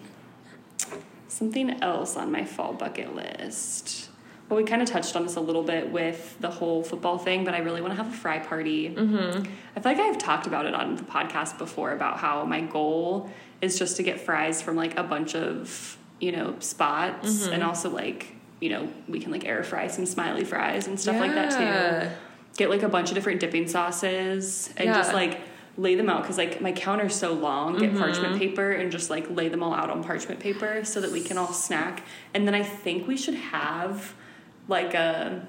something 1.34 1.82
else 1.82 2.16
on 2.16 2.30
my 2.30 2.44
fall 2.44 2.72
bucket 2.72 3.14
list. 3.14 4.10
Well, 4.48 4.58
we 4.58 4.64
kind 4.64 4.82
of 4.82 4.88
touched 4.88 5.16
on 5.16 5.22
this 5.24 5.36
a 5.36 5.40
little 5.40 5.62
bit 5.62 5.90
with 5.90 6.36
the 6.38 6.50
whole 6.50 6.82
football 6.82 7.16
thing, 7.18 7.44
but 7.44 7.54
I 7.54 7.58
really 7.58 7.80
want 7.80 7.92
to 7.92 7.96
have 7.96 8.12
a 8.12 8.16
fry 8.16 8.38
party. 8.38 8.90
Mm-hmm. 8.90 9.50
I 9.74 9.80
feel 9.80 9.92
like 9.92 9.98
I've 9.98 10.18
talked 10.18 10.46
about 10.46 10.66
it 10.66 10.74
on 10.74 10.96
the 10.96 11.02
podcast 11.02 11.56
before 11.56 11.92
about 11.92 12.18
how 12.18 12.44
my 12.44 12.60
goal 12.60 13.30
is 13.62 13.78
just 13.78 13.96
to 13.96 14.02
get 14.02 14.20
fries 14.20 14.60
from 14.60 14.76
like 14.76 14.98
a 14.98 15.02
bunch 15.02 15.34
of, 15.34 15.96
you 16.20 16.30
know, 16.32 16.56
spots 16.58 17.46
and 17.46 17.62
also 17.62 17.88
like, 17.88 18.34
you 18.60 18.68
know, 18.68 18.88
we 19.08 19.18
can 19.18 19.32
like 19.32 19.46
air 19.46 19.64
fry 19.64 19.86
some 19.86 20.04
smiley 20.04 20.44
fries 20.44 20.86
and 20.86 21.00
stuff 21.00 21.18
like 21.18 21.32
that 21.32 21.50
too. 21.50 22.10
Get 22.56 22.70
like 22.70 22.82
a 22.82 22.88
bunch 22.88 23.08
of 23.08 23.14
different 23.14 23.40
dipping 23.40 23.66
sauces 23.66 24.72
and 24.76 24.94
just 24.94 25.14
like 25.14 25.40
lay 25.76 25.94
them 25.96 26.08
out 26.08 26.22
because 26.22 26.38
like 26.38 26.60
my 26.60 26.72
counter's 26.72 27.14
so 27.14 27.32
long. 27.32 27.78
Get 27.78 27.90
mm-hmm. 27.90 27.98
parchment 27.98 28.38
paper 28.38 28.70
and 28.72 28.92
just 28.92 29.10
like 29.10 29.28
lay 29.30 29.48
them 29.48 29.62
all 29.62 29.74
out 29.74 29.90
on 29.90 30.04
parchment 30.04 30.40
paper 30.40 30.84
so 30.84 31.00
that 31.00 31.10
we 31.10 31.20
can 31.20 31.36
all 31.38 31.52
snack. 31.52 32.04
And 32.32 32.46
then 32.46 32.54
I 32.54 32.62
think 32.62 33.06
we 33.08 33.16
should 33.16 33.34
have 33.34 34.14
like 34.68 34.94
a 34.94 35.48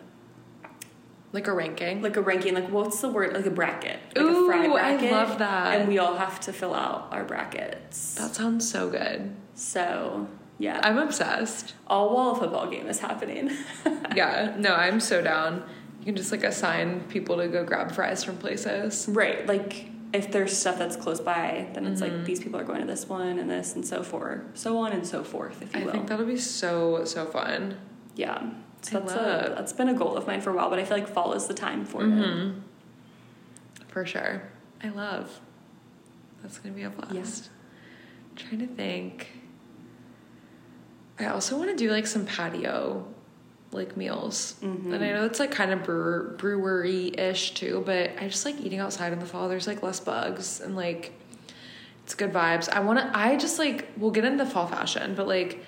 Like 1.31 1.47
a 1.47 1.53
ranking. 1.53 2.01
like 2.01 2.17
a 2.17 2.21
ranking, 2.21 2.53
like 2.55 2.69
what's 2.69 3.01
the 3.01 3.09
word? 3.09 3.33
Like 3.33 3.45
a 3.45 3.51
bracket. 3.51 3.99
Like 4.15 4.25
Ooh, 4.25 4.45
a 4.45 4.47
fry 4.47 4.65
I 4.65 4.67
bracket. 4.67 5.11
love 5.11 5.37
that. 5.39 5.79
And 5.79 5.87
we 5.87 5.99
all 5.99 6.15
have 6.15 6.39
to 6.41 6.53
fill 6.53 6.73
out 6.73 7.09
our 7.11 7.23
brackets. 7.23 8.15
that 8.15 8.33
sounds 8.35 8.69
so 8.69 8.89
good. 8.89 9.35
So 9.53 10.27
yeah. 10.57 10.79
I'm 10.83 10.97
obsessed. 10.97 11.73
all 11.87 12.15
while 12.15 12.31
a 12.31 12.35
football 12.39 12.69
game 12.69 12.87
is 12.87 12.99
happening. 12.99 13.51
yeah. 14.15 14.55
No, 14.57 14.73
I'm 14.73 14.99
so 14.99 15.21
down. 15.21 15.63
You 15.99 16.05
can 16.05 16.15
just 16.15 16.31
like 16.31 16.43
assign 16.43 17.01
people 17.09 17.37
to 17.37 17.47
go 17.47 17.63
grab 17.63 17.91
fries 17.91 18.23
from 18.23 18.37
places. 18.37 19.07
right. 19.09 19.45
Like 19.45 19.89
if 20.15 20.31
there's 20.31 20.57
stuff 20.57 20.77
that's 20.79 20.95
close 20.95 21.19
by, 21.19 21.67
then 21.73 21.85
it's 21.85 22.01
like 22.01 22.23
these 22.25 22.39
people 22.39 22.59
are 22.59 22.63
going 22.63 22.81
to 22.81 22.87
this 22.87 23.07
one 23.07 23.37
and 23.39 23.49
this 23.49 23.75
and 23.75 23.85
so 23.85 24.01
forth. 24.01 24.41
So 24.53 24.77
on 24.77 24.91
and 24.93 25.05
so 25.05 25.23
forth, 25.23 25.61
if 25.61 25.75
you 25.75 25.81
I 25.81 25.83
will. 25.85 25.91
think 25.91 26.07
that'll 26.07 26.25
be 26.25 26.37
so 26.37 27.03
so 27.05 27.25
fun. 27.25 27.77
yeah. 28.15 28.49
So 28.81 28.97
I 28.97 28.99
that's 29.01 29.13
a 29.13 29.53
that's 29.55 29.73
been 29.73 29.89
a 29.89 29.93
goal 29.93 30.15
of 30.15 30.25
mine 30.27 30.41
for 30.41 30.51
a 30.51 30.53
while, 30.55 30.69
but 30.69 30.79
I 30.79 30.85
feel 30.85 30.97
like 30.97 31.07
fall 31.07 31.33
is 31.33 31.47
the 31.47 31.53
time 31.53 31.85
for 31.85 32.01
it. 32.03 32.07
Mm-hmm. 32.07 32.59
For 33.87 34.05
sure. 34.05 34.43
I 34.83 34.89
love. 34.89 35.39
That's 36.41 36.59
gonna 36.59 36.75
be 36.75 36.83
a 36.83 36.89
blast. 36.89 37.49
trying 38.35 38.59
to 38.59 38.67
think. 38.67 39.31
I 41.17 41.27
also 41.27 41.57
want 41.57 41.69
to 41.71 41.75
do 41.77 41.89
like 41.91 42.05
some 42.07 42.25
patio 42.25 43.07
like 43.71 43.97
meals. 43.97 44.55
Mhm. 44.61 44.93
And 44.93 45.03
I 45.03 45.11
know 45.11 45.25
it's 45.25 45.39
like 45.39 45.51
kind 45.51 45.71
of 45.71 45.83
brewer, 45.83 46.35
brewery 46.37 47.07
ish 47.17 47.53
too, 47.53 47.83
but 47.85 48.11
I 48.19 48.27
just 48.27 48.45
like 48.45 48.59
eating 48.61 48.79
outside 48.79 49.11
in 49.13 49.19
the 49.19 49.25
fall. 49.25 49.49
There's 49.49 49.67
like 49.67 49.83
less 49.83 49.99
bugs 49.99 50.61
and 50.61 50.75
like 50.75 51.11
it's 52.03 52.13
good 52.15 52.31
vibes. 52.31 52.69
I 52.69 52.79
want 52.81 52.99
to, 52.99 53.17
I 53.17 53.35
just 53.35 53.57
like, 53.59 53.89
we'll 53.97 54.11
get 54.11 54.25
into 54.25 54.45
fall 54.45 54.67
fashion, 54.67 55.15
but 55.15 55.27
like, 55.27 55.59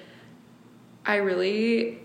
I 1.06 1.16
really 1.16 2.00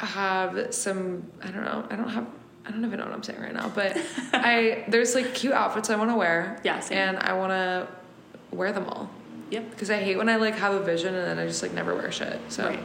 have 0.00 0.72
some, 0.74 1.30
I 1.42 1.48
don't 1.50 1.64
know, 1.64 1.84
I 1.90 1.96
don't 1.96 2.08
have, 2.08 2.26
I 2.64 2.70
don't 2.70 2.84
even 2.84 2.98
know 2.98 3.04
what 3.06 3.14
I'm 3.14 3.22
saying 3.22 3.40
right 3.40 3.52
now, 3.54 3.68
but 3.68 3.96
I, 4.32 4.84
there's 4.88 5.14
like 5.14 5.34
cute 5.34 5.54
outfits 5.54 5.90
I 5.90 5.96
want 5.96 6.10
to 6.10 6.16
wear. 6.16 6.60
Yeah, 6.62 6.78
same. 6.80 6.98
And 6.98 7.18
I 7.18 7.32
want 7.34 7.50
to 7.50 7.88
wear 8.56 8.72
them 8.72 8.84
all 8.86 9.10
Yep. 9.50 9.70
because 9.70 9.90
I 9.90 9.96
hate 9.96 10.16
when 10.18 10.28
I 10.28 10.36
like 10.36 10.54
have 10.56 10.74
a 10.74 10.80
vision 10.80 11.14
and 11.14 11.26
then 11.26 11.38
I 11.38 11.46
just 11.46 11.62
like 11.62 11.72
never 11.72 11.94
wear 11.94 12.12
shit. 12.12 12.38
So 12.48 12.66
Right. 12.68 12.80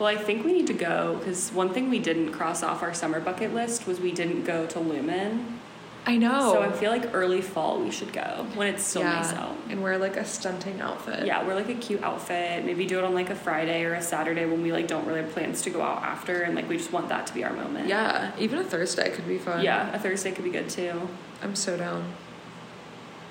Well, 0.00 0.08
I 0.08 0.16
think 0.16 0.46
we 0.46 0.54
need 0.54 0.66
to 0.68 0.72
go 0.72 1.16
because 1.18 1.52
one 1.52 1.74
thing 1.74 1.90
we 1.90 1.98
didn't 1.98 2.32
cross 2.32 2.62
off 2.62 2.82
our 2.82 2.94
summer 2.94 3.20
bucket 3.20 3.52
list 3.52 3.86
was 3.86 4.00
we 4.00 4.12
didn't 4.12 4.44
go 4.44 4.66
to 4.68 4.80
Lumen. 4.80 5.60
I 6.06 6.16
know. 6.16 6.54
So 6.54 6.62
I 6.62 6.72
feel 6.72 6.90
like 6.90 7.14
early 7.14 7.42
fall 7.42 7.78
we 7.82 7.90
should 7.90 8.10
go 8.10 8.46
when 8.54 8.68
it's 8.68 8.82
still 8.82 9.04
nice 9.04 9.34
out. 9.34 9.54
and 9.68 9.82
wear 9.82 9.98
like 9.98 10.16
a 10.16 10.24
stunting 10.24 10.80
outfit. 10.80 11.26
Yeah, 11.26 11.46
we're 11.46 11.54
like 11.54 11.68
a 11.68 11.74
cute 11.74 12.02
outfit. 12.02 12.64
Maybe 12.64 12.86
do 12.86 12.96
it 12.96 13.04
on 13.04 13.12
like 13.12 13.28
a 13.28 13.34
Friday 13.34 13.84
or 13.84 13.92
a 13.92 14.00
Saturday 14.00 14.46
when 14.46 14.62
we 14.62 14.72
like 14.72 14.88
don't 14.88 15.06
really 15.06 15.20
have 15.20 15.32
plans 15.32 15.60
to 15.62 15.70
go 15.70 15.82
out 15.82 16.02
after, 16.02 16.40
and 16.40 16.54
like 16.54 16.66
we 16.66 16.78
just 16.78 16.92
want 16.92 17.10
that 17.10 17.26
to 17.26 17.34
be 17.34 17.44
our 17.44 17.52
moment. 17.52 17.86
Yeah, 17.86 18.32
even 18.38 18.58
a 18.58 18.64
Thursday 18.64 19.10
could 19.10 19.28
be 19.28 19.36
fun. 19.36 19.62
Yeah, 19.62 19.94
a 19.94 19.98
Thursday 19.98 20.32
could 20.32 20.44
be 20.44 20.50
good 20.50 20.70
too. 20.70 21.10
I'm 21.42 21.54
so 21.54 21.76
down. 21.76 22.14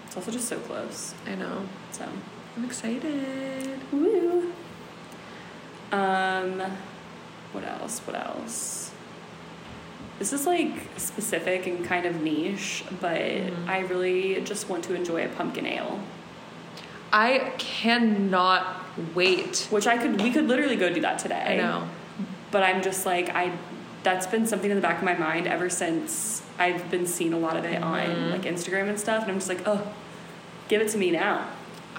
It's 0.06 0.16
also 0.16 0.30
just 0.30 0.48
so 0.48 0.60
close. 0.60 1.16
I 1.26 1.34
know. 1.34 1.64
So, 1.92 2.08
I'm 2.56 2.64
excited. 2.66 3.80
woo. 3.92 4.54
Um, 5.92 6.62
what 7.52 7.64
else? 7.64 8.00
What 8.00 8.16
else? 8.16 8.92
This 10.20 10.34
is 10.34 10.46
like 10.46 10.74
specific 10.98 11.66
and 11.66 11.84
kind 11.86 12.06
of 12.06 12.22
niche, 12.22 12.84
but 13.02 13.20
Mm-hmm. 13.22 13.70
I 13.70 13.80
really 13.80 14.42
just 14.42 14.70
want 14.70 14.84
to 14.86 14.94
enjoy 14.94 15.26
a 15.26 15.30
pumpkin 15.30 15.66
ale, 15.66 16.00
I 17.12 17.54
cannot 17.58 18.84
wait. 19.16 19.68
which 19.72 19.88
I 19.88 19.98
could. 19.98 20.22
We 20.22 20.30
could 20.32 20.48
literally 20.48 20.76
go 20.76 20.94
do 20.94 21.02
that 21.02 21.20
today. 21.20 21.44
I 21.54 21.56
know. 21.58 21.88
but 22.52 22.64
I'm 22.64 22.82
just 22.82 23.06
like 23.06 23.30
I 23.30 23.52
that's 24.04 24.28
been 24.28 24.46
something 24.48 24.70
in 24.72 24.76
the 24.76 24.82
back 24.82 24.98
of 25.00 25.04
my 25.04 25.14
mind 25.16 25.48
ever 25.48 25.70
since 25.70 26.42
I've 26.58 26.90
been 26.92 27.06
seeing 27.08 27.34
a 27.34 27.38
lot 27.40 27.56
of 27.58 27.64
it 27.66 27.82
Mm-hmm. 27.82 27.84
on 27.84 28.30
like 28.32 28.44
Instagram 28.44 28.90
and 28.90 29.00
stuff 29.00 29.24
and 29.24 29.32
I'm 29.32 29.38
just 29.38 29.50
like, 29.50 29.62
"Oh, 29.66 29.92
give 30.68 30.82
it 30.82 30.90
to 30.90 30.98
me 30.98 31.12
now." 31.12 31.48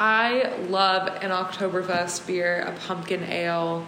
I 0.03 0.57
love 0.71 1.09
an 1.23 1.31
Oktoberfest 1.31 2.27
beer, 2.27 2.63
a 2.63 2.73
pumpkin 2.73 3.23
ale. 3.25 3.87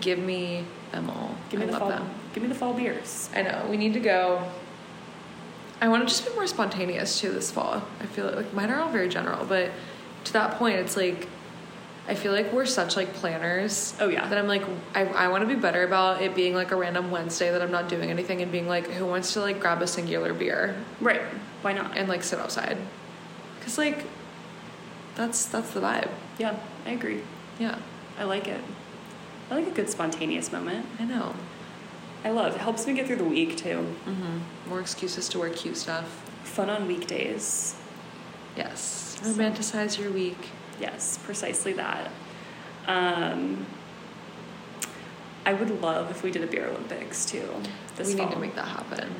Give 0.00 0.20
me 0.20 0.64
them 0.92 1.10
all. 1.10 1.34
Give 1.50 1.58
me 1.58 1.64
I 1.64 1.66
the 1.66 1.72
love 1.72 1.80
fall 1.80 1.88
them. 1.90 2.10
give 2.32 2.42
me 2.44 2.48
the 2.48 2.54
fall 2.54 2.72
beers. 2.72 3.28
I 3.34 3.42
know. 3.42 3.66
We 3.68 3.76
need 3.76 3.92
to 3.94 4.00
go. 4.00 4.48
I 5.80 5.88
want 5.88 6.02
to 6.02 6.14
just 6.14 6.24
be 6.24 6.32
more 6.36 6.46
spontaneous 6.46 7.20
too 7.20 7.32
this 7.32 7.50
fall. 7.50 7.82
I 8.00 8.06
feel 8.06 8.26
like, 8.26 8.36
like 8.36 8.54
mine 8.54 8.70
are 8.70 8.80
all 8.80 8.88
very 8.90 9.08
general, 9.08 9.44
but 9.44 9.72
to 10.24 10.32
that 10.34 10.58
point, 10.58 10.76
it's 10.76 10.96
like 10.96 11.26
I 12.06 12.14
feel 12.14 12.32
like 12.32 12.52
we're 12.52 12.64
such 12.66 12.94
like 12.96 13.12
planners. 13.14 13.94
Oh, 14.00 14.08
yeah. 14.08 14.28
That 14.28 14.38
I'm 14.38 14.46
like 14.46 14.62
I 14.94 15.06
I 15.06 15.26
want 15.28 15.42
to 15.42 15.52
be 15.52 15.60
better 15.60 15.82
about 15.82 16.22
it 16.22 16.36
being 16.36 16.54
like 16.54 16.70
a 16.70 16.76
random 16.76 17.10
Wednesday 17.10 17.50
that 17.50 17.60
I'm 17.60 17.72
not 17.72 17.88
doing 17.88 18.10
anything 18.10 18.42
and 18.42 18.52
being 18.52 18.68
like 18.68 18.86
who 18.90 19.06
wants 19.06 19.32
to 19.32 19.40
like 19.40 19.58
grab 19.58 19.82
a 19.82 19.88
singular 19.88 20.32
beer 20.32 20.76
Right. 21.00 21.22
Why 21.62 21.72
not? 21.72 21.96
and 21.96 22.08
like 22.08 22.22
sit 22.22 22.38
outside, 22.38 22.78
cause 23.60 23.76
like 23.76 24.04
that's 25.14 25.44
that's 25.46 25.70
the 25.70 25.80
vibe. 25.80 26.10
Yeah, 26.38 26.56
I 26.86 26.90
agree. 26.90 27.22
Yeah, 27.58 27.78
I 28.18 28.24
like 28.24 28.48
it. 28.48 28.60
I 29.50 29.56
like 29.56 29.66
a 29.66 29.70
good 29.70 29.90
spontaneous 29.90 30.50
moment. 30.52 30.86
I 30.98 31.04
know. 31.04 31.34
I 32.24 32.30
love. 32.30 32.54
It 32.54 32.60
helps 32.60 32.86
me 32.86 32.94
get 32.94 33.06
through 33.06 33.16
the 33.16 33.24
week 33.24 33.56
too. 33.56 33.94
Mm-hmm. 34.06 34.68
More 34.68 34.80
excuses 34.80 35.28
to 35.30 35.38
wear 35.38 35.50
cute 35.50 35.76
stuff. 35.76 36.06
Fun 36.44 36.70
on 36.70 36.86
weekdays. 36.86 37.74
Yes. 38.56 39.18
Romanticize 39.22 39.98
your 39.98 40.10
week. 40.10 40.50
Yes, 40.80 41.18
precisely 41.24 41.72
that. 41.74 42.10
Um, 42.86 43.66
I 45.44 45.52
would 45.52 45.82
love 45.82 46.10
if 46.10 46.22
we 46.22 46.30
did 46.30 46.42
a 46.42 46.46
beer 46.46 46.66
Olympics 46.66 47.24
too. 47.24 47.48
This 47.96 48.08
we 48.08 48.16
fall. 48.16 48.26
need 48.26 48.34
to 48.34 48.40
make 48.40 48.54
that 48.54 48.68
happen. 48.68 49.14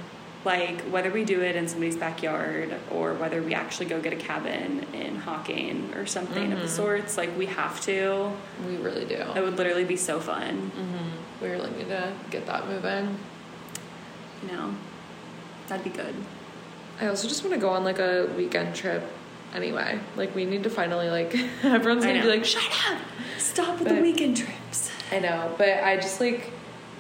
Like 0.45 0.81
whether 0.83 1.11
we 1.11 1.25
do 1.25 1.41
it 1.41 1.55
in 1.55 1.69
somebody's 1.69 1.97
backyard 1.97 2.75
or 2.91 3.15
whether 3.15 3.41
we 3.41 3.55
actually 3.55 3.87
go 3.87 4.01
get 4.01 4.13
a 4.13 4.17
cabin 4.17 4.85
in 4.93 5.17
Hocking 5.17 5.93
or 5.95 6.05
something 6.07 6.53
of 6.53 6.59
the 6.61 6.67
Mhm. 6.67 6.71
sorts, 6.71 7.17
like 7.17 7.37
we 7.39 7.47
have 7.47 7.81
to. 7.83 8.33
We 8.67 8.77
really 8.77 9.05
do. 9.05 9.15
It 9.37 9.41
would 9.43 9.57
literally 9.57 9.85
be 9.85 9.97
so 9.97 10.19
fun, 10.19 10.73
Mm-hmm. 10.77 11.45
We 11.45 11.49
really 11.51 11.71
need 11.71 11.89
to 11.89 12.13
get 12.31 12.47
that 12.47 12.67
moving. 12.69 13.19
you 14.49 14.57
know. 14.57 14.75
That'd 15.69 15.85
be 15.85 15.91
good. 15.91 16.15
I 17.01 17.07
also 17.07 17.29
just 17.29 17.43
want 17.45 17.55
to 17.55 17.61
go 17.61 17.71
on 17.71 17.85
like 17.85 17.99
a 18.01 18.29
weekend 18.37 18.75
trip 18.75 19.05
anyway. 19.55 19.99
Like 20.17 20.35
we 20.35 20.45
need 20.45 20.65
to 20.65 20.71
finally 20.71 21.09
like 21.11 21.35
everyone's 21.63 22.05
gonna 22.05 22.21
be 22.23 22.29
like, 22.29 22.45
shut 22.45 22.65
up. 22.91 22.99
Stop 23.39 23.79
with 23.79 23.89
But- 23.89 23.95
the 23.97 24.03
weekend 24.03 24.37
trips. 24.37 24.91
I 25.13 25.21
know, 25.21 25.55
but 25.57 25.85
I 25.85 25.97
just 25.97 26.21
like 26.21 26.51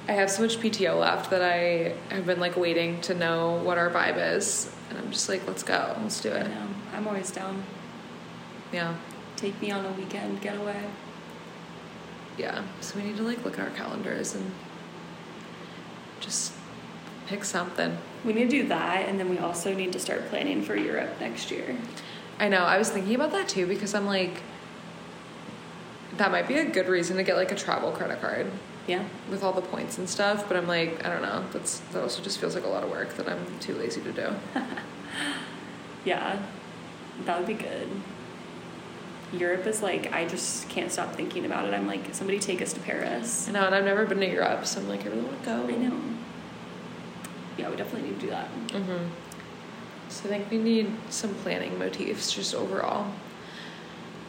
I 0.09 0.13
have 0.13 0.31
so 0.31 0.43
much 0.43 0.59
PTO 0.59 0.99
left 0.99 1.31
that 1.31 1.43
I 1.43 1.95
have 2.13 2.27
been 2.27 2.41
like 2.41 2.57
waiting 2.57 3.01
to 3.03 3.15
know 3.15 3.63
what 3.63 3.79
our 3.79 3.89
vibe 3.91 4.35
is, 4.37 4.71
and 4.91 4.99
I'm 4.99 5.11
just 5.13 5.29
like, 5.29 5.47
let's 5.47 5.63
go, 5.63 5.97
let's 6.03 6.21
do 6.21 6.31
I 6.33 6.39
it. 6.39 6.49
know. 6.49 6.67
I'm 6.93 7.07
always 7.07 7.31
down. 7.31 7.63
Yeah, 8.73 8.95
Take 9.37 9.61
me 9.61 9.71
on 9.71 9.85
a 9.85 9.93
weekend 9.93 10.41
getaway. 10.41 10.83
yeah. 12.39 12.63
So 12.81 12.99
we 12.99 13.05
need 13.05 13.17
to 13.17 13.23
like 13.23 13.45
look 13.45 13.59
at 13.59 13.65
our 13.69 13.75
calendars 13.77 14.35
and 14.35 14.51
just 16.21 16.53
pick 17.27 17.45
something. 17.45 17.97
We 18.25 18.33
need 18.33 18.51
to 18.51 18.63
do 18.63 18.69
that, 18.69 19.09
and 19.09 19.19
then 19.21 19.29
we 19.31 19.39
also 19.39 19.73
need 19.75 19.93
to 19.93 19.99
start 20.01 20.29
planning 20.31 20.63
for 20.63 20.75
Europe 20.77 21.21
next 21.21 21.51
year. 21.51 21.77
I 22.41 22.49
know. 22.49 22.65
I 22.65 22.79
was 22.79 22.91
thinking 22.91 23.15
about 23.15 23.31
that 23.33 23.49
too 23.49 23.67
because 23.67 23.95
I'm 23.95 24.07
like, 24.07 24.43
that 26.17 26.31
might 26.33 26.49
be 26.49 26.55
a 26.57 26.65
good 26.65 26.89
reason 26.89 27.17
to 27.19 27.23
get 27.23 27.37
like 27.37 27.53
a 27.53 27.57
travel 27.57 27.93
credit 27.93 28.21
card 28.21 28.51
Yeah. 28.87 29.05
with 29.31 29.45
all 29.45 29.53
the 29.53 29.63
points 29.63 29.99
and 29.99 30.09
stuff. 30.09 30.49
But 30.49 30.57
I'm 30.57 30.67
like, 30.67 31.05
I 31.05 31.09
don't 31.09 31.23
know. 31.23 31.45
That's 31.53 31.79
that 31.93 32.03
also 32.03 32.23
just 32.23 32.39
feels 32.39 32.55
like 32.55 32.65
a 32.65 32.69
lot 32.69 32.83
of 32.83 32.91
work 32.91 33.15
that 33.17 33.29
I'm 33.29 33.59
too 33.61 33.75
lazy 33.75 34.01
to 34.03 34.13
do. 34.13 34.35
Yeah. 36.05 36.41
That 37.27 37.39
would 37.39 37.47
be 37.47 37.55
good. 37.55 37.89
Europe 39.33 39.67
is 39.67 39.83
like, 39.83 40.13
I 40.13 40.27
just 40.27 40.69
can't 40.69 40.91
stop 40.91 41.15
thinking 41.15 41.47
about 41.47 41.67
it. 41.67 41.75
I'm 41.75 41.87
like, 41.87 42.15
somebody 42.15 42.39
take 42.39 42.61
us 42.61 42.73
to 42.75 42.81
Paris. 42.81 43.49
I 43.49 43.53
know, 43.53 43.65
and 43.65 43.75
I've 43.75 43.85
never 43.85 44.05
been 44.05 44.21
to 44.21 44.29
Europe, 44.29 44.67
so 44.67 44.81
I'm 44.81 44.89
like, 44.89 45.03
I 45.07 45.09
really 45.09 45.23
want 45.23 45.39
to 45.43 45.47
go. 45.47 45.67
I 45.69 45.77
know. 45.77 46.01
Yeah, 47.57 47.71
we 47.71 47.77
definitely 47.77 48.11
need 48.11 48.21
to 48.21 48.27
do 48.27 48.31
that. 48.31 48.49
Mm-hmm. 48.69 49.07
So 50.09 50.25
I 50.25 50.29
think 50.29 50.51
we 50.51 50.59
need 50.59 50.93
some 51.09 51.35
planning 51.37 51.79
motifs 51.79 52.33
just 52.33 52.55
overall. 52.55 53.13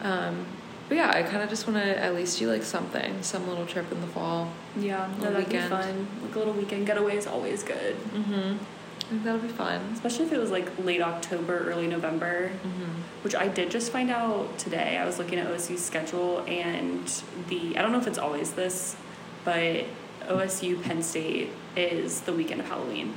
Um, 0.01 0.45
but 0.89 0.95
yeah, 0.97 1.11
I 1.13 1.23
kind 1.23 1.41
of 1.41 1.49
just 1.49 1.67
want 1.67 1.81
to 1.83 1.99
at 1.99 2.13
least 2.13 2.37
do 2.39 2.49
like 2.51 2.63
something, 2.63 3.21
some 3.23 3.47
little 3.47 3.65
trip 3.65 3.91
in 3.91 4.01
the 4.01 4.07
fall. 4.07 4.51
Yeah, 4.77 5.09
no, 5.19 5.25
that'd 5.31 5.37
weekend. 5.47 5.69
be 5.69 5.75
fun. 5.75 6.07
Like 6.23 6.35
a 6.35 6.39
little 6.39 6.53
weekend 6.53 6.85
getaway 6.87 7.17
is 7.17 7.27
always 7.27 7.63
good. 7.63 7.95
Mm-hmm. 8.13 8.57
I 8.99 9.05
think 9.05 9.23
that'll 9.23 9.41
be 9.41 9.47
fun. 9.49 9.81
Especially 9.93 10.25
if 10.25 10.33
it 10.33 10.39
was 10.39 10.51
like 10.51 10.67
late 10.83 11.01
October, 11.01 11.69
early 11.69 11.87
November, 11.87 12.49
Mm-hmm. 12.65 13.01
which 13.23 13.35
I 13.35 13.47
did 13.47 13.69
just 13.71 13.91
find 13.91 14.09
out 14.09 14.57
today. 14.57 14.97
I 14.97 15.05
was 15.05 15.19
looking 15.19 15.39
at 15.39 15.47
OSU's 15.47 15.83
schedule 15.83 16.39
and 16.47 17.05
the, 17.49 17.77
I 17.77 17.81
don't 17.81 17.91
know 17.91 17.99
if 17.99 18.07
it's 18.07 18.17
always 18.17 18.53
this, 18.53 18.95
but 19.43 19.85
OSU 20.27 20.81
Penn 20.81 21.03
State 21.03 21.49
is 21.75 22.21
the 22.21 22.33
weekend 22.33 22.61
of 22.61 22.67
Halloween. 22.67 23.13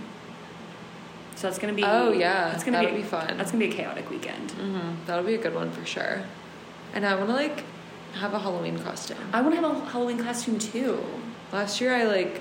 So 1.36 1.46
that's 1.46 1.58
gonna 1.58 1.74
be. 1.74 1.84
Oh, 1.84 2.12
yeah, 2.12 2.48
that's 2.50 2.64
gonna 2.64 2.78
that'll 2.78 2.92
be, 2.96 3.02
be 3.02 3.06
fun. 3.06 3.36
That's 3.36 3.52
gonna 3.52 3.64
be 3.64 3.70
a 3.70 3.74
chaotic 3.76 4.08
weekend. 4.08 4.50
Mm-hmm. 4.52 5.04
That'll 5.06 5.24
be 5.24 5.34
a 5.34 5.38
good 5.38 5.54
one 5.54 5.70
for 5.70 5.84
sure. 5.84 6.22
And 6.96 7.04
I 7.06 7.14
want 7.14 7.28
to 7.28 7.34
like 7.34 7.62
have 8.14 8.32
a 8.32 8.38
Halloween 8.38 8.78
costume. 8.78 9.18
I 9.34 9.42
want 9.42 9.54
to 9.54 9.60
have 9.60 9.70
a 9.70 9.84
Halloween 9.90 10.18
costume 10.22 10.58
too. 10.58 10.98
Last 11.52 11.78
year 11.80 11.94
I 11.94 12.04
like 12.04 12.40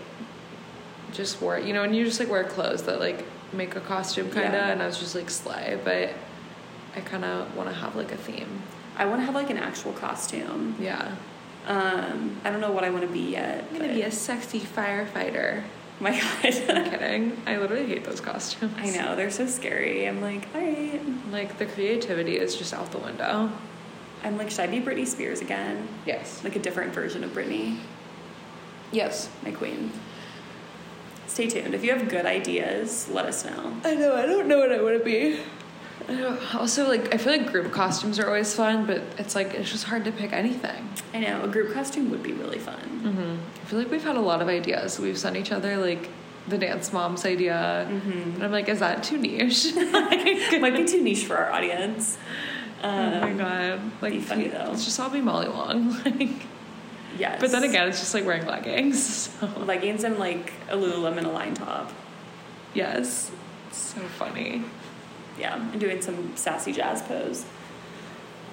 just 1.11 1.41
wore 1.41 1.59
you 1.59 1.73
know 1.73 1.83
and 1.83 1.95
you 1.95 2.03
just 2.05 2.19
like 2.19 2.29
wear 2.29 2.43
clothes 2.45 2.83
that 2.83 2.99
like 2.99 3.25
make 3.53 3.75
a 3.75 3.79
costume 3.81 4.29
kind 4.31 4.47
of 4.47 4.53
Yeah. 4.53 4.69
and 4.69 4.81
I 4.81 4.85
was 4.87 4.97
just 4.99 5.15
like 5.15 5.29
slay 5.29 5.79
but 5.85 6.09
I 6.95 6.99
kind 7.01 7.23
of 7.23 7.55
want 7.55 7.69
to 7.69 7.75
have 7.75 7.95
like 7.97 8.11
a 8.13 8.17
theme. 8.17 8.61
I 8.97 9.05
want 9.05 9.19
to 9.21 9.25
have 9.25 9.35
like 9.35 9.49
an 9.49 9.57
actual 9.57 9.91
costume. 9.91 10.75
Yeah. 10.79 11.15
Um, 11.67 12.37
I 12.45 12.49
don't 12.51 12.61
know 12.61 12.71
what 12.71 12.83
I 12.85 12.89
want 12.89 13.03
to 13.05 13.11
be 13.11 13.31
yet. 13.31 13.65
I'm 13.69 13.77
gonna 13.77 13.93
be 13.93 14.03
a 14.03 14.11
sexy 14.11 14.61
firefighter. 14.61 15.63
My 15.99 16.11
God, 16.11 16.45
I'm 16.69 16.89
kidding. 16.89 17.41
I 17.45 17.57
literally 17.57 17.87
hate 17.87 18.05
those 18.05 18.21
costumes. 18.21 18.73
I 18.77 18.89
know 18.97 19.15
they're 19.15 19.31
so 19.31 19.47
scary. 19.47 20.07
I'm 20.07 20.21
like, 20.21 20.47
all 20.55 20.61
right. 20.61 21.01
Like 21.31 21.57
the 21.57 21.65
creativity 21.65 22.37
is 22.37 22.55
just 22.55 22.73
out 22.73 22.91
the 22.91 22.97
window. 22.99 23.51
I'm 24.23 24.37
like, 24.37 24.49
should 24.49 24.61
I 24.61 24.67
be 24.67 24.79
Britney 24.79 25.05
Spears 25.05 25.41
again? 25.41 25.87
Yes. 26.05 26.43
Like 26.43 26.55
a 26.55 26.59
different 26.59 26.93
version 26.93 27.23
of 27.23 27.31
Britney, 27.31 27.77
Yes. 28.91 29.29
my 29.43 29.51
queen. 29.51 29.91
Stay 31.27 31.47
tuned. 31.47 31.73
If 31.75 31.83
you 31.83 31.91
have 31.95 32.07
good 32.07 32.25
ideas, 32.25 33.09
let 33.09 33.25
us 33.25 33.43
know. 33.45 33.75
I 33.83 33.95
know. 33.95 34.15
I 34.15 34.25
don't 34.25 34.47
know 34.47 34.59
what 34.59 34.71
I 34.71 34.81
want 34.81 34.97
to 34.97 35.03
be. 35.03 35.39
I 36.07 36.13
don't, 36.15 36.55
also, 36.55 36.87
like 36.87 37.13
I 37.13 37.17
feel 37.17 37.33
like 37.35 37.51
group 37.51 37.71
costumes 37.71 38.19
are 38.19 38.27
always 38.27 38.53
fun, 38.53 38.85
but 38.85 39.01
it's 39.17 39.33
like 39.35 39.53
it's 39.53 39.71
just 39.71 39.85
hard 39.85 40.05
to 40.05 40.11
pick 40.11 40.33
anything. 40.33 40.87
I 41.13 41.19
know 41.19 41.43
a 41.43 41.47
group 41.47 41.73
costume 41.73 42.11
would 42.11 42.21
be 42.21 42.33
really 42.33 42.59
fun. 42.59 43.01
Mm-hmm. 43.03 43.35
I 43.61 43.65
feel 43.65 43.79
like 43.79 43.89
we've 43.89 44.03
had 44.03 44.15
a 44.15 44.21
lot 44.21 44.41
of 44.41 44.47
ideas. 44.47 44.99
We've 44.99 45.17
sent 45.17 45.35
each 45.35 45.51
other 45.51 45.77
like 45.77 46.09
the 46.47 46.57
dance 46.59 46.93
moms 46.93 47.25
idea, 47.25 47.87
Mm-hmm. 47.89 48.35
and 48.35 48.43
I'm 48.43 48.51
like, 48.51 48.69
is 48.69 48.79
that 48.79 49.03
too 49.03 49.17
niche? 49.17 49.73
Might 49.75 50.75
be 50.75 50.85
too 50.85 51.01
niche 51.03 51.25
for 51.25 51.37
our 51.37 51.51
audience. 51.51 52.17
Oh 52.85 53.19
my 53.21 53.31
Um, 53.31 53.37
god! 53.37 53.79
Like, 54.01 54.13
be 54.13 54.19
funny, 54.19 54.47
though. 54.47 54.67
Let's 54.69 54.85
just 54.85 54.99
all 54.99 55.09
be 55.09 55.21
Molly 55.21 55.47
Long. 55.47 55.89
like, 56.05 56.45
Yes. 57.17 57.39
but 57.39 57.49
then 57.51 57.63
again, 57.63 57.87
it's 57.87 57.99
just 57.99 58.13
like 58.13 58.25
wearing 58.25 58.45
leggings. 58.45 59.29
So 59.39 59.47
leggings 59.59 60.03
and 60.03 60.17
like 60.19 60.51
a 60.69 60.75
Lululemon 60.75 61.23
a 61.25 61.29
line 61.29 61.53
top. 61.53 61.91
yes, 62.73 63.31
so 63.71 64.01
funny. 64.01 64.63
Yeah, 65.39 65.55
and 65.55 65.79
doing 65.79 66.01
some 66.01 66.35
sassy 66.35 66.71
jazz 66.73 67.01
pose. 67.01 67.45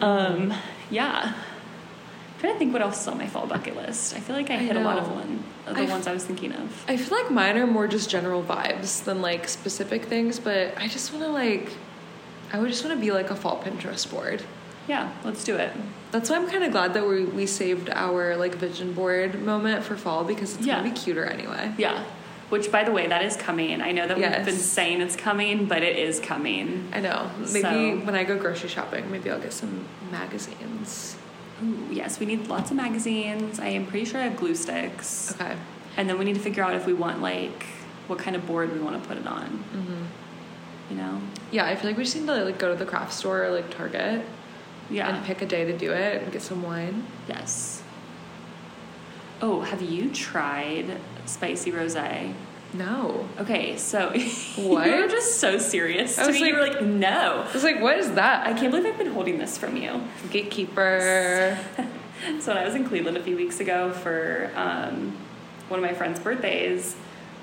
Mm-hmm. 0.01 0.05
Um, 0.53 0.55
yeah. 0.91 1.33
I'm 1.35 2.41
trying 2.41 2.53
to 2.55 2.59
think 2.59 2.73
what 2.73 2.83
else 2.83 3.01
is 3.03 3.07
on 3.09 3.19
my 3.19 3.27
fall 3.29 3.47
bucket 3.47 3.77
list. 3.77 4.15
I 4.17 4.21
feel 4.21 4.35
like 4.35 4.51
I, 4.51 4.55
I 4.55 4.59
hit 4.59 4.77
a 4.77 4.81
lot 4.81 4.99
of 4.99 5.09
one 5.13 5.45
of 5.67 5.77
the 5.77 5.85
ones 5.85 6.07
I 6.09 6.13
was 6.13 6.25
thinking 6.25 6.53
of. 6.53 6.85
I 6.89 6.97
feel 6.97 7.17
like 7.23 7.31
mine 7.31 7.57
are 7.57 7.67
more 7.69 7.87
just 7.87 8.11
general 8.11 8.43
vibes 8.43 9.05
than 9.05 9.23
like 9.23 9.49
specific 9.49 10.07
things, 10.07 10.41
but 10.41 10.77
I 10.77 10.89
just 10.89 11.13
want 11.13 11.25
to 11.25 11.31
like, 11.31 11.71
I 12.53 12.59
would 12.59 12.69
just 12.71 12.85
want 12.85 12.97
to 12.97 13.01
be 13.01 13.13
like 13.13 13.31
a 13.31 13.37
fall 13.37 13.63
Pinterest 13.63 14.11
board. 14.11 14.43
Yeah, 14.89 15.13
let's 15.25 15.45
do 15.45 15.57
it. 15.57 15.73
That's 16.11 16.29
why 16.29 16.37
I'm 16.37 16.49
kind 16.49 16.65
of 16.65 16.73
glad 16.73 16.93
that 16.95 17.07
we 17.07 17.25
we 17.25 17.47
saved 17.47 17.89
our 17.91 18.37
like 18.37 18.57
vision 18.57 18.93
board 18.93 19.41
moment 19.43 19.85
for 19.85 19.97
fall 19.97 20.25
because 20.25 20.57
it's 20.57 20.67
Yeah. 20.67 20.79
gonna 20.79 20.91
be 20.91 20.97
cuter 20.97 21.25
anyway. 21.25 21.73
Yeah. 21.79 22.03
Which, 22.51 22.71
by 22.71 22.85
the 22.85 22.91
way, 22.93 23.07
that 23.07 23.23
is 23.25 23.35
coming. 23.37 23.81
I 23.81 23.93
know 23.93 24.07
that 24.07 24.19
Yes. 24.19 24.37
we've 24.39 24.45
been 24.47 24.57
saying 24.63 25.01
it's 25.01 25.17
coming, 25.17 25.65
but 25.65 25.83
it 25.83 25.97
is 25.97 26.21
coming. 26.21 26.89
I 26.93 27.01
know. 27.01 27.31
Maybe 27.39 27.61
So- 27.63 27.97
when 28.05 28.15
I 28.15 28.25
go 28.25 28.37
grocery 28.37 28.69
shopping, 28.69 29.11
maybe 29.11 29.31
I'll 29.31 29.39
get 29.41 29.55
some 29.55 29.87
magazines. 30.11 31.17
Ooh, 31.65 31.87
yes, 31.91 32.21
we 32.21 32.27
need 32.27 32.49
lots 32.49 32.71
of 32.71 32.77
magazines. 32.77 33.59
I 33.59 33.69
am 33.69 33.87
pretty 33.87 34.05
sure 34.05 34.21
I 34.21 34.25
have 34.25 34.37
glue 34.37 34.55
sticks. 34.55 35.35
Okay. 35.41 35.55
And 35.97 36.09
then 36.11 36.19
we 36.19 36.25
need 36.27 36.35
to 36.35 36.41
figure 36.41 36.63
out 36.63 36.75
if 36.75 36.85
we 36.87 36.93
want, 36.93 37.23
like, 37.23 37.65
what 38.09 38.19
kind 38.19 38.37
of 38.37 38.47
board 38.47 38.73
we 38.75 38.81
want 38.81 39.01
to 39.01 39.09
put 39.09 39.17
it 39.17 39.27
on. 39.27 39.65
Mm-hmm. 39.75 40.05
You 40.93 40.99
know? 40.99 41.23
Yeah, 41.51 41.65
I 41.65 41.75
feel 41.75 41.89
like 41.89 41.97
we 41.97 42.05
just 42.05 42.15
need 42.17 42.27
to 42.27 42.45
like 42.45 42.59
go 42.59 42.69
to 42.71 42.77
the 42.79 42.85
craft 42.85 43.15
store 43.15 43.45
or 43.45 43.51
like 43.51 43.75
Target 43.75 44.27
Yeah. 44.91 45.09
and 45.17 45.25
pick 45.25 45.41
a 45.41 45.47
day 45.47 45.65
to 45.65 45.77
do 45.77 45.91
it 45.91 46.23
and 46.23 46.31
get 46.31 46.43
some 46.43 46.63
wine. 46.63 47.07
yes. 47.27 47.83
Oh, 49.41 49.63
have 49.63 49.81
you 49.81 50.11
tried 50.11 50.99
spicy 51.25 51.73
rosé? 51.73 52.35
No. 52.75 53.27
Okay, 53.41 53.77
so 53.79 54.11
What? 54.57 54.87
you 54.87 54.97
were 54.97 55.09
just 55.09 55.41
so 55.41 55.57
serious 55.57 56.19
I 56.19 56.25
to 56.25 56.29
was 56.33 56.41
me. 56.41 56.49
you 56.49 56.55
were 56.55 56.61
like, 56.61 56.83
no. 56.83 57.47
I 57.49 57.53
was 57.55 57.65
like, 57.65 57.81
what 57.81 57.97
is 57.99 58.13
that? 58.13 58.47
I 58.47 58.53
can't 58.53 58.71
believe 58.71 58.85
I've 58.87 58.99
been 58.99 59.13
holding 59.13 59.39
this 59.39 59.57
from 59.57 59.77
you. 59.79 60.03
Gatekeeper. 60.31 61.59
So 62.39 62.55
when 62.55 62.63
I 62.63 62.65
was 62.65 62.77
in 62.77 62.85
Cleveland 62.87 63.17
a 63.17 63.23
few 63.23 63.35
weeks 63.35 63.59
ago 63.59 63.91
for 63.91 64.49
um, 64.55 65.17
one 65.67 65.81
of 65.81 65.85
my 65.85 65.93
friend's 65.93 66.21
birthdays, 66.21 66.95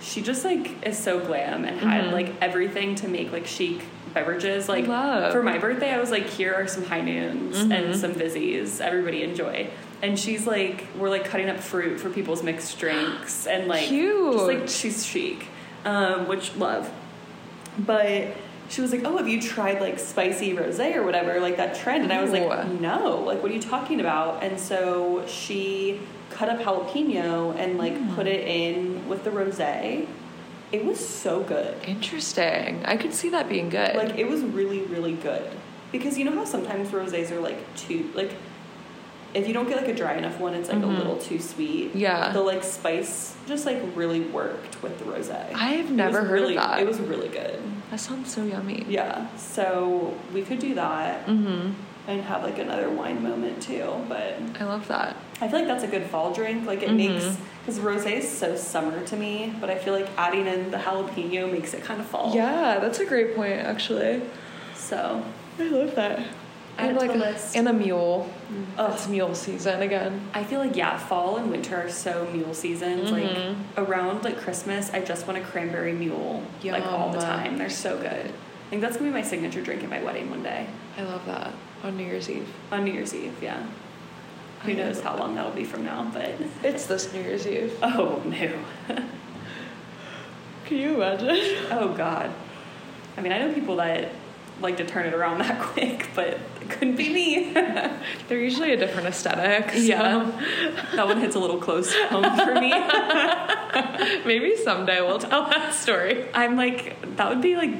she 0.01 0.21
just 0.21 0.45
like 0.45 0.85
is 0.85 0.97
so 0.97 1.19
glam 1.19 1.65
and 1.65 1.79
had 1.79 2.05
Mhm. 2.05 2.11
like 2.13 2.31
everything 2.41 2.95
to 2.95 3.07
make 3.07 3.31
like 3.31 3.45
chic 3.47 3.81
beverages. 4.13 4.67
Like 4.69 4.87
Love. 4.87 5.31
for 5.31 5.43
my 5.43 5.57
birthday, 5.57 5.91
I 5.93 5.99
was 5.99 6.09
like, 6.11 6.25
here 6.27 6.53
are 6.53 6.67
some 6.67 6.83
high 6.85 7.01
noons 7.01 7.57
Mhm. 7.57 7.71
and 7.71 7.95
some 7.95 8.13
vizzies. 8.13 8.81
Everybody 8.81 9.23
enjoy. 9.23 9.67
And 10.01 10.17
she's 10.17 10.47
like, 10.47 10.85
we're 10.97 11.09
like 11.09 11.25
cutting 11.25 11.49
up 11.49 11.59
fruit 11.59 11.99
for 11.99 12.09
people's 12.09 12.41
mixed 12.41 12.79
drinks 12.79 13.45
and 13.51 13.67
like 13.67 13.83
Cute. 13.87 14.33
just 14.33 14.45
like 14.47 14.67
she's 14.69 15.05
chic, 15.05 15.45
um, 15.85 16.27
which 16.27 16.55
love. 16.55 16.89
But 17.77 18.27
she 18.69 18.81
was 18.81 18.91
like, 18.91 19.01
"Oh, 19.05 19.17
have 19.17 19.27
you 19.27 19.41
tried 19.41 19.81
like 19.81 19.97
spicy 19.99 20.53
rosé 20.53 20.95
or 20.95 21.03
whatever, 21.03 21.39
like 21.39 21.57
that 21.57 21.75
trend?" 21.75 22.03
And 22.03 22.13
I 22.13 22.21
was 22.21 22.31
like, 22.31 22.67
"No, 22.79 23.17
like 23.25 23.41
what 23.41 23.51
are 23.51 23.53
you 23.55 23.61
talking 23.61 23.99
about?" 23.99 24.43
And 24.43 24.59
so 24.59 25.23
she 25.27 25.99
cut 26.39 26.47
up 26.47 26.59
jalapeno 26.61 27.53
and 27.59 27.77
like 27.77 27.93
Mm. 27.93 28.15
put 28.15 28.25
it 28.25 28.47
in 28.47 29.07
with 29.09 29.25
the 29.25 29.29
rosé. 29.29 30.07
It 30.71 30.85
was 30.85 30.99
so 31.05 31.41
good. 31.41 31.75
Interesting. 31.85 32.81
I 32.85 32.95
could 32.95 33.13
see 33.13 33.29
that 33.29 33.49
being 33.49 33.69
good. 33.69 33.93
Like 33.95 34.17
it 34.17 34.27
was 34.29 34.41
really 34.41 34.79
really 34.83 35.13
good. 35.13 35.43
Because 35.91 36.17
you 36.17 36.23
know 36.23 36.31
how 36.39 36.45
sometimes 36.45 36.89
rosés 36.89 37.29
are 37.31 37.41
like 37.41 37.59
too 37.75 38.09
like 38.15 38.31
if 39.33 39.47
you 39.47 39.53
don't 39.53 39.67
get 39.67 39.77
like 39.77 39.87
a 39.89 39.93
dry 39.93 40.15
enough 40.15 40.39
one, 40.39 40.53
it's 40.55 40.69
like 40.69 40.79
Mhm. 40.79 40.83
a 40.95 40.97
little 40.99 41.17
too 41.17 41.39
sweet. 41.39 41.93
Yeah. 41.93 42.31
The 42.31 42.41
like 42.41 42.63
spice 42.63 43.35
just 43.45 43.65
like 43.65 43.79
really 43.95 44.21
worked 44.21 44.81
with 44.81 44.97
the 44.99 45.05
rosé. 45.05 45.53
I've 45.53 45.91
never 45.91 46.21
heard 46.21 46.31
really, 46.31 46.55
of 46.57 46.63
that. 46.63 46.79
It 46.79 46.87
was 46.87 46.99
really 46.99 47.27
good. 47.27 47.59
that 47.91 47.99
sounds 47.99 48.31
so 48.31 48.43
yummy. 48.43 48.85
Yeah. 48.87 49.25
So 49.35 50.13
we 50.33 50.41
could 50.43 50.59
do 50.59 50.75
that 50.75 51.25
Mm-hmm. 51.27 51.71
And 52.09 52.21
have 52.23 52.43
like 52.43 52.57
another 52.57 52.89
wine 52.89 53.21
moment 53.23 53.61
too. 53.61 53.85
But 54.07 54.35
I 54.59 54.63
love 54.65 54.87
that. 54.87 55.15
I 55.41 55.47
feel 55.47 55.59
like 55.59 55.67
that's 55.67 55.83
a 55.83 55.87
good 55.87 56.03
fall 56.05 56.33
drink. 56.33 56.65
Like 56.65 56.81
it 56.83 56.89
Mhm. 56.89 56.97
makes 56.97 57.37
because 57.65 57.79
rosé 57.79 58.13
is 58.17 58.27
so 58.29 58.55
summer 58.55 59.03
to 59.05 59.15
me, 59.15 59.53
but 59.61 59.69
I 59.69 59.75
feel 59.75 59.93
like 59.93 60.07
adding 60.17 60.47
in 60.47 60.71
the 60.71 60.77
jalapeno 60.77 61.51
makes 61.51 61.73
it 61.73 61.83
kind 61.83 61.99
of 61.99 62.07
fall. 62.07 62.33
Yeah, 62.35 62.79
that's 62.79 62.99
a 62.99 63.05
great 63.05 63.35
point, 63.35 63.59
actually. 63.59 64.21
So 64.75 65.21
I 65.59 65.63
love 65.63 65.95
that. 65.95 66.19
Add 66.79 66.95
like 66.95 67.11
a- 67.13 67.35
and 67.55 67.67
a 67.67 67.73
mule. 67.73 68.29
Ugh. 68.77 68.91
It's 68.93 69.07
mule 69.09 69.35
season 69.35 69.81
again. 69.81 70.21
I 70.33 70.43
feel 70.45 70.59
like 70.61 70.75
yeah, 70.77 70.97
fall 70.97 71.35
and 71.37 71.51
winter 71.51 71.75
are 71.75 71.89
so 71.89 72.25
mule 72.33 72.53
seasons. 72.53 73.11
Mhm. 73.11 73.55
Like 73.77 73.87
around 73.87 74.23
like 74.23 74.37
Christmas, 74.39 74.89
I 74.93 75.01
just 75.01 75.27
want 75.27 75.37
a 75.37 75.41
cranberry 75.41 75.91
mule 75.93 76.41
like 76.63 76.85
all 76.85 77.11
the 77.11 77.19
time. 77.19 77.57
They're 77.57 77.69
so 77.69 77.97
good. 77.97 78.31
I 78.31 78.69
think 78.69 78.81
that's 78.81 78.97
gonna 78.97 79.09
be 79.09 79.13
my 79.13 79.23
signature 79.23 79.61
drink 79.61 79.83
at 79.83 79.89
my 79.89 79.99
wedding 80.01 80.29
one 80.29 80.43
day 80.43 80.67
I 80.95 81.01
love 81.01 81.25
that 81.25 81.51
on 81.83 81.97
New 81.97 82.03
Year's 82.05 82.29
Eve. 82.29 82.47
on 82.71 82.83
New 82.83 82.91
Year's 82.93 83.13
Eve. 83.13 83.35
Yeah. 83.41 83.65
Who 84.63 84.71
I 84.71 84.75
knows 84.75 84.99
how 85.01 85.15
long 85.17 85.35
that'll 85.35 85.51
be 85.51 85.63
from 85.63 85.85
now? 85.85 86.09
But 86.13 86.33
It's 86.63 86.85
this 86.85 87.13
New 87.13 87.21
Year's 87.21 87.47
Eve. 87.47 87.77
oh 87.83 88.21
no, 88.25 88.63
Can 90.65 90.77
you 90.77 90.95
imagine? 90.95 91.67
oh 91.71 91.93
god. 91.95 92.31
I 93.17 93.21
mean, 93.21 93.31
I 93.31 93.39
know 93.39 93.53
people 93.53 93.77
that 93.77 94.09
like 94.61 94.77
to 94.77 94.85
turn 94.85 95.05
it 95.05 95.13
around 95.13 95.39
that 95.39 95.59
quick, 95.61 96.09
but 96.15 96.27
it 96.61 96.69
couldn't 96.69 96.97
be 96.97 97.09
me. 97.13 97.53
They're 98.27 98.37
usually 98.39 98.73
a 98.73 98.77
different 98.77 99.07
aesthetic. 99.07 99.71
so 99.71 99.77
Yeah. 99.77 100.31
that 100.95 101.07
one 101.07 101.19
hits 101.21 101.35
a 101.35 101.39
little 101.39 101.59
close 101.59 101.93
to 101.93 102.07
home 102.07 102.35
for 102.37 102.55
me. 102.59 102.71
Maybe 104.25 104.57
someday 104.57 104.99
we'll 105.01 105.19
tell 105.19 105.45
that 105.49 105.73
story. 105.73 106.27
I'm 106.33 106.57
like, 106.57 107.15
that 107.15 107.29
would 107.29 107.41
be 107.41 107.55
like, 107.55 107.71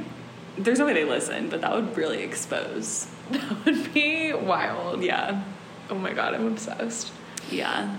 there's 0.58 0.80
no 0.80 0.86
way 0.86 0.94
they 0.94 1.04
listen, 1.06 1.50
but 1.50 1.60
that 1.62 1.74
would 1.76 1.96
really 1.98 2.22
expose. 2.24 3.08
That 3.32 3.66
would 3.66 3.94
be 3.94 4.34
wild. 4.34 5.04
Yeah. 5.04 5.44
Oh 5.90 5.96
my 5.96 6.14
god, 6.14 6.34
I'm 6.34 6.48
obsessed. 6.48 7.12
Yeah. 7.52 7.96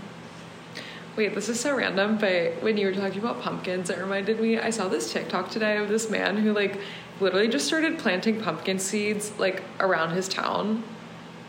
Wait, 1.17 1.35
this 1.35 1.49
is 1.49 1.59
so 1.59 1.77
random, 1.77 2.19
but 2.19 2.63
when 2.63 2.77
you 2.77 2.87
were 2.87 2.95
talking 2.95 3.19
about 3.19 3.41
pumpkins, 3.41 3.91
it 3.91 3.99
reminded 3.99 4.41
me 4.41 4.59
I 4.59 4.71
saw 4.71 4.89
this 4.89 5.13
TikTok 5.13 5.51
today 5.51 5.77
of 5.77 5.89
this 5.89 6.09
man 6.09 6.37
who 6.37 6.53
like 6.53 6.81
literally 7.21 7.49
just 7.49 7.67
started 7.67 7.99
planting 7.99 8.41
pumpkin 8.41 8.79
seeds 8.79 9.37
like 9.39 9.63
around 9.81 10.11
his 10.11 10.29
town. 10.29 10.83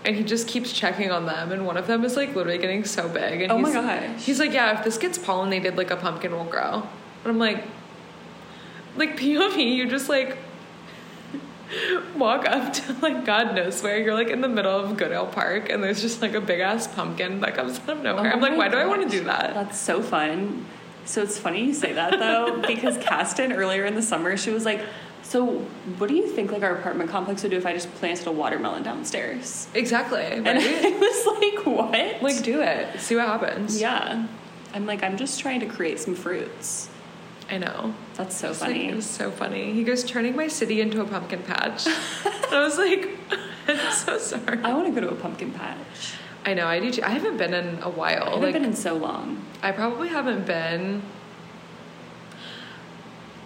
And 0.03 0.15
he 0.15 0.23
just 0.23 0.47
keeps 0.47 0.73
checking 0.73 1.11
on 1.11 1.27
them, 1.27 1.51
and 1.51 1.63
one 1.67 1.77
of 1.77 1.85
them 1.85 2.03
is 2.03 2.17
like 2.17 2.35
literally 2.35 2.57
getting 2.57 2.83
so 2.85 3.07
big. 3.07 3.41
And 3.43 3.51
Oh 3.51 3.59
my 3.59 3.71
gosh. 3.71 4.23
He's 4.23 4.39
like, 4.39 4.51
yeah, 4.51 4.79
if 4.79 4.83
this 4.83 4.97
gets 4.97 5.19
pollinated, 5.19 5.77
like 5.77 5.91
a 5.91 5.95
pumpkin 5.95 6.31
will 6.31 6.43
grow. 6.43 6.81
And 7.23 7.31
I'm 7.31 7.37
like, 7.37 7.63
like 8.95 9.15
POV, 9.19 9.75
you 9.75 9.87
just 9.87 10.09
like 10.09 10.37
walk 12.15 12.45
up 12.45 12.73
to 12.73 12.93
like 13.01 13.25
God 13.25 13.55
knows 13.55 13.81
where. 13.81 13.97
You're 13.97 14.13
like 14.13 14.29
in 14.29 14.41
the 14.41 14.49
middle 14.49 14.77
of 14.79 14.97
Goodale 14.97 15.27
Park, 15.27 15.69
and 15.69 15.83
there's 15.83 16.01
just 16.01 16.21
like 16.21 16.33
a 16.33 16.41
big 16.41 16.59
ass 16.59 16.87
pumpkin 16.87 17.39
that 17.41 17.55
comes 17.55 17.79
out 17.79 17.89
of 17.89 18.01
nowhere. 18.03 18.31
Oh 18.31 18.35
I'm 18.35 18.41
like, 18.41 18.57
why 18.57 18.67
do 18.67 18.77
I 18.77 18.85
want 18.85 19.03
to 19.03 19.09
do 19.09 19.23
that? 19.25 19.53
That's 19.53 19.79
so 19.79 20.01
fun. 20.01 20.65
So 21.05 21.21
it's 21.23 21.37
funny 21.37 21.65
you 21.65 21.73
say 21.73 21.93
that 21.93 22.19
though, 22.19 22.61
because 22.67 22.97
Caston 22.99 23.53
earlier 23.53 23.85
in 23.85 23.95
the 23.95 24.01
summer, 24.03 24.37
she 24.37 24.51
was 24.51 24.65
like, 24.65 24.81
So 25.23 25.45
what 25.97 26.07
do 26.07 26.15
you 26.15 26.27
think 26.27 26.51
like 26.51 26.61
our 26.63 26.75
apartment 26.75 27.09
complex 27.09 27.41
would 27.43 27.49
do 27.51 27.57
if 27.57 27.65
I 27.65 27.73
just 27.73 27.91
planted 27.95 28.27
a 28.27 28.31
watermelon 28.31 28.83
downstairs? 28.83 29.67
Exactly. 29.73 30.21
And 30.23 30.45
Right? 30.45 30.57
I 30.85 30.89
was 30.97 31.25
like, 31.25 31.65
What? 31.65 32.21
like, 32.21 32.43
do 32.43 32.61
it. 32.61 32.99
See 32.99 33.15
what 33.15 33.25
happens. 33.27 33.81
Yeah. 33.81 34.27
I'm 34.73 34.85
like, 34.85 35.03
I'm 35.03 35.17
just 35.17 35.39
trying 35.39 35.59
to 35.61 35.65
create 35.65 35.99
some 35.99 36.15
fruits. 36.15 36.87
I 37.51 37.57
know. 37.57 37.93
That's 38.15 38.35
so 38.35 38.49
It's 38.51 38.61
like- 38.61 38.71
funny. 38.71 38.89
it 38.89 38.95
was 38.95 39.05
so 39.05 39.29
funny. 39.29 39.73
He 39.73 39.83
goes, 39.83 40.03
turning 40.03 40.35
my 40.35 40.47
city 40.47 40.79
into 40.81 41.01
a 41.01 41.05
pumpkin 41.05 41.43
patch. 41.43 41.85
I 41.85 42.61
was 42.63 42.77
like, 42.77 43.09
I'm 43.67 43.91
so 43.93 44.17
sorry. 44.17 44.59
I 44.63 44.73
want 44.73 44.87
to 44.87 44.93
go 45.01 45.05
to 45.05 45.13
a 45.13 45.15
pumpkin 45.17 45.51
patch. 45.51 46.13
I 46.45 46.53
know, 46.55 46.65
I 46.65 46.79
do 46.79 46.91
too. 46.91 47.03
I 47.03 47.09
haven't 47.09 47.37
been 47.37 47.53
in 47.53 47.79
a 47.83 47.89
while. 47.89 48.21
I 48.23 48.25
haven't 48.29 48.41
like, 48.41 48.53
been 48.53 48.65
in 48.65 48.73
so 48.73 48.95
long. 48.95 49.45
I 49.61 49.71
probably 49.73 50.07
haven't 50.07 50.47
been. 50.47 51.03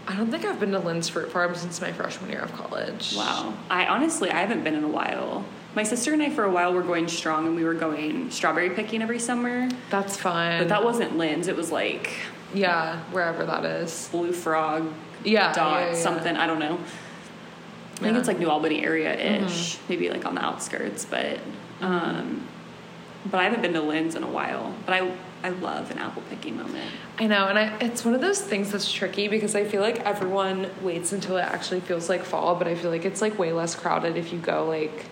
I 0.08 0.16
don't 0.16 0.30
think 0.30 0.46
I've 0.46 0.60
been 0.60 0.72
to 0.72 0.80
Lynd's 0.80 1.10
Fruit 1.10 1.32
Farm 1.32 1.56
since 1.56 1.82
my 1.82 1.92
freshman 1.92 2.30
year 2.30 2.42
of 2.42 2.54
college. 2.54 3.16
Wow. 3.18 3.56
I 3.72 3.88
honestly, 3.88 4.30
I 4.30 4.40
haven't 4.42 4.64
been 4.64 4.76
in 4.76 4.84
a 4.84 4.88
while. 4.88 5.44
My 5.74 5.82
sister 5.84 6.14
and 6.14 6.22
I, 6.22 6.30
for 6.30 6.44
a 6.44 6.52
while, 6.52 6.74
were 6.74 6.84
going 6.84 7.08
strong 7.08 7.48
and 7.48 7.56
we 7.56 7.64
were 7.66 7.74
going 7.74 8.30
strawberry 8.30 8.70
picking 8.70 9.02
every 9.02 9.20
summer. 9.20 9.68
That's 9.90 10.16
fun. 10.16 10.60
But 10.60 10.70
that 10.70 10.84
wasn't 10.86 11.18
Lynd's. 11.18 11.48
It 11.48 11.56
was 11.56 11.72
like 11.72 12.12
yeah, 12.54 13.00
wherever 13.12 13.46
that 13.46 13.66
is. 13.66 14.08
Blue 14.12 14.32
Frog, 14.32 14.92
Yeah, 15.24 15.54
Dot, 15.54 15.82
yeah, 15.82 15.88
yeah. 15.90 15.96
something. 15.96 16.36
I 16.36 16.48
don't 16.48 16.60
know. 16.60 16.80
I 17.96 18.00
think 18.00 18.18
it's 18.18 18.28
like 18.28 18.40
New 18.40 18.50
Albany 18.50 18.84
area 18.84 19.14
ish, 19.16 19.78
maybe 19.88 20.10
like 20.10 20.26
on 20.26 20.36
the 20.36 20.44
outskirts. 20.44 21.06
But, 21.06 21.40
um, 21.80 22.46
but 23.26 23.40
I 23.40 23.46
haven't 23.46 23.62
been 23.62 23.74
to 23.74 23.82
Lynd's 23.82 24.16
in 24.16 24.24
a 24.24 24.28
while. 24.28 24.74
But 24.86 25.02
I, 25.02 25.16
I 25.44 25.50
love 25.50 25.92
an 25.92 26.00
apple 26.00 26.22
picking 26.30 26.58
moment. 26.58 26.92
I 27.20 27.28
know, 27.28 27.48
and 27.48 27.58
I, 27.58 27.74
it's 27.80 28.04
one 28.04 28.14
of 28.14 28.20
those 28.20 28.42
things 28.42 28.72
that's 28.74 28.92
tricky 28.92 29.30
because 29.30 29.56
I 29.56 29.64
feel 29.64 29.82
like 29.82 30.02
everyone 30.02 30.70
waits 30.82 31.14
until 31.14 31.38
it 31.38 31.44
actually 31.44 31.80
feels 31.80 32.10
like 32.10 32.24
fall, 32.26 32.56
but 32.56 32.68
I 32.68 32.76
feel 32.76 32.92
like 32.92 33.06
it's 33.06 33.22
like 33.22 33.40
way 33.40 33.54
less 33.54 33.76
crowded 33.76 34.18
if 34.18 34.34
you 34.34 34.40
go 34.40 34.66
like 34.66 35.06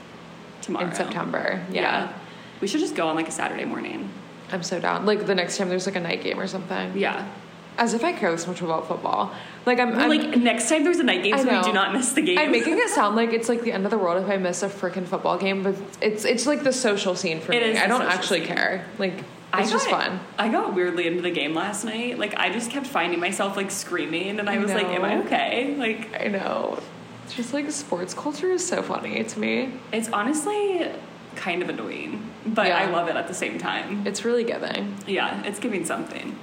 Tomorrow 0.62 0.88
in 0.88 0.94
September. 0.96 1.66
Yeah. 1.72 2.12
we 2.60 2.68
should 2.68 2.82
just 2.82 2.96
go 2.96 3.08
on 3.08 3.16
like 3.16 3.28
a 3.30 3.32
Saturday 3.32 3.66
morning. 3.66 4.10
I'm 4.52 4.64
so 4.64 4.80
down. 4.80 5.06
Like 5.06 5.26
the 5.26 5.36
next 5.36 5.58
time 5.58 5.70
there's 5.70 5.86
like 5.86 5.96
a 5.96 6.00
night 6.00 6.24
game 6.24 6.40
or 6.40 6.48
something. 6.48 6.98
Yeah. 6.98 7.28
As 7.76 7.96
if 7.96 8.04
I 8.04 8.14
care 8.14 8.30
this 8.32 8.46
much 8.46 8.62
about 8.62 8.88
football. 8.88 9.34
Like 9.66 9.80
I'm, 9.80 9.92
Well, 9.92 10.02
I'm 10.02 10.10
like 10.10 10.38
next 10.38 10.70
time 10.70 10.84
there's 10.84 11.00
a 11.00 11.04
night 11.04 11.24
game, 11.24 11.34
I 11.34 11.44
so 11.44 11.58
we 11.58 11.64
do 11.64 11.74
not 11.74 11.92
miss 11.92 12.12
the 12.14 12.22
game. 12.22 12.38
I'm 12.38 12.52
making 12.52 12.78
it 12.78 12.90
sound 12.96 13.16
like 13.16 13.34
it's 13.34 13.50
like 13.50 13.62
the 13.64 13.72
end 13.72 13.86
of 13.86 13.92
the 13.92 13.98
world 13.98 14.22
if 14.24 14.30
I 14.30 14.38
miss 14.38 14.62
a 14.62 14.70
freaking 14.70 15.08
football 15.08 15.38
game, 15.40 15.64
but 15.64 15.76
it's 16.02 16.24
it's 16.24 16.46
like 16.46 16.64
the 16.64 16.74
social 16.74 17.16
scene 17.16 17.40
for 17.42 17.52
It 17.52 17.74
me. 17.74 17.80
I 17.80 17.88
don't 17.88 18.04
actually 18.04 18.46
scene. 18.46 18.56
care. 18.56 18.86
Like 19.00 19.24
I 19.52 19.62
it's 19.62 19.72
just 19.72 19.90
got- 19.90 20.04
fun. 20.04 20.20
I 20.38 20.50
got 20.50 20.76
weirdly 20.76 21.08
into 21.08 21.22
the 21.24 21.32
game 21.32 21.56
last 21.56 21.84
night. 21.84 22.20
Like 22.20 22.36
I 22.38 22.52
just 22.52 22.70
kept 22.70 22.86
finding 22.86 23.20
myself 23.20 23.58
like 23.58 23.72
screaming, 23.72 24.40
and 24.40 24.48
I 24.48 24.56
I 24.56 24.60
was 24.60 24.72
like, 24.72 24.86
"Am 24.88 25.04
I 25.04 25.18
okay?" 25.24 25.76
Like 25.76 26.10
I 26.22 26.28
know. 26.28 26.78
It's 27.26 27.34
just 27.34 27.54
like 27.54 27.72
sports 27.72 28.14
culture 28.14 28.52
is 28.52 28.68
so 28.68 28.84
funny 28.84 29.24
to 29.24 29.40
me. 29.40 29.72
it's 29.92 30.10
honestly 30.10 30.92
kind 31.36 31.62
of 31.62 31.70
annoying, 31.70 32.30
but 32.46 32.68
Yeah. 32.68 32.78
I 32.78 32.86
love 32.90 33.08
it 33.08 33.16
at 33.16 33.28
the 33.28 33.34
same 33.34 33.58
time. 33.58 34.06
It's 34.06 34.24
really 34.26 34.44
giving. 34.44 34.96
Yeah, 35.08 35.44
it's 35.46 35.60
giving 35.60 35.86
something. 35.86 36.38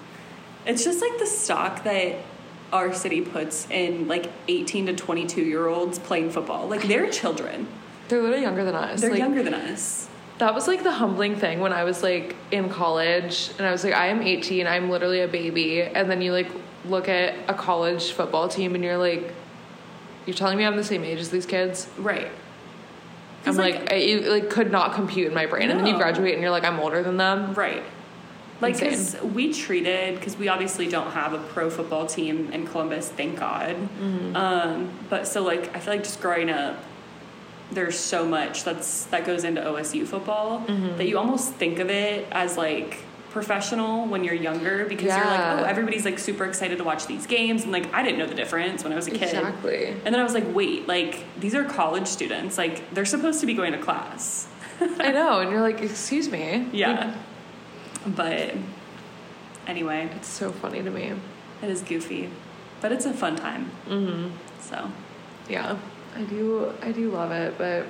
It's 0.67 0.85
just 0.85 1.01
like 1.01 1.19
the 1.19 1.27
stock 1.27 1.85
that 1.85 2.17
our 2.73 2.93
city 2.93 3.21
puts 3.21 3.69
in 3.71 4.07
like 4.09 4.31
18 4.49 4.87
to 4.87 4.93
22 4.95 5.43
year 5.43 5.67
olds 5.67 5.99
playing 5.99 6.31
football. 6.31 6.69
Like 6.69 6.83
they're 6.87 7.11
children. 7.11 7.67
They're 8.09 8.21
literally 8.21 8.43
younger 8.43 8.65
than 8.65 8.75
us. 8.75 9.01
They're 9.01 9.11
like, 9.11 9.19
younger 9.19 9.43
than 9.43 9.55
us. 9.55 10.09
That 10.39 10.55
was 10.55 10.67
like 10.67 10.83
the 10.83 10.93
humbling 10.93 11.37
thing 11.37 11.61
when 11.61 11.73
I 11.73 11.85
was 11.85 12.03
like 12.03 12.35
in 12.51 12.69
college 12.69 13.51
and 13.59 13.67
I 13.67 13.73
was 13.73 13.85
like, 13.85 13.95
I 13.95 14.07
am 14.07 14.23
18, 14.23 14.67
I'm 14.67 14.91
literally 14.91 15.21
a 15.21 15.29
baby. 15.29 15.83
And 15.83 16.11
then 16.11 16.23
you 16.23 16.33
like 16.33 16.49
look 16.87 17.09
at 17.09 17.35
a 17.49 17.55
college 17.55 18.13
football 18.13 18.49
team 18.49 18.75
and 18.75 18.83
you're 18.83 18.97
like, 18.97 19.35
you're 20.27 20.35
telling 20.37 20.57
me 20.59 20.65
I'm 20.65 20.77
the 20.77 20.85
same 20.85 21.05
age 21.05 21.19
as 21.19 21.31
these 21.31 21.47
kids? 21.47 21.89
Right. 21.99 22.29
I'm 23.47 23.57
like, 23.57 23.93
I, 23.93 23.97
it 23.97 24.27
like 24.27 24.51
could 24.51 24.71
not 24.71 24.95
compute 24.95 25.29
in 25.29 25.35
my 25.35 25.47
brain. 25.47 25.71
And 25.71 25.81
then 25.81 25.87
you 25.87 25.97
graduate 25.97 26.35
and 26.35 26.43
you're 26.43 26.51
like, 26.51 26.65
I'm 26.65 26.79
older 26.79 27.03
than 27.03 27.17
them. 27.17 27.55
Right. 27.55 27.83
Like, 28.61 28.75
because 28.75 29.17
we 29.23 29.55
treated, 29.55 30.17
because 30.17 30.37
we 30.37 30.49
obviously 30.49 30.87
don't 30.87 31.11
have 31.13 31.33
a 31.33 31.39
pro 31.39 31.71
football 31.71 32.07
team 32.07 32.53
in 32.53 32.67
Columbus, 32.67 33.09
thank 33.09 33.39
God. 33.39 33.75
Mm-hmm. 33.75 34.37
Um, 34.37 34.91
but 35.09 35.27
so, 35.27 35.43
like, 35.43 35.75
I 35.75 35.81
feel 35.81 35.95
like 35.95 36.05
just 36.05 36.21
growing 36.21 36.51
up, 36.51 36.85
there's 37.73 37.99
so 37.99 38.27
much 38.27 38.65
that's 38.65 39.05
that 39.07 39.25
goes 39.25 39.45
into 39.45 39.63
OSU 39.63 40.07
football 40.07 40.61
Mm-hmm. 40.67 40.99
that 40.99 41.09
you 41.09 41.17
almost 41.17 41.55
think 41.55 41.79
of 41.79 41.89
it 41.89 42.27
as 42.33 42.57
like 42.59 42.99
professional 43.31 44.07
when 44.07 44.25
you're 44.25 44.35
younger 44.35 44.85
because 44.87 45.07
you're 45.07 45.25
like, 45.25 45.41
oh, 45.61 45.65
everybody's 45.65 46.05
like 46.05 46.19
super 46.19 46.45
excited 46.45 46.79
to 46.79 46.85
watch 46.85 47.07
these 47.07 47.27
games, 47.27 47.63
and 47.63 47.73
like 47.73 47.93
I 47.95 48.03
didn't 48.03 48.19
know 48.19 48.27
the 48.27 48.35
difference 48.35 48.83
when 48.85 48.93
I 48.93 48.97
was 48.97 49.07
a 49.07 49.11
kid. 49.13 49.23
Exactly. 49.23 49.87
And 49.89 50.07
then 50.15 50.17
I 50.17 50.23
was 50.25 50.35
like, 50.35 50.53
wait, 50.55 50.89
like 50.89 51.25
these 51.39 51.55
are 51.55 51.65
college 51.65 52.07
students, 52.07 52.59
like 52.59 52.93
they're 52.93 53.05
supposed 53.05 53.41
to 53.41 53.47
be 53.47 53.55
going 53.55 53.73
to 53.73 53.79
class. 53.79 54.49
I 54.81 55.13
know. 55.13 55.41
And 55.41 55.51
you're 55.51 55.61
like, 55.61 55.81
excuse 55.81 56.29
me. 56.31 56.67
Yeah. 56.73 57.17
But 58.07 58.55
anyway, 59.67 60.09
It's 60.17 60.29
so 60.29 60.51
funny 60.53 60.83
to 60.83 60.91
me. 60.91 61.13
it 61.63 61.69
is 61.71 61.83
goofy, 61.83 62.31
but 62.81 62.91
it's 62.93 63.05
a 63.07 63.13
fun 63.13 63.37
time. 63.37 63.71
Mm-hmm. 63.89 64.31
So 64.61 64.91
Yeah. 65.49 65.77
I 66.17 66.23
do 66.23 66.73
I 66.83 66.91
do 66.93 67.11
love 67.11 67.31
it, 67.31 67.57
but 67.59 67.87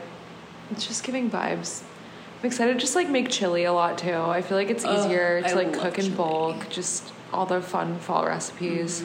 it's 0.71 0.87
just 0.87 1.05
giving 1.05 1.31
vibes. 1.31 1.83
I'm 2.41 2.47
excited 2.47 2.75
to 2.75 2.79
just 2.81 2.95
like 2.95 3.09
make 3.09 3.29
chili 3.29 3.65
a 3.65 3.73
lot 3.73 3.99
too. 3.99 4.15
I 4.15 4.41
feel 4.43 4.57
like 4.57 4.71
it's 4.71 4.85
Ugh, 4.85 4.99
easier 5.07 5.43
I 5.45 5.49
to 5.51 5.55
like 5.57 5.73
love 5.73 5.83
cook 5.83 5.99
in 5.99 6.05
chili. 6.07 6.17
bulk, 6.17 6.69
just 6.71 7.13
all 7.33 7.47
the 7.47 7.61
fun 7.61 7.99
fall 7.99 8.25
recipes. 8.27 9.05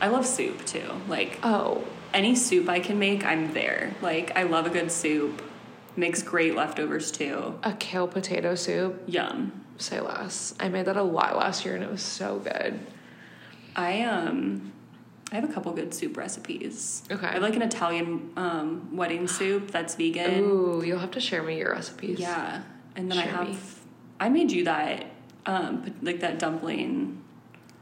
I 0.00 0.08
love 0.08 0.26
soup 0.26 0.64
too. 0.66 0.90
Like 1.08 1.38
Oh, 1.42 1.84
any 2.12 2.34
soup 2.34 2.68
I 2.68 2.80
can 2.80 2.98
make, 2.98 3.24
I'm 3.24 3.54
there. 3.54 3.94
Like 4.02 4.36
I 4.36 4.42
love 4.42 4.66
a 4.66 4.70
good 4.70 4.92
soup. 4.92 5.42
Makes 5.96 6.22
great 6.22 6.54
leftovers 6.54 7.10
too. 7.10 7.58
a 7.62 7.72
kale 7.72 8.08
potato 8.08 8.54
soup. 8.54 9.02
Yum. 9.06 9.52
Say 9.78 10.00
less. 10.00 10.54
I 10.60 10.68
made 10.68 10.86
that 10.86 10.96
a 10.96 11.02
lot 11.02 11.36
last 11.36 11.64
year 11.64 11.74
and 11.74 11.82
it 11.84 11.90
was 11.90 12.02
so 12.02 12.38
good. 12.38 12.80
I 13.74 14.02
um 14.02 14.72
I 15.32 15.36
have 15.36 15.48
a 15.48 15.52
couple 15.52 15.72
good 15.72 15.94
soup 15.94 16.16
recipes. 16.16 17.02
Okay. 17.10 17.26
I 17.26 17.32
have 17.32 17.42
like 17.42 17.56
an 17.56 17.62
Italian 17.62 18.30
um, 18.36 18.94
wedding 18.94 19.26
soup 19.26 19.70
that's 19.70 19.94
vegan. 19.94 20.40
Ooh, 20.44 20.82
you'll 20.84 20.98
have 20.98 21.12
to 21.12 21.20
share 21.20 21.42
me 21.42 21.58
your 21.58 21.72
recipes. 21.72 22.20
Yeah, 22.20 22.62
and 22.94 23.10
then 23.10 23.18
I 23.18 23.22
have 23.22 23.48
me. 23.48 23.56
I 24.20 24.28
made 24.28 24.52
you 24.52 24.64
that 24.64 25.06
um, 25.46 25.94
like 26.02 26.20
that 26.20 26.38
dumpling 26.38 27.22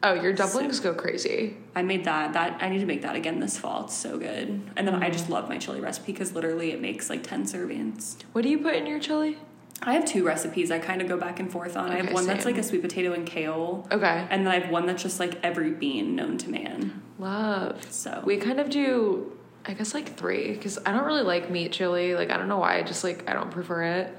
Oh, 0.03 0.15
your 0.15 0.33
dumplings 0.33 0.81
go 0.81 0.95
crazy. 0.95 1.57
I 1.75 1.83
made 1.83 2.05
that. 2.05 2.33
That 2.33 2.63
I 2.63 2.71
need 2.71 2.79
to 2.79 2.87
make 2.87 3.03
that 3.03 3.17
again 3.17 3.39
this 3.39 3.59
fall. 3.59 3.85
It's 3.85 3.95
so 3.95 4.17
good. 4.17 4.63
And 4.77 4.89
then 4.89 4.95
I 5.03 5.11
just 5.11 5.29
love 5.29 5.49
my 5.49 5.59
chili 5.59 5.81
recipe 5.81 6.13
because 6.13 6.33
literally 6.33 6.71
it 6.71 6.81
makes 6.81 7.11
like 7.11 7.23
ten 7.23 7.45
servings. 7.45 8.17
What 8.33 8.43
do 8.43 8.49
you 8.49 8.59
put 8.59 8.75
in 8.77 8.87
your 8.87 8.99
chili? 8.99 9.37
I 9.83 9.95
have 9.95 10.05
two 10.05 10.25
recipes 10.25 10.71
I 10.71 10.79
kind 10.79 11.03
of 11.03 11.09
go 11.09 11.17
back 11.19 11.41
and 11.41 11.51
forth 11.51 11.77
on. 11.77 11.91
I 11.91 11.97
have 11.97 12.07
Okay, 12.07 12.15
one 12.15 12.27
that's 12.27 12.45
like 12.45 12.59
a 12.59 12.63
sweet 12.63 12.83
potato 12.83 13.13
and 13.13 13.27
kale, 13.27 13.87
Okay. 13.91 14.27
and 14.31 14.47
then 14.47 14.53
I 14.53 14.59
have 14.61 14.71
one 14.71 14.87
that's 14.87 15.03
just 15.03 15.19
like 15.21 15.39
every 15.43 15.71
bean 15.71 16.17
known 16.17 16.39
to 16.39 16.51
man. 16.51 17.03
Love. 17.21 17.93
So 17.93 18.23
We 18.25 18.39
kind 18.39 18.59
of 18.61 18.71
do, 18.71 19.37
I 19.67 19.75
guess, 19.75 19.93
like 19.93 20.17
three 20.17 20.53
because 20.53 20.79
I 20.85 20.93
don't 20.93 21.05
really 21.05 21.23
like 21.23 21.51
meat 21.51 21.71
chili. 21.71 22.15
Like 22.15 22.31
I 22.31 22.39
don't 22.39 22.49
know 22.49 22.59
why. 22.59 22.79
I 22.79 22.83
just 22.83 23.05
like 23.05 23.29
I 23.29 23.35
don't 23.35 23.51
prefer 23.51 23.83
it. 23.83 24.19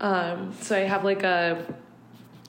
Um, 0.00 0.52
so 0.60 0.76
I 0.76 0.80
have 0.80 1.04
like 1.04 1.22
a 1.22 1.64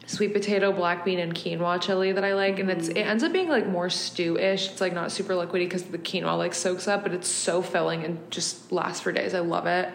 sweet 0.08 0.34
potato, 0.34 0.72
black 0.72 1.06
bean, 1.06 1.20
and 1.20 1.34
quinoa 1.34 1.80
chili 1.80 2.12
that 2.12 2.24
I 2.24 2.34
like, 2.34 2.58
and 2.60 2.72
it's 2.72 2.88
it 2.88 3.02
ends 3.02 3.24
up 3.24 3.32
being 3.32 3.50
like 3.50 3.68
more 3.68 3.90
stew-ish. 3.90 4.72
It's 4.72 4.82
like 4.82 4.94
not 4.94 5.12
super 5.12 5.34
liquidy 5.34 5.66
because 5.66 5.84
the 5.84 6.00
quinoa 6.00 6.38
like 6.38 6.56
soaks 6.56 6.88
up, 6.88 7.04
but 7.04 7.14
it's 7.14 7.30
so 7.30 7.62
filling 7.62 8.04
and 8.04 8.32
just 8.32 8.72
lasts 8.72 9.02
for 9.02 9.12
days. 9.12 9.34
I 9.34 9.40
love 9.40 9.68
it. 9.68 9.90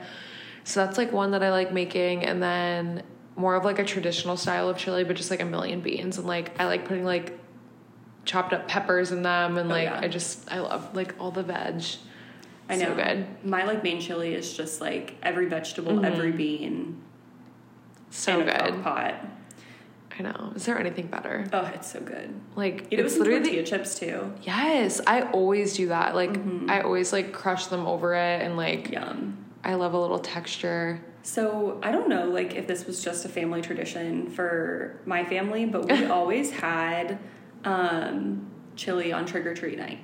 So 0.64 0.85
that's 0.85 0.97
like 0.97 1.12
one 1.12 1.33
that 1.33 1.43
I 1.43 1.51
like 1.51 1.72
making, 1.72 2.24
and 2.24 2.41
then 2.41 3.03
more 3.35 3.57
of 3.57 3.64
like 3.64 3.80
a 3.80 3.85
traditional 3.85 4.37
style 4.37 4.68
of 4.68 4.76
chili, 4.78 5.03
but 5.03 5.16
just 5.16 5.30
like 5.30 5.41
a 5.41 5.45
million 5.45 5.80
beans, 5.80 6.18
and 6.18 6.26
like 6.26 6.59
I 6.61 6.66
like 6.66 6.87
putting 6.87 7.05
like 7.05 7.39
chopped 8.25 8.53
up 8.53 8.68
peppers 8.68 9.11
in 9.12 9.23
them, 9.23 9.59
and 9.59 9.70
Oh, 9.70 9.75
like 9.75 9.85
yeah. 9.85 10.01
I 10.01 10.09
just 10.09 10.51
I 10.53 10.61
love 10.61 10.95
like 10.95 11.14
all 11.18 11.31
the 11.31 11.43
veg. 11.43 11.83
I 12.68 12.77
know 12.77 12.87
So 12.87 12.95
good. 12.95 13.27
my 13.45 13.64
like 13.64 13.83
main 13.83 14.01
chili 14.01 14.35
is 14.35 14.57
just 14.57 14.81
like 14.81 15.16
every 15.23 15.47
vegetable, 15.47 16.05
every 16.05 16.33
bean, 16.33 17.03
So 18.11 18.41
in 18.41 18.49
a 18.49 18.53
good. 18.70 18.83
pot. 18.83 19.14
I 20.18 20.23
know. 20.23 20.53
Is 20.55 20.66
there 20.66 20.79
anything 20.79 21.07
better? 21.07 21.47
Oh, 21.55 21.64
it's 21.75 21.91
so 21.91 21.99
good. 22.01 22.33
Like 22.55 22.87
Eat 22.91 22.99
it 23.01 23.11
some 23.11 23.20
literally 23.20 23.41
tortilla 23.41 23.62
the, 23.62 23.68
chips 23.68 23.99
too. 23.99 24.33
yes. 24.43 25.01
I 25.07 25.23
always 25.23 25.75
do 25.75 25.89
that. 25.89 26.14
Like 26.14 26.31
Mm-hmm. 26.33 26.70
I 26.70 26.83
always 26.83 27.12
like 27.12 27.33
crush 27.33 27.66
them 27.66 27.87
over 27.87 28.14
it, 28.14 28.43
and 28.43 28.57
like 28.57 28.91
Yum. 28.91 29.39
I 29.64 29.75
love 29.75 29.95
a 29.95 29.99
little 30.01 30.18
texture. 30.18 31.01
So 31.25 31.79
I 31.83 31.91
don't 31.93 32.09
know, 32.09 32.27
like 32.27 32.55
if 32.55 32.66
this 32.66 32.85
was 32.87 33.03
just 33.03 33.25
a 33.25 33.29
family 33.29 33.62
tradition 33.62 34.29
for 34.31 35.01
my 35.07 35.25
family, 35.25 35.64
but 35.66 35.91
we 35.91 36.05
always 36.18 36.51
had 36.51 37.18
um, 37.65 38.51
chili 38.77 39.13
on 39.13 39.27
trick 39.27 39.47
or 39.47 39.55
treat 39.55 39.79
night. 39.79 39.99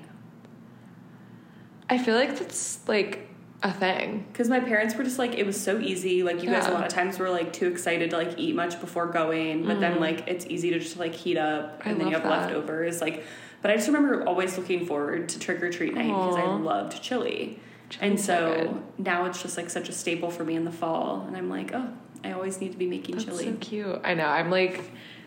I 1.91 1.99
feel 1.99 2.15
like 2.15 2.39
that's 2.39 2.87
like 2.87 3.29
a 3.63 3.73
thing. 3.73 4.27
Because 4.31 4.49
my 4.49 4.61
parents 4.61 4.95
were 4.95 5.05
just 5.05 5.19
like, 5.19 5.35
it 5.35 5.47
was 5.47 5.61
so 5.61 5.79
easy. 5.79 6.23
Like 6.23 6.43
you 6.43 6.51
guys, 6.51 6.67
a 6.67 6.71
lot 6.71 6.85
of 6.85 6.93
times 6.93 7.19
were 7.19 7.31
like 7.31 7.53
too 7.53 7.67
excited 7.67 8.11
to 8.11 8.17
like 8.17 8.39
eat 8.39 8.55
much 8.55 8.81
before 8.81 9.07
going, 9.07 9.65
but 9.67 9.81
then 9.81 9.99
like 10.01 10.29
it's 10.29 10.47
easy 10.47 10.71
to 10.71 10.79
just 10.79 10.99
like 10.99 11.15
heat 11.15 11.37
up 11.39 11.83
Mm. 11.83 11.87
I 11.87 11.91
and 11.91 12.01
then 12.01 12.07
you 12.09 12.15
have 12.15 12.23
that. 12.25 12.53
leftovers. 12.53 13.01
Like, 13.01 13.25
but 13.63 13.71
I 13.71 13.75
just 13.77 13.89
remember 13.89 14.25
always 14.29 14.57
looking 14.59 14.87
forward 14.87 15.29
to 15.31 15.39
trick 15.39 15.63
or 15.63 15.71
treat 15.71 15.95
night 15.95 16.07
because 16.09 16.37
I 16.37 16.45
loved 16.45 17.03
chili. 17.03 17.59
and 18.01 18.21
so 18.21 18.25
so 18.65 18.83
now 18.99 19.25
it's 19.25 19.43
just 19.43 19.57
like 19.57 19.71
such 19.71 19.89
a 19.89 19.93
staple 19.93 20.31
for 20.31 20.45
me 20.45 20.55
in 20.55 20.65
the 20.65 20.71
fall, 20.71 21.25
and 21.27 21.37
I'm 21.37 21.49
like, 21.49 21.73
oh, 21.75 21.89
I 22.23 22.33
always 22.33 22.61
need 22.61 22.73
to 22.73 22.79
be 22.79 22.87
making 22.87 23.17
That's 23.17 23.25
chili. 23.25 23.45
so 23.47 23.55
cute. 23.61 24.01
I 24.05 24.15
know. 24.15 24.27
I'm 24.27 24.51
like, 24.51 24.81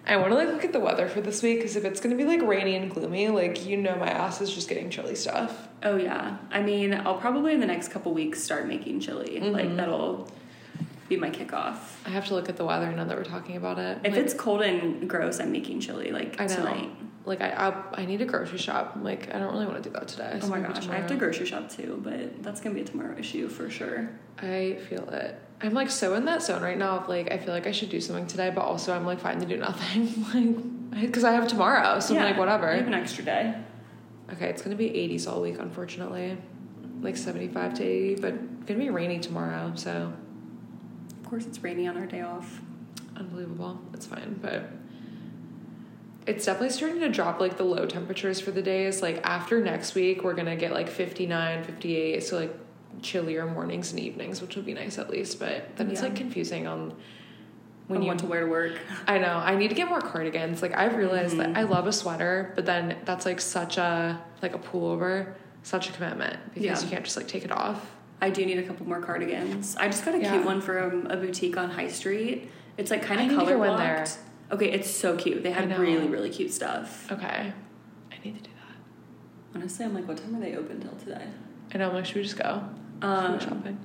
I 0.08 0.18
want 0.18 0.32
to 0.32 0.36
like 0.36 0.48
look 0.48 0.66
at 0.66 0.74
the 0.74 0.80
weather 0.80 1.08
for 1.08 1.22
this 1.22 1.44
week 1.44 1.60
because 1.60 1.76
if 1.76 1.86
it's 1.86 2.00
gonna 2.02 2.16
be 2.16 2.24
like 2.26 2.42
rainy 2.42 2.76
and 2.76 2.90
gloomy, 2.90 3.28
like 3.30 3.66
you 3.66 3.78
know, 3.78 3.96
my 3.96 4.10
ass 4.10 4.42
is 4.42 4.54
just 4.54 4.68
getting 4.68 4.90
chili 4.90 5.16
stuff. 5.16 5.68
Oh 5.84 5.96
yeah. 5.96 6.38
I 6.52 6.62
mean, 6.62 6.94
I'll 6.94 7.18
probably 7.18 7.54
in 7.54 7.60
the 7.60 7.68
next 7.68 7.90
couple 7.90 8.14
weeks 8.14 8.44
start 8.44 8.68
making 8.68 9.00
chili. 9.00 9.40
Mm-hmm. 9.40 9.52
Like 9.52 9.76
that'll 9.76 10.28
be 11.08 11.18
my 11.18 11.30
kickoff. 11.30 11.78
I 12.06 12.10
have 12.10 12.26
to 12.28 12.34
look 12.36 12.50
at 12.50 12.58
the 12.58 12.66
weather 12.66 12.92
now 12.92 13.04
that 13.06 13.16
we're 13.18 13.24
talking 13.24 13.58
about 13.58 13.78
it. 13.78 14.00
If 14.04 14.14
Like, 14.14 14.22
it's 14.22 14.34
cold 14.34 14.62
and 14.62 15.10
gross, 15.10 15.40
I'm 15.40 15.52
making 15.52 15.82
chili 15.82 16.12
like 16.12 16.40
I 16.42 16.48
know. 16.48 16.56
tonight. 16.56 16.90
Like 17.24 17.42
I, 17.42 17.52
I, 17.52 18.02
I 18.02 18.06
need 18.06 18.22
a 18.22 18.26
grocery 18.26 18.58
shop. 18.58 18.98
Like 19.02 19.34
I 19.34 19.38
don't 19.38 19.54
really 19.54 19.68
want 19.68 19.84
to 19.84 19.88
do 19.88 19.94
that 19.94 20.08
today. 20.08 20.32
Oh 20.36 20.40
so 20.40 20.48
my 20.48 20.60
maybe 20.60 20.74
gosh, 20.74 20.88
I 20.88 20.96
have 20.96 21.08
to 21.08 21.16
grocery 21.16 21.46
shop 21.46 21.70
too, 21.70 22.02
but 22.04 22.42
that's 22.42 22.60
gonna 22.60 22.74
be 22.74 22.82
a 22.82 22.86
tomorrow 22.86 23.16
issue 23.18 23.48
for 23.48 23.70
sure. 23.70 24.10
I 24.40 24.80
feel 24.90 25.08
it. 25.10 25.40
I'm 25.64 25.74
like 25.74 25.92
so 25.92 26.16
in 26.16 26.26
that 26.26 26.42
zone 26.42 26.62
right 26.64 26.78
now 26.78 26.98
of 26.98 27.08
like 27.10 27.32
I 27.32 27.38
feel 27.38 27.54
like 27.54 27.68
I 27.68 27.72
should 27.72 27.90
do 27.90 28.02
something 28.02 28.28
today, 28.28 28.50
but 28.54 28.62
also 28.62 28.94
I'm 28.94 29.06
like 29.06 29.20
fine 29.20 29.40
to 29.40 29.46
do 29.46 29.58
nothing, 29.58 30.26
like 30.94 31.02
because 31.02 31.24
I 31.24 31.32
have 31.34 31.48
tomorrow, 31.48 32.00
so 32.00 32.16
I'm 32.16 32.24
like 32.24 32.38
whatever. 32.38 32.72
You 32.72 32.80
have 32.80 32.88
an 32.88 32.94
extra 32.94 33.24
day. 33.24 33.56
Okay, 34.34 34.48
it's 34.48 34.62
gonna 34.62 34.76
be 34.76 34.90
80s 34.90 35.28
all 35.32 35.42
week, 35.42 35.58
unfortunately, 35.60 36.38
like 37.02 37.18
75 37.18 37.76
to 37.76 37.84
80, 37.84 38.22
but 38.22 38.66
gonna 38.66 38.80
be 38.80 38.90
rainy 38.90 39.20
tomorrow, 39.20 39.72
so 39.76 40.12
Of 41.24 41.30
course, 41.30 41.46
it's 41.46 41.62
rainy 41.64 41.88
on 41.88 41.98
our 41.98 42.06
day 42.06 42.22
off. 42.22 42.60
unbelievable. 43.16 43.80
It's 43.94 44.06
fine, 44.06 44.40
but 44.42 44.70
it's 46.28 46.46
definitely 46.46 46.70
starting 46.70 47.00
to 47.02 47.10
drop 47.10 47.40
like 47.40 47.58
the 47.58 47.64
low 47.64 47.86
temperatures 47.86 48.40
for 48.40 48.52
the 48.52 48.62
days. 48.62 49.02
Like 49.02 49.20
after 49.26 49.60
next 49.62 49.96
week, 49.96 50.24
we're 50.24 50.34
gonna 50.34 50.56
get 50.56 50.72
like 50.72 50.90
59, 50.90 51.64
58, 51.64 52.24
so 52.24 52.38
like 52.38 52.56
chillier 53.02 53.46
mornings 53.46 53.92
and 53.92 54.00
evenings, 54.00 54.42
which 54.42 54.56
will 54.56 54.64
be 54.64 54.74
nice 54.74 54.98
at 54.98 55.10
least. 55.10 55.40
But 55.40 55.76
then 55.78 55.90
it's 55.92 56.02
like 56.02 56.16
confusing 56.16 56.68
on 56.68 56.90
When 56.90 56.96
when 57.88 58.02
you 58.04 58.08
want 58.08 58.20
to 58.22 58.26
wear 58.28 58.42
to 58.42 58.48
work. 58.48 58.74
I 59.08 59.18
know. 59.18 59.34
I 59.38 59.56
need 59.56 59.70
to 59.70 59.76
get 59.76 59.88
more 59.90 60.02
cardigans. 60.02 60.62
Like 60.62 60.76
I've 60.76 60.96
realized 60.96 61.36
Mm-hmm. 61.36 61.54
that 61.54 61.60
I 61.60 61.64
love 61.64 61.88
a 61.88 61.94
sweater, 61.94 62.52
but 62.56 62.66
then 62.66 62.98
that's 63.06 63.26
like 63.26 63.42
such 63.42 63.78
a 63.78 64.22
like 64.42 64.54
a 64.56 64.60
pullover, 64.60 65.34
such 65.64 65.90
a 65.90 65.94
commitment 65.94 66.38
because 66.54 66.64
Yeah. 66.66 66.82
you 66.82 66.90
can't 66.90 67.04
just 67.04 67.18
like 67.18 67.28
take 67.28 67.44
it 67.46 67.52
off. 67.52 67.92
I 68.22 68.30
do 68.30 68.46
need 68.46 68.60
a 68.60 68.64
couple 68.64 68.88
more 68.88 69.02
cardigans. 69.02 69.76
I 69.78 69.88
just 69.88 70.06
got 70.06 70.14
a 70.16 70.20
Yeah. 70.20 70.32
cute 70.32 70.46
one 70.46 70.62
from 70.62 71.08
a 71.08 71.18
boutique 71.18 71.58
on 71.58 71.70
High 71.72 71.88
Street. 71.88 72.50
It's 72.78 72.92
like 72.92 73.02
kind 73.04 73.20
of 73.32 73.38
color 73.38 73.58
blocked. 73.58 74.18
Okay, 74.52 74.70
it's 74.72 74.90
so 74.90 75.16
cute. 75.18 75.44
They 75.44 75.52
had 75.52 75.78
really 75.80 76.08
really 76.08 76.30
cute 76.30 76.52
stuff. 76.54 77.12
Okay. 77.12 77.52
I 78.12 78.16
need 78.24 78.36
to 78.38 78.42
do 78.44 78.52
that. 78.56 79.56
Honestly, 79.56 79.86
I'm 79.86 79.94
like, 79.96 80.08
what 80.08 80.18
time 80.18 80.36
are 80.36 80.40
they 80.40 80.56
open 80.56 80.80
till 80.82 80.92
today? 80.98 81.26
I 81.74 81.78
know. 81.78 81.92
Like, 81.92 82.06
should 82.06 82.18
we 82.18 82.24
just 82.24 82.38
go? 82.38 82.64
Um, 83.02 83.40
shopping? 83.40 83.78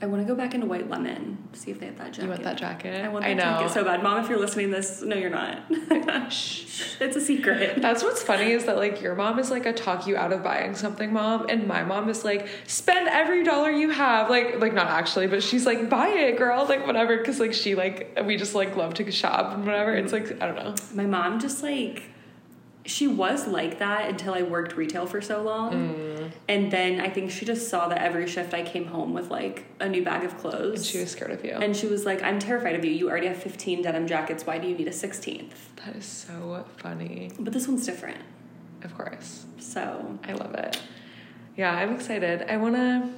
I 0.00 0.06
want 0.06 0.22
to 0.22 0.32
go 0.32 0.36
back 0.36 0.54
into 0.54 0.66
White 0.66 0.88
Lemon. 0.88 1.38
See 1.54 1.72
if 1.72 1.80
they 1.80 1.86
have 1.86 1.98
that 1.98 2.12
jacket. 2.12 2.22
You 2.22 2.28
want 2.28 2.42
that 2.44 2.56
jacket? 2.56 3.04
I 3.04 3.08
want 3.08 3.24
that 3.24 3.32
I 3.32 3.34
jacket 3.34 3.70
so 3.72 3.84
bad. 3.84 4.00
Mom, 4.00 4.22
if 4.22 4.30
you're 4.30 4.38
listening 4.38 4.70
to 4.70 4.76
this, 4.76 5.02
no, 5.02 5.16
you're 5.16 5.28
not. 5.28 5.64
Shh. 6.32 7.00
it's 7.00 7.16
a 7.16 7.20
secret. 7.20 7.82
That's 7.82 8.04
what's 8.04 8.22
funny 8.22 8.52
is 8.52 8.64
that 8.66 8.76
like 8.76 9.02
your 9.02 9.16
mom 9.16 9.40
is 9.40 9.50
like 9.50 9.66
a 9.66 9.72
talk 9.72 10.06
you 10.06 10.16
out 10.16 10.32
of 10.32 10.44
buying 10.44 10.76
something 10.76 11.12
mom, 11.12 11.46
and 11.48 11.66
my 11.66 11.82
mom 11.82 12.08
is 12.08 12.24
like 12.24 12.46
spend 12.68 13.08
every 13.08 13.42
dollar 13.42 13.70
you 13.72 13.90
have. 13.90 14.30
Like 14.30 14.60
like 14.60 14.72
not 14.72 14.86
actually, 14.86 15.26
but 15.26 15.42
she's 15.42 15.66
like 15.66 15.90
buy 15.90 16.08
it, 16.08 16.38
girl. 16.38 16.64
Like 16.64 16.86
whatever, 16.86 17.16
because 17.16 17.40
like 17.40 17.52
she 17.52 17.74
like 17.74 18.16
we 18.24 18.36
just 18.36 18.54
like 18.54 18.76
love 18.76 18.94
to 18.94 19.10
shop 19.10 19.52
and 19.54 19.66
whatever. 19.66 19.96
It's 19.96 20.12
like 20.12 20.40
I 20.40 20.46
don't 20.46 20.56
know. 20.56 20.74
My 20.94 21.06
mom 21.06 21.40
just 21.40 21.60
like 21.64 22.04
she 22.88 23.06
was 23.06 23.46
like 23.46 23.78
that 23.80 24.08
until 24.08 24.32
I 24.34 24.42
worked 24.42 24.76
retail 24.76 25.04
for 25.06 25.20
so 25.20 25.42
long. 25.42 25.72
Mm. 25.72 26.30
And 26.48 26.70
then 26.70 27.00
I 27.00 27.10
think 27.10 27.30
she 27.30 27.44
just 27.44 27.68
saw 27.68 27.86
that 27.88 27.98
every 28.00 28.26
shift 28.26 28.54
I 28.54 28.62
came 28.62 28.86
home 28.86 29.12
with 29.12 29.30
like 29.30 29.66
a 29.78 29.88
new 29.88 30.02
bag 30.02 30.24
of 30.24 30.32
And 30.32 30.40
clothes. 30.40 30.86
she 30.86 30.98
was 30.98 31.10
scared 31.10 31.30
of 31.30 31.44
you. 31.44 31.52
And 31.52 31.76
she 31.76 31.86
was 31.86 32.06
like, 32.06 32.22
I'm 32.22 32.38
terrified 32.38 32.74
of 32.76 32.84
you. 32.84 32.90
You 32.90 33.10
already 33.10 33.26
have 33.26 33.36
15 33.36 33.82
denim 33.82 34.06
jackets. 34.06 34.46
Why 34.46 34.58
do 34.58 34.66
you 34.68 34.74
need 34.76 34.88
a 34.88 34.92
16th? 34.92 35.52
That 35.84 35.96
is 35.96 36.06
so 36.06 36.64
funny. 36.78 37.30
But 37.38 37.52
this 37.52 37.68
one's 37.68 37.84
different. 37.84 38.20
Of 38.82 38.96
course. 38.96 39.44
So, 39.58 40.18
I 40.24 40.32
love 40.32 40.54
it. 40.54 40.80
Yeah, 41.56 41.72
I'm 41.72 41.94
excited. 41.94 42.46
I 42.50 42.56
want 42.56 42.76
to. 42.76 43.08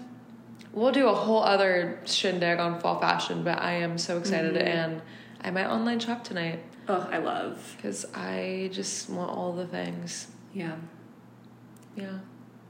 We'll 0.72 0.92
do 0.92 1.08
a 1.08 1.14
whole 1.14 1.42
other 1.42 2.00
shindig 2.06 2.58
on 2.58 2.80
fall 2.80 3.00
fashion, 3.00 3.42
but 3.44 3.58
I 3.60 3.72
am 3.72 3.98
so 3.98 4.18
excited 4.18 4.54
Mm-hmm. 4.54 4.66
and 4.66 5.02
I 5.42 5.50
might 5.50 5.66
online 5.66 6.00
shop 6.00 6.24
tonight 6.24 6.60
oh, 6.88 7.08
I 7.10 7.18
love. 7.18 7.74
because 7.76 8.06
I 8.14 8.70
just 8.72 9.08
want 9.08 9.30
all 9.30 9.52
the 9.52 9.66
things. 9.66 10.28
Yeah. 10.52 10.76
Yeah. 11.96 12.18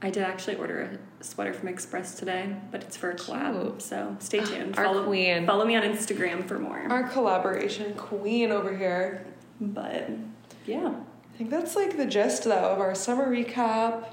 I 0.01 0.09
did 0.09 0.23
actually 0.23 0.55
order 0.55 0.99
a 1.19 1.23
sweater 1.23 1.53
from 1.53 1.67
Express 1.67 2.15
today, 2.15 2.55
but 2.71 2.81
it's 2.83 2.97
for 2.97 3.11
a 3.11 3.15
collab. 3.15 3.61
Cute. 3.61 3.81
So 3.81 4.15
stay 4.19 4.39
tuned. 4.43 4.77
Our 4.77 4.85
follow, 4.85 5.05
queen. 5.05 5.45
Follow 5.45 5.65
me 5.65 5.75
on 5.75 5.83
Instagram 5.83 6.47
for 6.47 6.57
more. 6.57 6.79
Our 6.89 7.03
collaboration 7.03 7.93
queen 7.95 8.51
over 8.51 8.75
here. 8.75 9.25
but 9.59 10.09
yeah. 10.65 10.93
I 11.33 11.37
think 11.37 11.49
that's 11.49 11.75
like 11.75 11.97
the 11.97 12.05
gist 12.05 12.43
though 12.45 12.71
of 12.71 12.79
our 12.79 12.95
summer 12.95 13.27
recap 13.29 14.05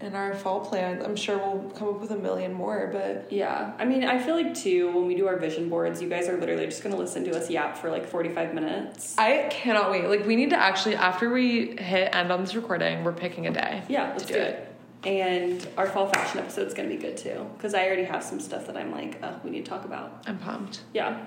and 0.00 0.16
our 0.16 0.34
fall 0.34 0.60
plans. 0.60 1.02
I'm 1.04 1.16
sure 1.16 1.38
we'll 1.38 1.70
come 1.70 1.88
up 1.88 2.00
with 2.00 2.10
a 2.10 2.16
million 2.16 2.52
more, 2.52 2.90
but 2.92 3.32
Yeah, 3.32 3.72
I 3.78 3.84
mean, 3.84 4.04
I 4.04 4.18
feel 4.18 4.34
like 4.34 4.54
too 4.54 4.90
when 4.92 5.06
we 5.06 5.14
do 5.14 5.26
our 5.28 5.36
vision 5.36 5.68
boards, 5.68 6.02
you 6.02 6.08
guys 6.08 6.28
are 6.28 6.36
literally 6.36 6.66
just 6.66 6.82
gonna 6.82 6.96
listen 6.96 7.24
to 7.24 7.36
us 7.36 7.48
yap 7.48 7.78
for 7.78 7.90
like 7.90 8.06
forty 8.06 8.28
five 8.28 8.54
minutes. 8.54 9.16
I 9.18 9.48
cannot 9.50 9.90
wait. 9.90 10.06
Like 10.08 10.26
we 10.26 10.36
need 10.36 10.50
to 10.50 10.56
actually 10.56 10.96
after 10.96 11.30
we 11.30 11.76
hit 11.76 12.14
end 12.14 12.30
on 12.32 12.40
this 12.40 12.54
recording, 12.54 13.04
we're 13.04 13.12
picking 13.12 13.46
a 13.46 13.52
day. 13.52 13.82
Yeah, 13.88 14.10
let's 14.10 14.26
do 14.26 14.34
do 14.34 14.40
it. 14.40 14.68
it. 15.04 15.08
And 15.08 15.66
our 15.76 15.86
fall 15.86 16.06
fashion 16.08 16.40
episode 16.40 16.66
is 16.66 16.74
gonna 16.74 16.88
be 16.88 16.96
good 16.96 17.16
too, 17.16 17.46
because 17.56 17.74
I 17.74 17.86
already 17.86 18.04
have 18.04 18.22
some 18.22 18.40
stuff 18.40 18.66
that 18.66 18.76
I'm 18.76 18.90
like, 18.90 19.18
oh, 19.22 19.38
we 19.44 19.50
need 19.50 19.64
to 19.64 19.70
talk 19.70 19.84
about. 19.84 20.24
I'm 20.26 20.38
pumped. 20.38 20.80
Yeah, 20.92 21.26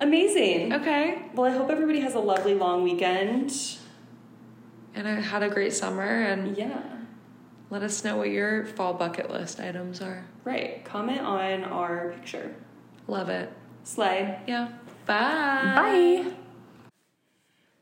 amazing. 0.00 0.72
Okay. 0.72 1.22
Well, 1.34 1.50
I 1.50 1.56
hope 1.56 1.68
everybody 1.70 2.00
has 2.00 2.14
a 2.14 2.20
lovely 2.20 2.54
long 2.54 2.84
weekend. 2.84 3.52
And 4.94 5.06
I 5.08 5.20
had 5.20 5.42
a 5.42 5.48
great 5.48 5.72
summer 5.72 6.04
and 6.04 6.56
Yeah, 6.56 6.80
let 7.70 7.82
us 7.82 8.02
know 8.04 8.16
what 8.16 8.30
your 8.30 8.66
fall 8.66 8.94
bucket 8.94 9.30
list 9.30 9.60
items 9.60 10.00
are. 10.00 10.24
right. 10.44 10.84
Comment 10.84 11.20
on 11.20 11.64
our 11.64 12.12
picture. 12.16 12.54
Love 13.06 13.28
it. 13.28 13.52
Slay. 13.84 14.38
Yeah. 14.46 14.68
Bye. 15.06 16.24
Bye. 16.24 16.32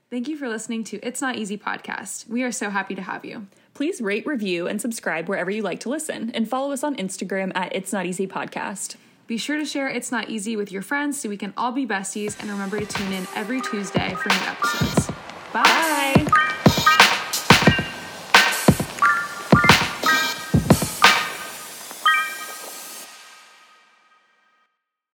Thank 0.08 0.28
you 0.28 0.36
for 0.36 0.48
listening 0.48 0.84
to 0.84 0.98
It's 1.02 1.20
Not 1.20 1.36
Easy 1.36 1.58
podcast. 1.58 2.28
We 2.28 2.44
are 2.44 2.52
so 2.52 2.70
happy 2.70 2.94
to 2.94 3.02
have 3.02 3.24
you. 3.24 3.48
Please 3.74 4.00
rate, 4.00 4.24
review, 4.26 4.68
and 4.68 4.80
subscribe 4.80 5.28
wherever 5.28 5.50
you 5.50 5.62
like 5.62 5.80
to 5.80 5.88
listen, 5.88 6.30
and 6.32 6.48
follow 6.48 6.70
us 6.72 6.84
on 6.84 6.94
Instagram 6.96 7.52
at 7.56 7.74
It's 7.74 7.92
Not 7.92 8.06
Easy 8.06 8.26
Podcast. 8.26 8.96
Be 9.26 9.36
sure 9.36 9.58
to 9.58 9.64
share 9.64 9.88
It's 9.88 10.12
Not 10.12 10.30
Easy 10.30 10.56
with 10.56 10.70
your 10.70 10.82
friends 10.82 11.20
so 11.20 11.28
we 11.28 11.36
can 11.36 11.52
all 11.56 11.72
be 11.72 11.84
besties, 11.86 12.40
and 12.40 12.48
remember 12.48 12.78
to 12.78 12.86
tune 12.86 13.12
in 13.12 13.26
every 13.34 13.60
Tuesday 13.60 14.14
for 14.14 14.28
new 14.28 14.46
episodes. 14.46 15.08
Bye. 15.52 16.14
Bye. 16.30 16.42